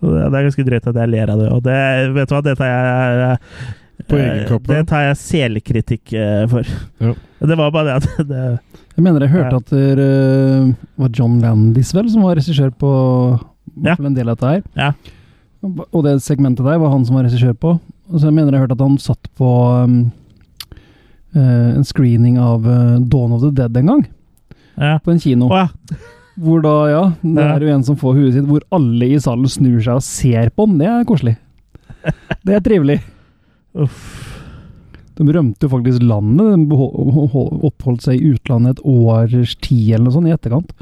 Det 0.00 0.10
det 0.30 0.38
er 0.38 0.46
ganske 0.48 0.64
drøyt 0.66 0.86
at 0.90 0.98
jeg 1.00 1.10
ler 1.12 1.30
av 1.32 1.38
det. 1.40 1.48
Og 1.54 1.62
det, 1.64 1.78
vet 2.14 2.28
du 2.28 2.34
hva, 2.34 2.42
det 2.44 2.54
tar 2.58 2.70
jeg 2.70 3.24
eh, 3.24 3.64
På 4.10 4.18
egen 4.18 4.42
eh. 4.44 4.58
Det 4.68 4.80
tar 4.90 5.04
jeg 5.06 5.18
selekritikk 5.22 6.12
eh, 6.18 6.44
for. 6.50 6.70
Ja. 7.00 7.12
Det 7.44 7.56
var 7.60 7.70
bare 7.74 7.84
det 7.84 7.94
at 8.02 8.28
det, 8.32 8.44
Jeg 8.96 9.04
mener 9.06 9.24
jeg 9.24 9.34
hørte 9.34 9.54
Ja. 9.54 9.62
at 9.62 9.72
det 9.74 10.04
eh, 10.04 10.72
var 11.00 11.12
John 11.14 11.38
Landis 11.42 11.92
vel 11.96 12.10
som 12.12 12.22
var 12.26 12.36
regissør 12.40 12.70
på 12.74 12.90
Ja. 13.84 13.96
en 13.98 14.14
del 14.14 14.28
av 14.28 14.36
dette 14.36 14.50
her. 14.52 14.62
Ja. 14.78 14.92
Og 15.64 16.02
det 16.04 16.18
segmentet 16.22 16.66
der 16.66 16.78
var 16.78 16.92
han 16.92 17.04
som 17.08 17.16
var 17.16 17.24
regissør 17.24 17.54
på. 17.56 17.78
Og 18.12 18.20
så 18.20 18.28
jeg 18.28 18.34
mener 18.36 18.52
jeg 18.52 18.60
hørte 18.66 18.76
at 18.76 18.84
han 18.84 18.98
satt 19.00 19.30
på 19.38 19.48
um, 19.82 19.94
en 21.34 21.84
screening 21.88 22.36
av 22.38 22.62
Dawn 23.08 23.32
of 23.32 23.40
the 23.42 23.50
Dead 23.50 23.76
en 23.80 23.86
gang, 23.88 24.02
ja. 24.76 24.98
på 25.02 25.10
en 25.14 25.18
kino. 25.18 25.48
Oh, 25.48 25.56
ja. 25.64 25.96
Hvor 26.34 26.62
da, 26.64 26.74
ja, 26.90 27.02
det 27.22 27.42
er 27.46 27.62
jo 27.62 27.72
en 27.76 27.84
som 27.86 27.98
får 27.98 28.16
huet 28.18 28.34
sitt, 28.34 28.46
hvor 28.48 28.64
alle 28.74 29.12
i 29.14 29.18
salen 29.22 29.50
snur 29.50 29.78
seg 29.84 30.00
og 30.00 30.06
ser 30.06 30.50
på 30.50 30.66
den. 30.66 30.80
Det 30.80 30.88
er 30.90 31.06
koselig. 31.06 31.36
Det 32.44 32.56
er 32.56 32.64
trivelig. 32.64 32.98
Uff. 33.84 34.30
De 35.14 35.22
rømte 35.30 35.62
jo 35.62 35.70
faktisk 35.70 36.02
landet. 36.02 36.64
De 36.70 36.78
oppholdt 37.68 38.02
seg 38.02 38.18
i 38.18 38.32
utlandet 38.34 38.80
et 38.80 38.82
års 38.82 39.54
tid 39.62 39.94
eller 39.94 40.08
noe 40.08 40.16
sånt 40.16 40.30
i 40.30 40.34
etterkant. 40.34 40.74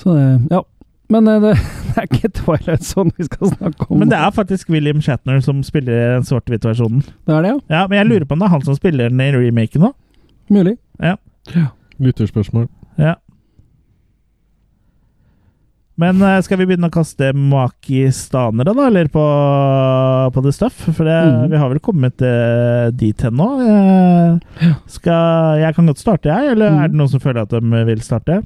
Så 0.00 0.16
det, 0.16 0.26
ja. 0.50 0.64
Men 1.10 1.30
eh, 1.30 1.38
det, 1.42 1.54
det 1.86 2.02
er 2.02 2.08
ikke 2.08 2.32
Twilight 2.34 2.86
Zone 2.86 3.14
vi 3.14 3.28
skal 3.28 3.54
snakke 3.54 3.86
om. 3.86 4.02
Men 4.02 4.10
det 4.10 4.18
er 4.18 4.34
faktisk 4.34 4.70
William 4.74 5.02
Shatner 5.04 5.38
som 5.44 5.62
spiller 5.66 6.16
den 6.16 6.26
svart-hvitt-versjonen. 6.26 7.06
Det 7.06 7.36
er 7.36 7.46
det, 7.46 7.54
ja. 7.54 7.58
Ja, 7.76 7.86
men 7.86 8.00
jeg 8.00 8.10
lurer 8.10 8.26
på 8.26 8.38
om 8.38 8.42
det 8.42 8.50
er 8.50 8.54
han 8.56 8.66
som 8.66 8.78
spiller 8.78 9.10
den 9.12 9.22
i 9.22 9.30
remaken 9.38 9.90
òg? 9.90 9.98
Mulig. 10.50 10.78
Ja 10.98 11.14
Lytterspørsmål. 12.00 12.66
Ja. 12.98 13.14
Men 16.00 16.22
eh, 16.24 16.38
skal 16.44 16.60
vi 16.60 16.66
begynne 16.70 16.88
å 16.88 16.94
kaste 16.94 17.32
makistanere, 17.36 18.72
da, 18.76 18.86
eller 18.88 19.10
på, 19.12 19.24
på 20.34 20.44
The 20.46 20.52
Stuff? 20.56 20.78
For 20.86 21.04
det, 21.04 21.18
mm. 21.28 21.48
vi 21.52 21.60
har 21.60 21.72
vel 21.72 21.82
kommet 21.84 22.24
eh, 22.24 22.88
dit 22.96 23.26
hen 23.26 23.36
nå. 23.36 23.48
Eh, 23.64 24.70
skal, 24.90 25.60
jeg 25.60 25.76
kan 25.76 25.90
godt 25.90 26.02
starte, 26.02 26.32
jeg. 26.32 26.54
Eller 26.54 26.72
mm. 26.72 26.80
er 26.84 26.92
det 26.92 27.00
noen 27.00 27.12
som 27.12 27.22
føler 27.22 27.44
at 27.44 27.52
de 27.52 27.84
vil 27.90 28.06
starte? 28.06 28.40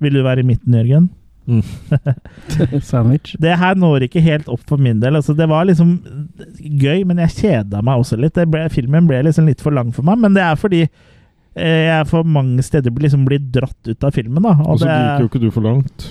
Vil 0.00 0.16
du 0.16 0.22
være 0.24 0.44
i 0.44 0.52
midten, 0.52 0.76
Jørgen? 0.78 1.10
Sandwich. 2.82 3.34
Det 3.42 3.56
her 3.58 3.78
når 3.78 4.06
ikke 4.06 4.22
helt 4.22 4.48
opp 4.52 4.62
for 4.68 4.80
min 4.80 5.00
del. 5.02 5.16
Altså, 5.18 5.34
det 5.36 5.48
var 5.50 5.66
liksom 5.68 5.96
gøy, 6.58 7.02
men 7.08 7.22
jeg 7.24 7.36
kjeda 7.38 7.82
meg 7.84 8.02
også 8.02 8.18
litt. 8.20 8.38
Ble, 8.50 8.66
filmen 8.72 9.08
ble 9.10 9.22
liksom 9.26 9.48
litt 9.50 9.62
for 9.64 9.74
lang 9.74 9.92
for 9.96 10.06
meg, 10.06 10.20
men 10.22 10.36
det 10.36 10.44
er 10.46 10.58
fordi 10.60 10.84
eh, 10.84 11.86
jeg 11.88 12.08
for 12.10 12.26
mange 12.38 12.64
steder 12.66 12.94
liksom 12.94 13.26
blir 13.28 13.42
dratt 13.52 13.90
ut 13.90 14.06
av 14.06 14.14
filmen. 14.16 14.42
da. 14.42 14.56
Og 14.66 14.80
så 14.80 14.86
det- 14.86 14.98
liker 14.98 15.26
jo 15.26 15.32
ikke 15.32 15.44
du 15.44 15.50
for 15.50 15.66
langt. 15.66 16.10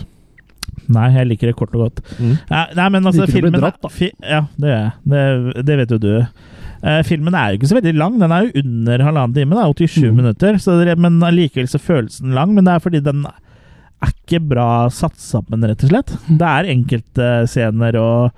Nei, 0.90 1.08
jeg 1.16 1.28
liker 1.30 1.52
det 1.52 1.56
kort 1.60 1.76
og 1.78 1.84
godt. 1.88 2.00
Mm. 2.20 2.36
Nei, 2.50 2.64
nei 2.80 2.88
men 2.96 3.06
altså, 3.10 3.26
Liker 3.26 3.30
du 3.30 3.30
å 3.30 3.34
bli 3.34 3.42
filmen 3.42 3.60
dratt, 3.62 3.82
da? 3.84 3.92
Fi, 3.94 4.10
ja, 4.26 4.42
det 4.58 4.72
gjør 4.72 4.80
jeg. 4.82 4.96
Det, 5.14 5.66
det 5.70 5.78
vet 5.84 5.94
jo 5.96 6.00
du. 6.06 6.12
Uh, 6.80 7.02
filmen 7.04 7.36
er 7.36 7.52
jo 7.52 7.60
ikke 7.60 7.70
så 7.74 7.78
veldig 7.78 7.94
lang. 8.00 8.18
Den 8.22 8.32
er 8.34 8.48
jo 8.48 8.64
under 8.64 9.04
halvannen 9.10 9.36
time. 9.36 9.60
Er 9.60 9.74
87 9.76 10.10
Mm. 10.10 10.16
minutter. 10.24 10.58
Så 10.64 10.78
det, 10.84 10.98
men 10.98 11.20
allikevel 11.28 11.68
så 11.70 11.80
føles 11.84 12.20
den 12.24 12.34
lang. 12.38 12.54
Men 12.56 12.66
det 12.66 12.74
er 12.78 12.84
fordi 12.86 13.02
den 13.06 13.26
er 13.28 14.14
ikke 14.14 14.40
bra 14.48 14.68
satt 14.96 15.18
sammen, 15.20 15.66
rett 15.68 15.84
og 15.84 15.90
slett. 15.92 16.14
Det 16.30 16.48
er 16.48 16.70
enkeltscener 16.72 17.98
og 18.00 18.32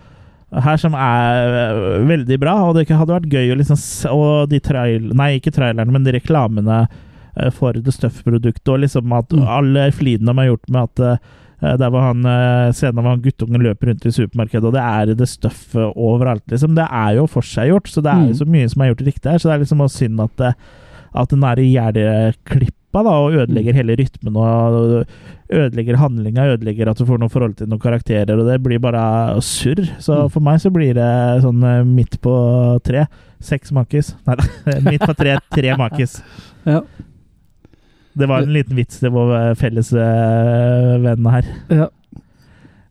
her 0.66 0.76
som 0.82 0.96
er 1.00 1.54
øh, 1.56 2.08
veldig 2.10 2.38
bra, 2.42 2.56
og 2.68 2.76
det 2.76 2.88
hadde 2.90 3.14
vært 3.14 3.30
gøy 3.32 3.54
å 3.54 3.60
liksom 3.62 3.78
Og 4.12 4.50
de 4.52 4.60
trail... 4.60 5.06
Nei, 5.16 5.38
ikke 5.38 5.54
trailerne, 5.56 5.94
men 5.96 6.04
de 6.04 6.12
reklamene 6.18 6.80
øh, 6.90 7.52
for 7.56 7.78
The 7.78 7.94
Stuff-produktet, 7.96 8.68
og 8.74 8.82
liksom 8.84 9.14
at 9.16 9.32
Mm. 9.32 9.46
alle 9.48 9.86
flidene 9.96 10.34
de 10.34 10.42
har 10.42 10.50
gjort 10.50 10.68
med 10.76 10.90
at 10.90 11.22
der 11.62 11.90
var 11.94 12.08
han 12.10 12.26
øh, 12.26 12.74
scenen 12.74 13.02
hvor 13.04 13.14
han 13.14 13.22
guttungen 13.22 13.62
løper 13.62 13.88
rundt 13.92 14.06
i 14.06 14.12
supermarkedet, 14.12 14.66
og 14.66 14.74
det 14.74 14.82
er 14.82 15.14
det 15.16 15.28
Stuff 15.30 15.76
øh, 15.76 15.92
overalt, 15.96 16.44
liksom. 16.50 16.74
Det 16.76 16.88
er 16.90 17.18
jo 17.20 17.26
forseggjort, 17.30 17.88
så 17.90 18.02
det 18.02 18.12
er 18.12 18.22
jo 18.26 18.32
Mm. 18.34 18.40
så 18.42 18.46
mye 18.50 18.70
som 18.70 18.82
er 18.82 18.94
gjort 18.94 19.06
riktig 19.08 19.32
her, 19.32 19.38
så 19.38 19.50
det 19.50 19.54
er 19.56 19.64
liksom 19.66 19.82
også 19.86 19.98
synd 20.02 20.22
at, 20.26 20.46
øh, 20.48 20.54
at 21.22 21.30
den 21.30 21.44
er 21.44 21.60
ihjelklippa 21.62 23.04
da, 23.06 23.10
og 23.10 23.34
ødelegger 23.34 23.74
hele 23.78 23.96
rytmen 24.00 24.36
og 24.36 25.06
ødelegger 25.52 25.98
handlinga, 26.00 26.46
ødelegger 26.54 26.90
at 26.92 26.98
du 27.00 27.06
får 27.08 27.20
noe 27.22 27.30
forhold 27.32 27.54
til 27.60 27.68
noen 27.72 27.80
karakterer, 27.84 28.34
og 28.40 28.48
det 28.50 28.58
blir 28.64 28.80
bare 28.84 29.40
surr. 29.42 29.84
Så 30.00 30.24
Mm. 30.26 30.30
for 30.32 30.40
meg 30.42 30.60
så 30.60 30.70
blir 30.72 30.94
det 30.94 31.44
sånn 31.44 31.64
eh, 31.64 31.84
midt 31.86 32.20
på 32.22 32.80
tre. 32.84 33.06
Seks 33.42 33.72
makis. 33.72 34.16
Nei 34.28 34.36
da, 34.36 34.44
midt 34.92 35.02
på 35.02 35.14
tre, 35.18 35.38
tre 35.52 35.76
makis. 35.78 36.22
Ja. 36.66 36.82
Det 38.14 38.28
var 38.28 38.44
en 38.44 38.54
liten 38.54 38.76
vits 38.76 39.00
til 39.00 39.14
vår 39.14 39.56
felles 39.60 39.94
eh, 39.96 40.94
venn 41.04 41.32
her. 41.32 41.50
ja. 41.82 41.90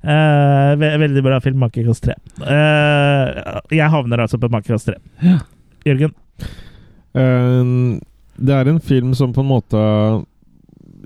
Eh, 0.00 0.76
ve 0.80 0.96
veldig 0.96 1.22
bra 1.22 1.40
film, 1.44 1.58
Makekast 1.60 2.06
3. 2.06 2.14
Eh, 2.40 3.58
jeg 3.76 3.92
havner 3.92 4.22
altså 4.24 4.40
på 4.40 4.48
Makekast 4.48 4.88
3. 4.88 4.96
Ja. 5.26 5.38
Jørgen? 5.84 6.14
Uh, 7.16 7.98
det 8.40 8.54
er 8.54 8.68
en 8.70 8.80
film 8.80 9.14
som 9.18 9.32
på 9.34 9.42
en 9.42 9.48
måte 9.50 9.80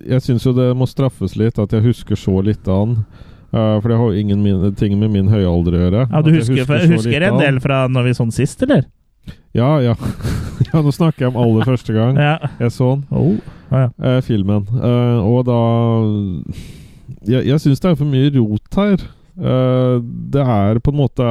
Jeg 0.04 0.20
syns 0.20 0.44
jo 0.44 0.52
det 0.52 0.66
må 0.76 0.84
straffes 0.84 1.32
litt 1.40 1.56
at 1.62 1.72
jeg 1.72 1.80
husker 1.86 2.18
så 2.18 2.42
lite 2.44 2.68
av 2.70 2.90
den. 2.90 2.98
Uh, 3.54 3.78
for 3.80 3.88
det 3.88 3.98
har 3.98 4.12
jo 4.12 4.20
ingenting 4.20 4.98
med 5.00 5.14
min 5.14 5.30
høyalder 5.30 5.78
å 5.78 5.82
gjøre. 5.84 6.04
Ja, 6.10 6.22
du 6.22 6.30
husker, 6.34 6.60
husker, 6.60 6.86
husker 6.92 7.26
en 7.30 7.40
del 7.40 7.62
fra 7.64 7.84
når 7.90 8.10
vi 8.10 8.16
sånn 8.20 8.34
sist, 8.34 8.62
eller? 8.66 8.84
Ja, 9.54 9.72
ja. 9.80 9.94
ja, 10.72 10.80
nå 10.82 10.90
snakker 10.94 11.26
jeg 11.26 11.32
om 11.34 11.36
aller 11.42 11.64
første 11.68 11.94
gang 11.94 12.16
Ja. 12.18 12.38
jeg 12.58 12.72
så 12.74 12.94
den. 12.96 13.04
Oh. 13.14 13.36
Ah, 13.70 13.84
ja. 13.86 13.90
eh, 14.16 14.20
filmen. 14.26 14.66
Eh, 14.74 15.18
og 15.24 15.44
da 15.46 15.58
Jeg, 17.28 17.46
jeg 17.48 17.60
syns 17.62 17.80
det 17.80 17.90
er 17.92 17.98
for 17.98 18.08
mye 18.08 18.30
rot 18.36 18.78
her. 18.78 19.04
Eh, 19.34 19.94
det 20.34 20.42
er 20.44 20.78
på 20.84 20.92
en 20.92 20.98
måte 21.00 21.28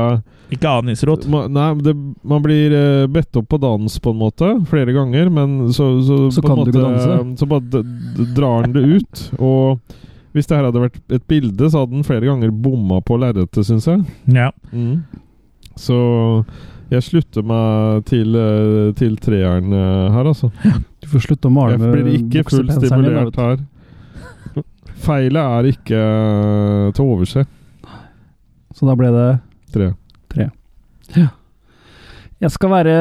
Ikke 0.54 0.72
anisrot. 0.82 1.28
ma, 1.32 1.46
Nei, 1.48 1.68
det, 1.86 1.94
man 2.28 2.44
blir 2.44 2.74
eh, 2.76 3.06
bedt 3.12 3.38
opp 3.40 3.48
på 3.54 3.60
dans 3.64 4.00
på 4.04 4.12
en 4.14 4.20
måte 4.20 4.50
flere 4.70 4.94
ganger, 4.96 5.30
men 5.32 5.70
så 5.72 5.92
Så, 6.04 6.18
Så 6.36 6.42
på 6.44 6.50
en 6.52 6.56
kan 6.56 6.66
du 6.66 6.72
ikke 6.74 6.84
danse. 6.84 7.40
Så 7.40 7.48
bare 7.50 7.64
d 7.70 7.84
d 8.18 8.28
drar 8.36 8.66
den 8.68 8.74
det 8.76 8.84
ut. 8.98 9.24
Og 9.40 9.80
hvis 10.34 10.48
det 10.50 10.58
her 10.58 10.66
hadde 10.66 10.82
vært 10.82 10.98
et 11.14 11.28
bilde, 11.30 11.70
så 11.70 11.84
hadde 11.84 11.94
den 12.00 12.04
flere 12.08 12.26
ganger 12.26 12.50
bomma 12.52 13.00
på 13.06 13.20
lerretet, 13.22 13.66
syns 13.68 13.86
jeg. 13.88 14.02
Ja. 14.34 14.50
Mm. 14.74 15.04
Så 15.80 15.98
jeg 16.94 17.06
slutter 17.08 17.46
meg 17.48 18.04
til, 18.10 18.36
eh, 18.38 18.92
til 18.98 19.16
treeren 19.22 19.74
eh, 19.74 20.14
her, 20.14 20.30
altså. 20.30 20.52
Du 21.02 21.10
får 21.10 21.26
slutte 21.28 21.50
å 21.50 21.54
male 21.54 21.76
Jeg 21.76 21.82
med 21.82 21.94
blir 21.96 22.10
ikke 22.20 22.44
fullt 22.50 22.70
buksepenselen 22.70 23.08
din, 23.08 23.18
stimulert 23.18 23.40
her. 23.42 24.64
Feilet 25.04 25.42
er 25.42 25.70
ikke 25.74 26.00
eh, 26.00 26.92
til 26.94 27.04
å 27.04 27.16
overse. 27.18 27.46
Så 28.74 28.90
da 28.90 28.98
ble 28.98 29.14
det 29.14 29.28
Tre. 29.74 29.94
Jeg 32.44 32.52
skal 32.52 32.72
være 32.74 32.94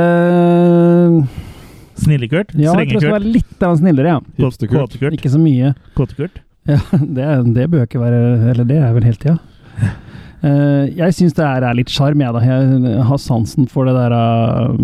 Snillekurt? 1.99 2.53
Ja, 2.55 2.77
jeg 2.79 2.93
tror 2.93 2.95
jeg 2.95 3.03
skal 3.03 3.17
være 3.17 3.33
litt 3.35 3.65
av 3.65 3.75
en 3.75 3.81
snillere, 3.81 4.15
ja. 4.15 4.21
Kåtekurt? 4.39 5.17
Ikke 5.17 5.33
så 5.33 5.41
mye. 5.43 5.73
Kåtekurt? 5.99 6.39
Ja, 6.71 6.79
det, 7.17 7.27
det 7.57 7.67
bør 7.73 7.89
ikke 7.89 7.99
være 7.99 8.21
Eller 8.53 8.69
det 8.69 8.79
er 8.79 8.95
vel 8.95 9.09
hele 9.11 9.21
tida. 9.21 9.39
Eh, 9.83 10.02
jeg 10.43 11.15
syns 11.15 11.37
det 11.37 11.45
her 11.47 11.63
er 11.69 11.77
litt 11.79 11.91
sjarm, 11.93 12.23
jeg, 12.23 12.35
da. 12.35 12.41
Jeg 12.43 13.05
har 13.07 13.19
sansen 13.23 13.69
for 13.71 13.87
det 13.87 13.95
der 13.95 14.15
uh, 14.19 14.75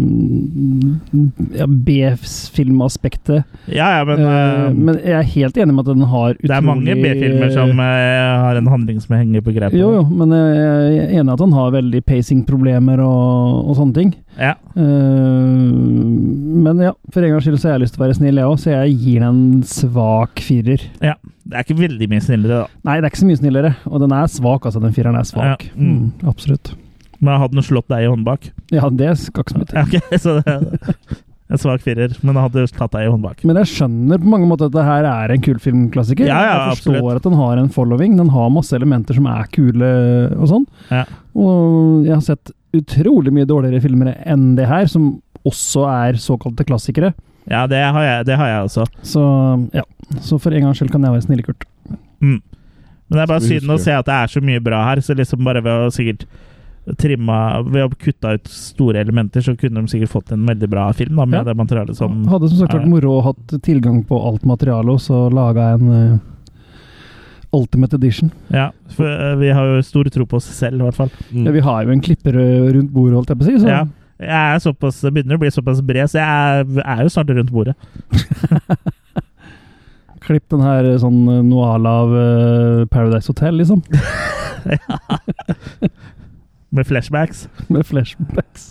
B-filmaspektet. 1.88 3.42
Ja, 3.66 3.88
ja, 3.98 4.04
men, 4.06 4.22
uh, 4.22 4.30
eh, 4.30 4.68
men 4.76 5.00
jeg 5.02 5.16
er 5.18 5.32
helt 5.34 5.59
enig 5.59 5.74
med 5.74 5.82
at 5.82 5.90
den 5.96 6.06
har 6.12 6.36
utrolig 6.36 6.52
det 6.52 6.59
er 6.61 6.68
mange 6.68 6.96
B-filmer 7.02 7.50
som 7.56 7.74
uh, 7.82 7.84
har 8.44 8.61
en 8.61 8.70
handling 8.70 9.02
som 9.02 9.16
henger 9.18 9.42
på 9.42 9.56
grepet. 9.56 9.78
Jo, 9.80 9.90
jo, 9.98 10.04
men 10.06 10.36
jeg 10.36 11.02
er 11.09 11.18
enig 11.18 11.34
at 11.34 11.42
han 11.42 11.59
har 11.59 11.74
veldig 11.74 12.02
pacing-problemer 12.06 13.02
og, 13.02 13.68
og 13.68 13.78
sånne 13.80 13.98
ting. 13.98 14.14
Ja. 14.38 14.54
Eh, 14.78 14.82
men 16.62 16.78
ja, 16.82 16.94
for 17.12 17.24
en 17.24 17.34
gangs 17.34 17.46
skyld 17.46 17.59
så 17.59 17.70
har 17.70 17.78
jeg 17.78 17.86
lyst 17.86 17.96
til 17.96 18.02
å 18.02 18.06
være 18.06 18.18
snill, 18.20 18.38
jeg 18.38 18.52
òg, 18.52 18.61
så 18.62 18.74
jeg 18.76 18.94
gir 19.02 19.24
den 19.24 19.42
en 19.42 19.66
svak 19.66 20.44
firer. 20.44 20.86
ja. 21.04 21.18
Det 21.49 21.57
er 21.57 21.64
ikke 21.64 21.78
veldig 21.78 22.09
mye 22.12 22.24
snillere, 22.24 22.59
da. 22.64 22.82
Nei, 22.84 22.99
det 22.99 23.07
er 23.09 23.12
ikke 23.12 23.22
så 23.22 23.28
mye 23.30 23.40
snillere, 23.40 23.70
og 23.88 24.03
den 24.03 24.12
er 24.12 24.28
svak, 24.32 24.66
altså. 24.68 24.82
Den 24.84 24.92
fireren 24.96 25.16
er 25.16 25.24
svak. 25.28 25.64
Ja, 25.64 25.78
mm. 25.78 25.94
Mm, 25.94 26.28
absolutt. 26.28 26.74
Men 27.18 27.40
hadde 27.40 27.57
den 27.57 27.66
slått 27.66 27.88
deg 27.90 28.05
i 28.05 28.11
håndbak? 28.11 28.51
Ja, 28.74 28.90
det 28.92 29.14
skal 29.22 29.46
ikke 29.46 29.55
så 29.55 29.62
mye 29.62 29.70
til. 29.70 29.78
Ja, 29.80 29.86
ok, 29.88 30.12
så 30.24 30.36
det, 30.44 31.16
En 31.49 31.61
svak 31.62 31.80
firer, 31.80 32.12
men 32.20 32.34
den 32.34 32.42
hadde 32.44 32.66
tatt 32.76 32.92
deg 32.92 33.07
i 33.07 33.09
håndbak. 33.09 33.40
Men 33.49 33.57
jeg 33.62 33.70
skjønner 33.70 34.20
på 34.20 34.28
mange 34.28 34.51
måter 34.51 34.68
at 34.68 34.74
det 34.74 34.84
her 34.84 35.07
er 35.09 35.32
en 35.32 35.44
kultfilmklassiker. 35.46 36.28
Ja, 36.28 36.42
ja, 36.44 36.51
jeg 36.53 36.74
forstår 36.76 36.99
absolutt. 36.99 37.22
at 37.22 37.28
den 37.30 37.38
har 37.40 37.62
en 37.62 37.70
following. 37.72 38.18
Den 38.20 38.32
har 38.34 38.51
masse 38.53 38.76
elementer 38.76 39.16
som 39.16 39.30
er 39.32 39.49
kule 39.57 39.88
og 40.36 40.51
sånn. 40.51 40.66
Ja. 40.92 41.07
Og 41.32 42.05
jeg 42.05 42.12
har 42.12 42.26
sett 42.26 42.53
utrolig 42.76 43.32
mye 43.32 43.49
dårligere 43.49 43.80
filmer 43.80 44.12
enn 44.28 44.51
det 44.59 44.68
her, 44.68 44.84
som 44.92 45.14
også 45.49 45.86
er 45.88 46.20
såkalte 46.20 46.68
klassikere. 46.68 47.14
Ja, 47.51 47.66
det 47.70 47.80
har 47.80 48.05
jeg, 48.05 48.26
det 48.28 48.36
har 48.36 48.51
jeg 48.53 48.66
også. 48.68 48.84
Så 49.03 49.22
ja. 49.76 49.84
Så 50.24 50.38
for 50.40 50.55
en 50.57 50.68
gangs 50.68 50.78
skyld 50.80 50.92
kan 50.92 51.05
jeg 51.05 51.14
være 51.14 51.26
snillekurt. 51.26 51.64
Mm. 52.20 52.40
Men 53.09 53.16
det 53.16 53.22
er 53.24 53.30
bare 53.30 53.44
synd 53.44 53.72
å 53.72 53.78
se 53.80 53.94
at 53.96 54.07
det 54.09 54.14
er 54.14 54.30
så 54.32 54.42
mye 54.44 54.61
bra 54.61 54.82
her, 54.84 55.01
så 55.05 55.16
liksom 55.16 55.44
bare 55.46 55.62
ved 55.64 55.88
å 55.88 55.90
sikkert 55.94 56.26
trimma 56.96 57.61
Ved 57.68 57.84
å 57.84 57.90
kutte 58.01 58.30
ut 58.38 58.46
store 58.49 59.03
elementer, 59.03 59.44
så 59.44 59.53
kunne 59.61 59.82
de 59.82 59.90
sikkert 59.92 60.12
fått 60.12 60.32
en 60.32 60.46
veldig 60.49 60.70
bra 60.72 60.86
film 60.96 61.18
da, 61.20 61.26
med 61.26 61.42
Ja. 61.42 61.44
det 61.51 61.57
materialet 61.59 61.99
som 61.99 62.22
Hadde 62.30 62.49
som 62.49 62.62
sagt 62.62 62.72
vært 62.78 62.88
moro 62.88 63.18
å 63.18 63.24
hatt 63.26 63.59
tilgang 63.64 64.03
på 64.09 64.16
alt 64.30 64.46
materialet, 64.49 64.94
og 64.94 65.03
så 65.05 65.26
laga 65.28 65.74
en 65.74 65.90
uh, 65.92 66.18
Ultimate 67.53 67.96
Edition. 67.96 68.30
Ja, 68.53 68.70
for 68.96 69.09
uh, 69.09 69.34
vi 69.40 69.53
har 69.53 69.68
jo 69.68 69.84
stor 69.84 70.09
tro 70.12 70.26
på 70.28 70.36
oss 70.40 70.49
selv, 70.53 70.80
i 70.80 70.84
hvert 70.84 70.96
fall. 70.96 71.12
Mm. 71.30 71.46
Ja, 71.46 71.53
vi 71.53 71.61
har 71.64 71.84
jo 71.84 71.94
en 71.94 72.03
klipper 72.05 72.36
eh, 72.36 72.72
rundt 72.76 72.92
bordet, 72.92 73.16
holdt 73.16 73.32
jeg 73.32 73.40
på 73.40 73.46
å 73.46 73.49
si. 73.49 73.61
Så 73.62 73.68
Ja. 73.72 73.84
Jeg 74.18 74.54
er 74.54 74.58
såpass, 74.62 74.96
det 75.04 75.12
begynner 75.14 75.38
å 75.38 75.42
bli 75.42 75.50
såpass 75.54 75.78
bred, 75.86 76.08
så 76.10 76.18
jeg 76.18 76.28
er, 76.28 76.64
er 76.82 77.02
jo 77.06 77.10
snart 77.14 77.30
rundt 77.36 77.52
bordet. 77.54 77.74
klipp 80.28 80.44
den 80.52 80.60
her 80.64 80.84
eh, 80.84 80.98
sånn 81.00 81.20
eh, 81.30 81.42
Noala 81.46 81.90
av 82.04 82.10
eh, 82.18 82.80
Paradise 82.92 83.30
Hotel, 83.30 83.54
liksom. 83.62 83.80
Med 86.74 86.84
flashbacks. 86.84 87.46
Med 87.72 87.86
flashbacks. 87.88 88.64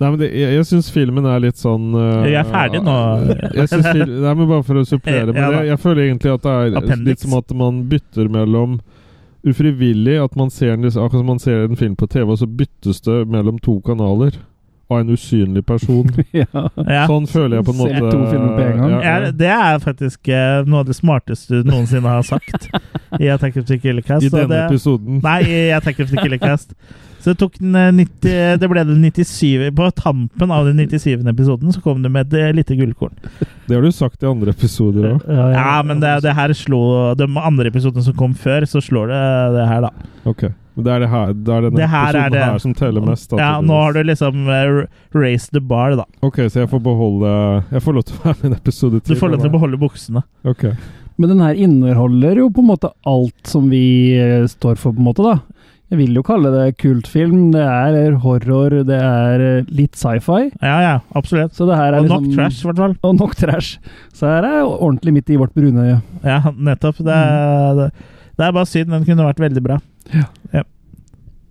Nei, 0.00 0.08
men 0.08 0.16
det, 0.18 0.30
jeg, 0.32 0.54
jeg 0.56 0.64
syns 0.66 0.88
filmen 0.90 1.26
er 1.28 1.42
litt 1.44 1.58
sånn 1.60 1.90
uh, 1.92 2.24
Jeg 2.24 2.38
er 2.40 2.46
ferdig 2.48 2.80
nå. 2.86 2.94
jeg 3.58 3.68
synes 3.68 3.84
nei, 3.92 4.32
men 4.32 4.46
Bare 4.48 4.64
for 4.66 4.80
å 4.80 4.84
supplere. 4.88 5.28
Men 5.28 5.36
Ja, 5.42 5.50
da. 5.52 5.58
jeg, 5.60 5.68
jeg 5.74 5.80
føler 5.82 6.00
egentlig 6.06 6.32
at 6.32 6.46
det 6.46 6.54
er 6.56 6.78
Appendix. 6.80 7.06
litt 7.10 7.20
som 7.26 7.34
at 7.36 7.52
man 7.60 7.82
bytter 7.90 8.30
mellom 8.32 8.78
ufrivillig 9.44 10.16
At 10.24 10.32
man 10.40 10.48
ser, 10.52 10.72
en, 10.74 10.82
liksom- 10.88 11.04
akkurat 11.04 11.26
man 11.28 11.38
ser 11.42 11.66
en 11.68 11.76
film 11.78 11.94
på 12.00 12.08
TV, 12.10 12.24
og 12.32 12.40
så 12.40 12.48
byttes 12.48 12.98
det 13.04 13.18
mellom 13.30 13.60
to 13.60 13.76
kanaler 13.84 14.32
av 14.90 15.00
en 15.00 15.10
usynlig 15.14 15.62
person. 15.66 16.08
ja. 16.40 16.64
Sånn 17.06 17.28
føler 17.30 17.60
jeg 17.60 17.66
på 17.68 17.74
en 17.74 17.80
Ser 17.80 18.00
måte 18.00 18.10
to 18.10 18.22
filmer 18.30 18.54
på 18.56 18.64
en 18.64 18.80
gang. 18.80 18.94
Ja, 18.94 19.00
ja. 19.00 19.12
Ja, 19.26 19.30
det 19.42 19.52
er 19.56 19.84
faktisk 19.84 20.30
eh, 20.32 20.62
noe 20.66 20.82
av 20.82 20.88
det 20.90 20.96
smarteste 20.98 21.60
du 21.60 21.70
noensinne 21.70 22.16
har 22.18 22.26
sagt 22.26 22.66
i 23.22 23.30
Attack 23.30 23.60
of 23.62 23.68
the 23.70 23.78
Killer 23.78 24.02
Cast. 24.02 24.26
I 24.26 24.32
denne 24.34 24.50
det- 24.50 24.64
episoden. 24.66 25.20
Nei, 25.24 25.40
i 25.46 25.60
Attack 25.76 26.02
of 26.04 26.10
the 26.10 26.18
Killer 26.20 26.42
Cast. 26.42 26.74
Så 27.20 27.34
det 27.34 27.38
tok 27.42 27.58
eh, 27.60 27.90
90, 27.92 28.58
Det 28.62 28.68
ble 28.72 28.82
det 28.88 28.94
97 28.96 29.70
På 29.76 29.90
tampen 29.92 30.50
av 30.56 30.64
den 30.70 30.78
97. 30.80 31.18
episoden 31.28 31.72
så 31.74 31.82
kom 31.84 32.00
det 32.02 32.08
med 32.12 32.30
et 32.32 32.38
eh, 32.40 32.52
lite 32.56 32.76
gullkorn. 32.78 33.12
Det 33.68 33.76
har 33.76 33.84
du 33.84 33.92
sagt 33.92 34.22
i 34.24 34.26
andre 34.30 34.54
episoder 34.54 35.10
òg. 35.14 35.26
Ja, 35.54 35.82
men 35.86 36.00
det, 36.00 36.14
det 36.24 36.32
her 36.38 36.54
slo 36.56 36.80
De 37.20 37.28
andre 37.36 37.68
episodene 37.70 38.02
som 38.06 38.16
kom 38.16 38.32
før, 38.34 38.64
så 38.66 38.80
slår 38.82 39.12
det 39.12 39.20
det 39.58 39.68
her, 39.68 39.84
da. 39.88 39.92
Ok. 40.30 40.46
Men 40.78 40.86
det 40.86 40.92
er, 40.94 41.00
det 41.02 41.10
her, 41.10 41.32
det 41.34 41.52
er 41.56 41.64
denne 41.66 41.76
Det 41.82 41.88
her 41.90 42.08
er 42.08 42.08
episoden 42.14 42.32
det- 42.38 42.44
her 42.46 42.58
som 42.64 42.74
teller 42.78 43.04
mest? 43.04 43.30
da, 43.30 43.38
Ja, 43.42 43.50
nå 43.60 43.74
har 43.82 43.92
du 43.92 44.00
liksom 44.06 44.46
uh, 44.48 44.86
raised 45.12 45.52
the 45.52 45.60
bar, 45.60 45.96
da. 45.98 46.06
Ok, 46.24 46.38
så 46.48 46.62
jeg 46.62 46.70
får 46.72 46.82
beholde 46.86 47.32
Jeg 47.74 47.82
får 47.84 47.96
lov 47.98 48.06
til 48.08 48.16
å 48.16 48.24
være 48.24 48.36
med 48.40 48.44
i 48.48 48.50
en 48.54 48.58
episode 48.62 49.02
Du 49.04 49.14
får 49.18 49.34
lov 49.34 49.42
til 49.44 49.50
å 49.50 49.56
beholde 49.58 49.80
buksene. 49.82 50.22
Ok. 50.48 50.64
Men 51.20 51.34
den 51.34 51.40
her 51.44 51.58
inneholder 51.58 52.38
jo 52.40 52.46
på 52.54 52.62
en 52.62 52.70
måte 52.70 52.88
alt 53.04 53.50
som 53.50 53.66
vi 53.68 53.82
eh, 54.16 54.46
står 54.48 54.78
for, 54.80 54.94
på 54.96 55.02
en 55.02 55.08
måte, 55.10 55.26
da. 55.26 55.34
Jeg 55.90 55.98
vil 55.98 56.14
jo 56.14 56.22
kalle 56.22 56.50
det 56.54 56.76
kultfilm. 56.78 57.48
Det 57.50 57.62
er 57.66 58.12
horror, 58.22 58.76
det 58.86 58.98
er 59.02 59.42
litt 59.74 59.96
sci-fi. 59.98 60.52
Ja, 60.62 60.76
ja, 60.84 60.92
absolutt. 61.18 61.56
Så 61.58 61.66
det 61.66 61.74
her 61.80 61.92
er 61.92 61.98
Og 61.98 62.04
liksom 62.06 62.28
nok 62.28 62.36
trash, 62.36 62.60
i 62.62 62.68
hvert 62.68 62.78
fall. 62.84 62.94
Og 63.02 63.16
nok 63.18 63.34
trash. 63.40 63.78
Så 64.14 64.28
her 64.30 64.46
er 64.46 64.60
ordentlig 64.68 65.16
midt 65.16 65.30
i 65.34 65.38
vårt 65.40 65.54
brune 65.56 65.82
øye. 65.88 65.96
Ja, 66.22 66.38
nettopp. 66.54 67.00
Det 67.02 67.16
er, 67.16 67.74
det, 67.80 67.88
det 68.38 68.46
er 68.46 68.52
bare 68.54 68.70
synd. 68.70 68.92
Den 68.94 69.04
kunne 69.08 69.26
vært 69.26 69.42
veldig 69.42 69.64
bra. 69.66 69.80
Ja. 70.14 70.28
Ja. 70.54 70.62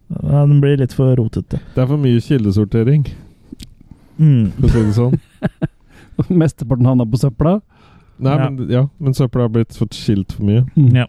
Den 0.09 0.61
blir 0.63 0.79
litt 0.79 0.95
for 0.95 1.11
rotete. 1.19 1.59
Det 1.75 1.83
er 1.83 1.91
for 1.91 1.97
mye 2.01 2.21
kildesortering, 2.23 3.09
Mm. 4.19 4.49
for 4.55 4.67
å 4.67 4.71
si 4.73 4.81
det 4.83 4.95
sånn. 4.97 5.19
Mesteparten 6.41 6.87
havna 6.89 7.05
på 7.07 7.19
søpla. 7.21 7.59
Nei, 8.19 8.33
Ja. 8.35 8.49
men, 8.49 8.69
ja, 8.69 8.81
men 8.99 9.13
søpla 9.15 9.45
har 9.45 9.49
blitt 9.53 9.75
fått 9.77 9.95
skilt 9.95 10.33
for 10.35 10.43
mye. 10.43 10.65
Mm. 10.75 10.89
Ja. 10.95 11.05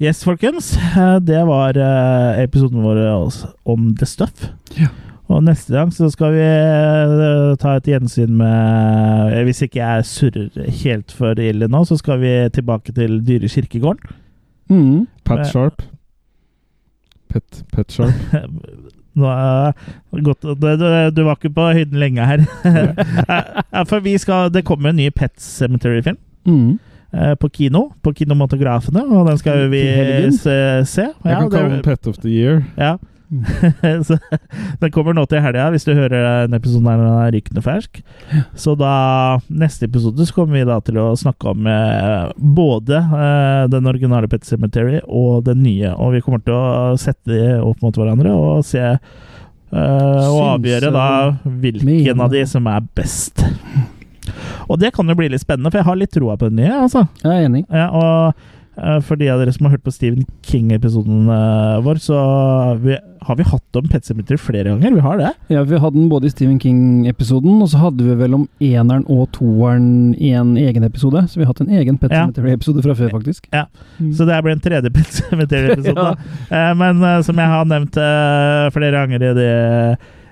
Yes, 0.00 0.22
folkens. 0.24 0.76
Eh, 0.96 1.16
Det 1.20 1.42
var 1.46 1.76
eh, 1.76 2.42
episoden 2.44 2.80
vår 2.82 3.02
altså 3.04 3.50
om 3.68 3.90
The 4.00 4.06
Stuff. 4.08 4.46
Ja. 4.78 4.88
Og 5.30 5.44
neste 5.46 5.76
gang 5.76 5.92
så 5.94 6.08
skal 6.10 6.32
vi 6.34 6.42
eh, 6.42 7.52
ta 7.60 7.76
et 7.78 7.86
gjensyn 7.86 8.32
med 8.40 9.36
Hvis 9.46 9.60
ikke 9.62 9.78
jeg 9.78 10.06
surrer 10.08 10.70
helt 10.82 11.12
for 11.14 11.38
ille 11.38 11.68
nå, 11.70 11.84
så 11.86 11.98
skal 12.00 12.18
vi 12.22 12.32
tilbake 12.56 12.92
til 12.96 13.20
Dyre 13.26 13.48
kirkegården. 13.52 14.16
Mm. 14.70 15.06
Pat. 15.24 15.44
Sharp. 15.50 15.82
Pet, 17.30 17.62
Pet 17.72 17.92
Sharp. 17.92 18.34
Nå 19.20 19.26
er 19.26 19.72
godt, 20.22 20.42
du, 20.42 20.66
du, 20.80 20.84
du 21.10 21.22
var 21.26 21.36
ikke 21.36 21.50
på 21.54 21.64
høyden 21.74 21.98
lenge 21.98 22.24
her. 22.26 22.44
For 23.90 24.00
vi 24.00 24.16
skal, 24.22 24.52
det 24.54 24.64
kommer 24.64 24.90
en 24.94 24.96
ny 25.02 25.08
Pet 25.14 25.34
Cemetery-film. 25.42 26.16
Mm. 26.46 26.78
Eh, 27.12 27.34
På 27.40 27.50
kino, 27.52 27.90
på 28.02 28.14
kinematografene, 28.16 29.04
og 29.08 29.28
den 29.30 29.38
skal 29.40 29.68
vi 29.72 29.84
se. 30.36 30.58
se. 30.86 31.08
Jeg 31.24 31.36
kan 31.36 31.50
kalle 31.50 31.76
den 31.76 31.86
Pet 31.86 32.10
of 32.10 32.20
the 32.22 32.28
Year. 32.32 32.64
Ja. 32.78 32.96
så 34.06 34.18
den 34.80 34.90
kommer 34.90 35.14
nå 35.14 35.24
til 35.30 35.42
helga, 35.42 35.68
hvis 35.70 35.86
du 35.86 35.92
hører 35.94 36.46
en 36.46 36.56
episode 36.56 36.82
der 36.82 36.98
den 36.98 37.20
er 37.22 37.34
rykende 37.36 37.62
fersk. 37.62 38.00
Så 38.58 38.74
da 38.78 39.38
neste 39.46 39.86
episode 39.86 40.26
så 40.26 40.34
kommer 40.34 40.58
vi 40.58 40.66
da 40.66 40.80
til 40.84 40.98
å 41.00 41.12
snakke 41.18 41.52
om 41.54 41.68
eh, 41.70 42.32
både 42.36 42.98
eh, 42.98 43.64
den 43.70 43.86
originale 43.90 44.30
Pet 44.30 44.46
Cemetery 44.48 44.98
og 45.06 45.46
den 45.46 45.62
nye. 45.62 45.94
Og 45.94 46.16
vi 46.16 46.24
kommer 46.26 46.42
til 46.42 46.56
å 46.58 46.98
sette 47.00 47.30
de 47.30 47.60
opp 47.62 47.82
mot 47.84 48.02
hverandre 48.02 48.34
og 48.34 48.66
se 48.66 48.82
eh, 48.82 49.00
og 49.70 50.42
avgjøre 50.56 50.90
da 50.94 51.08
hvilken 51.44 52.26
av 52.26 52.34
de 52.34 52.44
som 52.50 52.66
er 52.70 52.82
best. 52.98 53.46
Og 54.68 54.78
det 54.80 54.92
kan 54.96 55.08
jo 55.08 55.14
bli 55.18 55.28
litt 55.32 55.42
spennende, 55.44 55.70
for 55.70 55.78
jeg 55.82 55.88
har 55.90 56.00
litt 56.00 56.12
troa 56.16 56.36
på 56.40 56.48
den 56.50 56.62
nye. 56.64 56.80
altså. 56.86 57.06
Jeg 57.24 57.30
er 57.36 57.46
enig. 57.48 57.64
Ja, 57.70 57.88
og 57.90 58.34
eh, 58.80 59.00
for 59.04 59.16
de 59.20 59.28
av 59.32 59.40
dere 59.42 59.52
som 59.52 59.66
har 59.66 59.74
hørt 59.76 59.84
på 59.84 59.92
Stephen 59.92 60.24
King-episoden 60.46 61.26
eh, 61.28 61.80
vår, 61.84 61.98
så 62.00 62.16
vi, 62.80 62.94
har 63.26 63.36
vi 63.36 63.44
hatt 63.50 63.76
om 63.76 63.88
Pet 63.90 64.06
Sematary 64.08 64.38
flere 64.40 64.70
ganger. 64.72 64.94
Vi 64.94 65.02
har 65.04 65.18
det. 65.20 65.32
Ja, 65.52 65.62
Vi 65.68 65.78
hadde 65.82 65.98
den 65.98 66.08
både 66.12 66.30
i 66.30 66.32
Stephen 66.32 66.58
King-episoden, 66.62 67.58
og 67.62 67.68
så 67.72 67.82
hadde 67.82 68.06
vi 68.06 68.14
vel 68.20 68.34
om 68.38 68.46
eneren 68.64 69.04
og 69.10 69.26
toeren 69.36 70.14
i 70.16 70.30
en 70.38 70.54
egen 70.60 70.86
episode. 70.86 71.26
Så 71.28 71.36
vi 71.40 71.44
har 71.44 71.52
hatt 71.52 71.60
en 71.66 71.74
egen 71.80 71.98
Pet 72.00 72.14
Ja. 72.14 72.24
Cemetery-episode 72.28 72.82
fra 72.86 72.94
før, 73.02 73.12
faktisk. 73.18 73.50
Ja, 73.52 73.66
Mm. 74.00 74.14
Så 74.16 74.24
det 74.24 74.36
blir 74.42 74.52
en 74.56 74.60
tredje 74.64 74.90
Pet 74.94 75.12
Sematary-episode. 75.18 76.06
Ja. 76.50 76.70
Eh, 76.70 76.72
Men 76.80 77.02
som 77.26 77.36
jeg 77.36 77.46
har 77.52 77.64
nevnt 77.68 77.98
flere 78.72 78.92
ganger 78.96 79.22
i 79.28 79.34
de 79.36 79.50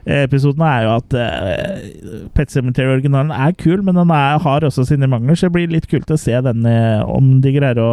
eh, 0.09 0.25
episodene, 0.25 0.71
er 0.73 0.87
jo 0.87 0.95
at 0.97 1.15
uh, 1.21 2.25
Pet 2.35 2.51
Cemetery-originalen 2.55 3.31
er 3.37 3.55
kul, 3.61 3.83
men 3.85 4.01
den 4.01 4.11
er, 4.15 4.41
har 4.43 4.67
også 4.67 4.87
sine 4.89 5.07
mangler, 5.11 5.37
så 5.39 5.47
det 5.49 5.57
blir 5.59 5.71
litt 5.77 5.89
kult 5.91 6.11
å 6.11 6.19
se 6.19 6.35
den 6.49 6.67
eh, 6.67 7.05
om 7.05 7.37
de 7.45 7.55
greier 7.55 7.81
å 7.85 7.93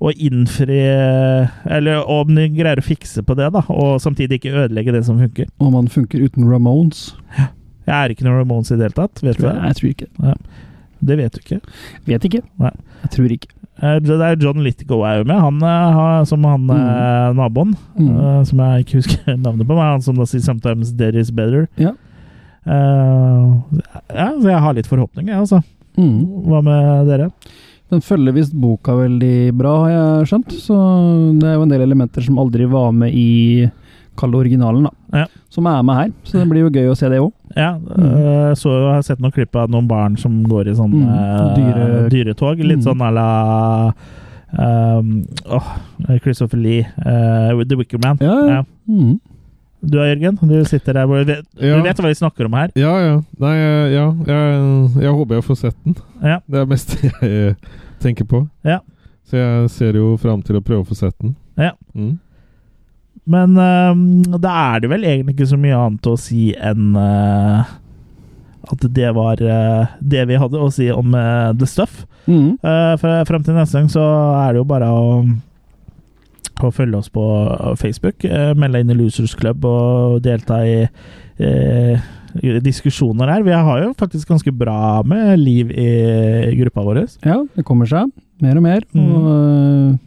å 0.00 0.08
innfri 0.16 0.78
Eller 1.68 2.06
om 2.08 2.30
de 2.32 2.46
greier 2.54 2.80
å 2.80 2.84
fikse 2.86 3.20
på 3.20 3.34
det, 3.36 3.50
da, 3.52 3.60
og 3.68 3.98
samtidig 4.00 4.38
ikke 4.38 4.54
ødelegge 4.62 4.94
det 4.96 5.02
som 5.04 5.18
funker. 5.20 5.50
Om 5.60 5.76
han 5.76 5.90
funker 5.92 6.22
uten 6.24 6.48
Ramones. 6.48 7.10
Jeg 7.36 7.92
er 7.98 8.14
ikke 8.14 8.24
noen 8.24 8.38
Ramones 8.40 8.72
i 8.72 8.78
det 8.80 8.88
hele 8.88 8.96
tatt. 8.96 9.20
Vet 9.20 9.36
Tror 9.36 9.50
jeg, 9.50 9.58
det? 9.58 9.68
jeg 9.68 9.76
tror 9.76 9.90
ikke. 9.90 10.40
Det 11.10 11.18
vet 11.20 11.36
du 11.36 11.40
ikke. 11.44 11.60
Vet 12.08 12.28
ikke. 12.30 12.42
Nei. 12.64 12.72
Jeg 13.04 13.12
tror 13.18 13.36
ikke. 13.36 13.52
Eh, 13.80 13.96
Det 14.04 14.18
er 14.20 14.36
John 14.40 14.60
Lithgow 14.64 15.04
er 15.08 15.20
jo 15.20 15.24
med, 15.28 15.40
han 15.40 15.62
eh, 15.64 15.96
har, 15.96 16.24
som 16.28 16.44
han 16.44 16.68
mm. 16.68 17.38
naboen. 17.38 17.74
Mm. 17.96 18.12
eh, 18.12 18.42
Som 18.48 18.62
jeg 18.64 18.84
ikke 18.84 19.00
husker 19.00 19.36
navnet 19.46 19.66
på, 19.66 19.74
men 19.74 19.90
han 19.96 20.04
som 20.04 20.20
da 20.20 20.28
sier 20.28 20.44
'Sometimes 20.44 20.94
there 20.96 21.18
is 21.18 21.32
better'. 21.32 21.66
Ja. 21.80 21.96
Uh, 22.60 23.56
ja, 24.12 24.26
så 24.36 24.50
jeg 24.50 24.60
har 24.60 24.74
litt 24.76 24.86
forhåpninger, 24.86 25.32
jeg, 25.32 25.40
altså. 25.40 25.62
Mm. 25.96 26.44
Hva 26.44 26.60
med 26.62 27.08
dere? 27.08 27.30
Den 27.90 28.02
følger 28.04 28.36
visst 28.36 28.52
boka 28.52 28.94
veldig 28.94 29.50
bra, 29.56 29.72
har 29.86 29.90
jeg 29.90 30.28
skjønt. 30.30 30.52
Så 30.62 30.76
det 31.40 31.48
er 31.48 31.56
jo 31.56 31.64
en 31.64 31.72
del 31.72 31.82
elementer 31.82 32.22
som 32.22 32.38
aldri 32.38 32.68
var 32.70 32.92
med 32.94 33.16
i 33.16 33.64
Kall 34.20 34.34
det 34.34 34.40
originalen, 34.42 34.84
da. 34.86 35.18
Ja. 35.22 35.26
Som 35.50 35.66
er 35.70 35.82
med 35.82 35.96
her. 35.96 36.10
Så 36.28 36.38
det 36.38 36.48
blir 36.50 36.66
jo 36.66 36.70
gøy 36.74 36.90
å 36.92 36.96
se 36.98 37.08
det 37.08 37.18
òg. 37.22 37.32
Ja, 37.56 37.72
mm. 37.80 38.52
så 38.60 38.70
jeg 38.76 38.92
har 38.94 39.02
sett 39.06 39.22
noen 39.24 39.32
klipp 39.34 39.56
av 39.58 39.70
noen 39.72 39.88
barn 39.90 40.16
som 40.20 40.42
går 40.46 40.68
i 40.70 40.74
sånn 40.78 40.92
Mm, 40.92 41.08
eh, 41.08 41.54
dyre- 41.56 42.08
dyretog. 42.12 42.60
Litt 42.62 42.78
Mm. 42.78 42.84
sånn 42.84 43.00
à 43.02 43.10
la 43.14 43.92
um, 44.58 45.24
oh, 45.46 45.66
Christopher 46.22 46.56
Lee, 46.58 46.86
uh, 47.06 47.56
with 47.56 47.68
The 47.68 47.76
Wicker 47.76 47.98
Man. 47.98 48.18
Ja, 48.20 48.36
ja. 48.48 48.64
Mm. 48.88 49.18
Du 49.82 49.96
da, 49.96 50.04
Jørgen? 50.10 50.36
Du 50.42 50.64
sitter 50.68 50.92
der 50.92 51.06
hvor 51.06 51.24
du 51.24 51.32
vet, 51.32 51.44
Ja. 51.58 51.76
du 51.76 51.82
vet 51.82 51.96
hva 51.96 52.08
vi 52.10 52.14
snakker 52.14 52.44
om 52.44 52.52
her? 52.52 52.70
Ja, 52.76 52.98
ja. 53.00 53.14
Nei, 53.40 53.54
ja. 53.94 54.06
Jeg, 54.26 55.02
jeg 55.02 55.12
håper 55.16 55.34
jeg 55.38 55.44
får 55.44 55.56
sett 55.56 55.76
den. 55.84 55.96
Ja. 56.22 56.38
Det 56.46 56.58
er 56.60 56.64
det 56.66 56.68
meste 56.68 56.98
jeg 57.22 57.56
tenker 58.00 58.24
på. 58.28 58.42
Ja. 58.64 58.80
Så 59.24 59.38
jeg 59.40 59.70
ser 59.70 59.92
jo 59.96 60.16
fram 60.20 60.42
til 60.42 60.56
å 60.58 60.60
prøve 60.60 60.84
å 60.84 60.88
få 60.90 60.94
sett 60.98 61.16
den. 61.22 61.34
Ja. 61.56 61.70
Mm. 61.94 62.18
Men 63.30 63.58
uh, 63.58 64.38
da 64.40 64.54
er 64.74 64.82
det 64.82 64.90
vel 64.90 65.06
egentlig 65.06 65.36
ikke 65.36 65.52
så 65.52 65.58
mye 65.60 65.78
annet 65.78 66.08
å 66.10 66.16
si 66.18 66.50
enn 66.56 66.96
uh, 66.98 67.76
at 68.70 68.86
det 68.96 69.12
var 69.16 69.40
uh, 69.42 69.92
det 70.00 70.24
vi 70.30 70.38
hadde 70.40 70.60
å 70.60 70.70
si 70.74 70.90
om 70.92 71.14
eh, 71.16 71.50
The 71.58 71.66
Stuff. 71.66 72.04
Mm. 72.30 72.60
Frem 73.00 73.42
til 73.42 73.56
neste 73.56 73.80
gang 73.80 73.88
så 73.90 74.04
er 74.44 74.52
det 74.52 74.60
jo 74.60 74.66
bare 74.68 74.90
å, 74.94 75.06
å 76.60 76.70
følge 76.70 77.00
oss 77.00 77.08
på 77.10 77.24
Facebook. 77.80 78.22
Melde 78.60 78.84
inn 78.84 78.92
i 78.92 78.98
Losers 78.98 79.34
Club 79.34 79.64
og 79.66 80.20
delta 80.22 80.60
i 80.68 80.76
eh, 80.84 82.04
diskusjoner 82.62 83.32
her. 83.32 83.42
Vi 83.48 83.56
har 83.56 83.82
jo 83.82 83.96
faktisk 83.98 84.30
ganske 84.30 84.52
bra 84.54 85.00
med 85.02 85.40
liv 85.40 85.72
i 85.72 85.90
gruppa 86.60 86.84
vår. 86.86 87.02
Ja, 87.26 87.40
det 87.56 87.66
kommer 87.66 87.90
seg. 87.90 88.12
Mer 88.44 88.60
og 88.60 88.66
mer. 88.68 88.86
Mm. 88.94 89.10
Og 89.10 89.98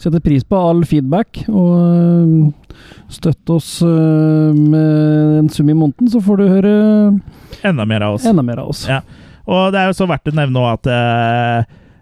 setter 0.00 0.22
pris 0.24 0.44
på 0.44 0.58
all 0.60 0.84
feedback. 0.88 1.44
Og 1.48 1.72
øh, 1.80 2.76
støtt 3.12 3.54
oss 3.54 3.78
øh, 3.86 4.52
med 4.56 5.38
en 5.40 5.48
sum 5.52 5.70
i 5.70 5.76
måneden, 5.76 6.10
så 6.12 6.20
får 6.20 6.42
du 6.42 6.48
høre 6.50 6.74
Enda 7.64 7.86
mer 7.88 8.04
av 8.06 8.18
oss. 8.18 8.26
enda 8.26 8.44
mer 8.44 8.62
av 8.62 8.74
oss. 8.74 8.86
Ja. 8.88 9.00
Og 9.46 9.72
det 9.72 9.80
er 9.80 9.90
jo 9.90 9.98
så 10.00 10.08
verdt 10.10 10.30
å 10.30 10.34
nevne 10.34 10.62
at 10.72 10.88
uh, 10.90 11.60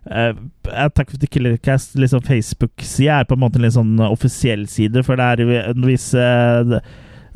eh, 0.08 0.36
Attack 0.72 1.12
of 1.12 1.20
the 1.20 1.28
Killercast 1.28 1.98
liksom 2.00 2.22
Facebook-side 2.24 3.18
er 3.20 3.26
på 3.28 3.36
en 3.36 3.42
måte 3.42 3.60
en 3.60 3.66
litt 3.66 3.76
sånn 3.76 3.98
offisiell 4.06 4.64
side, 4.70 5.04
for 5.04 5.20
det 5.20 5.26
er 5.44 5.74
hvis 5.84 6.06
uh, 6.16 6.78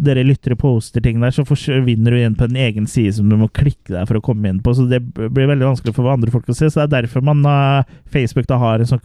dere 0.01 0.25
lyttere 0.25 0.57
poster 0.57 1.05
ting 1.05 1.21
der, 1.21 1.35
så 1.35 1.45
forsvinner 1.45 2.15
du 2.15 2.23
inn 2.23 2.39
på 2.39 2.49
en 2.49 2.57
egen 2.57 2.89
side 2.89 3.19
som 3.19 3.29
du 3.29 3.37
må 3.37 3.51
klikke 3.53 3.93
deg 3.93 4.09
for 4.09 4.17
å 4.17 4.25
komme 4.25 4.49
inn 4.49 4.63
på. 4.65 4.73
Så 4.73 4.89
det 4.89 5.03
blir 5.05 5.51
veldig 5.51 5.75
vanskelig 5.75 5.95
for 5.97 6.09
andre 6.09 6.33
folk 6.33 6.49
å 6.49 6.57
se. 6.57 6.71
Så 6.71 6.81
det 6.81 6.89
er 6.89 6.95
derfor 7.03 7.27
man 7.29 7.45
uh, 7.45 7.85
Facebook 8.09 8.49
da 8.49 8.61
har 8.63 8.81
en 8.81 8.89
sånn 8.89 9.05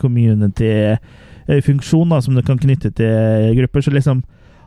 community-funksjon 1.47 2.09
da, 2.09 2.21
som 2.21 2.35
du 2.35 2.41
kan 2.41 2.57
knytte 2.59 2.91
til 2.95 3.55
grupper. 3.57 3.81
Så 3.81 3.91
liksom 3.93 4.23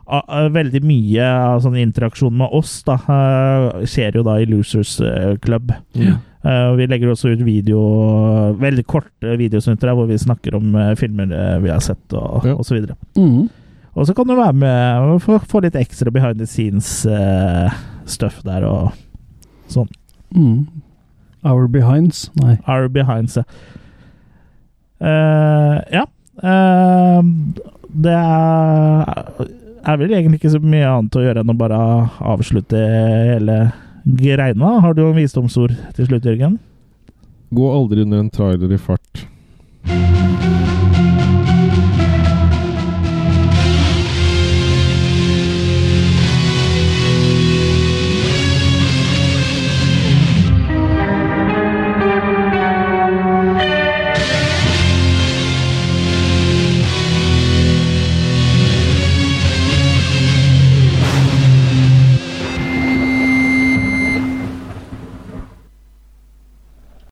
veldig 0.07 0.81
mye 0.87 1.23
av 1.27 1.61
sånn 1.65 1.75
interaksjon 1.81 2.31
med 2.37 2.47
oss 2.55 2.77
da 2.87 2.93
eh, 2.95 3.85
skjer 3.85 4.15
jo 4.15 4.23
da 4.23 4.37
i 4.39 4.45
Losers 4.47 4.99
eh, 5.03 5.33
Club. 5.43 5.73
Ja. 5.99 6.13
Eh, 6.47 6.69
vi 6.79 6.87
legger 6.87 7.11
også 7.11 7.33
ut 7.33 7.41
video, 7.43 8.53
veldig 8.55 8.85
korte 8.87 9.35
videosnutter 9.37 9.91
hvor 9.97 10.07
vi 10.07 10.17
snakker 10.17 10.55
om 10.55 10.75
eh, 10.79 10.93
filmer 10.95 11.27
eh, 11.35 11.57
vi 11.59 11.69
har 11.73 11.79
sett, 11.83 12.05
og, 12.13 12.45
Ja. 12.47 12.55
og 12.55 12.63
så 12.63 12.77
videre. 12.77 12.95
Mm. 13.17 13.49
Og 13.97 14.07
så 14.07 14.13
kan 14.15 14.27
du 14.29 14.35
være 14.37 14.53
med 14.53 15.01
og 15.11 15.21
få, 15.25 15.39
få 15.43 15.59
litt 15.65 15.75
ekstra 15.75 16.11
behind 16.13 16.37
the 16.39 16.45
scenes-stuff 16.47 18.43
der, 18.45 18.63
og 18.63 18.93
sånn. 19.73 19.89
Mm. 20.37 20.67
Our 21.43 21.67
behinds. 21.67 22.29
Nei. 22.39 22.55
Our 22.69 22.87
behinds, 22.87 23.35
ja. 23.41 23.43
Eh, 25.01 25.81
ja. 25.99 26.05
Eh, 26.43 27.21
det 27.97 28.13
er 28.17 29.47
er 29.87 29.99
vel 30.01 30.13
egentlig 30.13 30.41
ikke 30.41 30.53
så 30.57 30.59
mye 30.61 30.87
annet 30.87 31.15
å 31.15 31.23
gjøre 31.23 31.43
enn 31.43 31.53
å 31.53 31.57
bare 31.57 31.77
avslutte 32.33 32.79
hele 33.31 33.57
greina. 34.19 34.77
Har 34.83 34.95
du 34.95 35.03
noen 35.05 35.19
visdomsord 35.21 35.75
til 35.95 36.09
slutt, 36.09 36.27
Jørgen? 36.27 36.57
Gå 37.55 37.69
aldri 37.71 38.03
under 38.03 38.25
en 38.25 38.31
trailer 38.33 38.73
i 38.75 38.79
fart. 38.81 39.23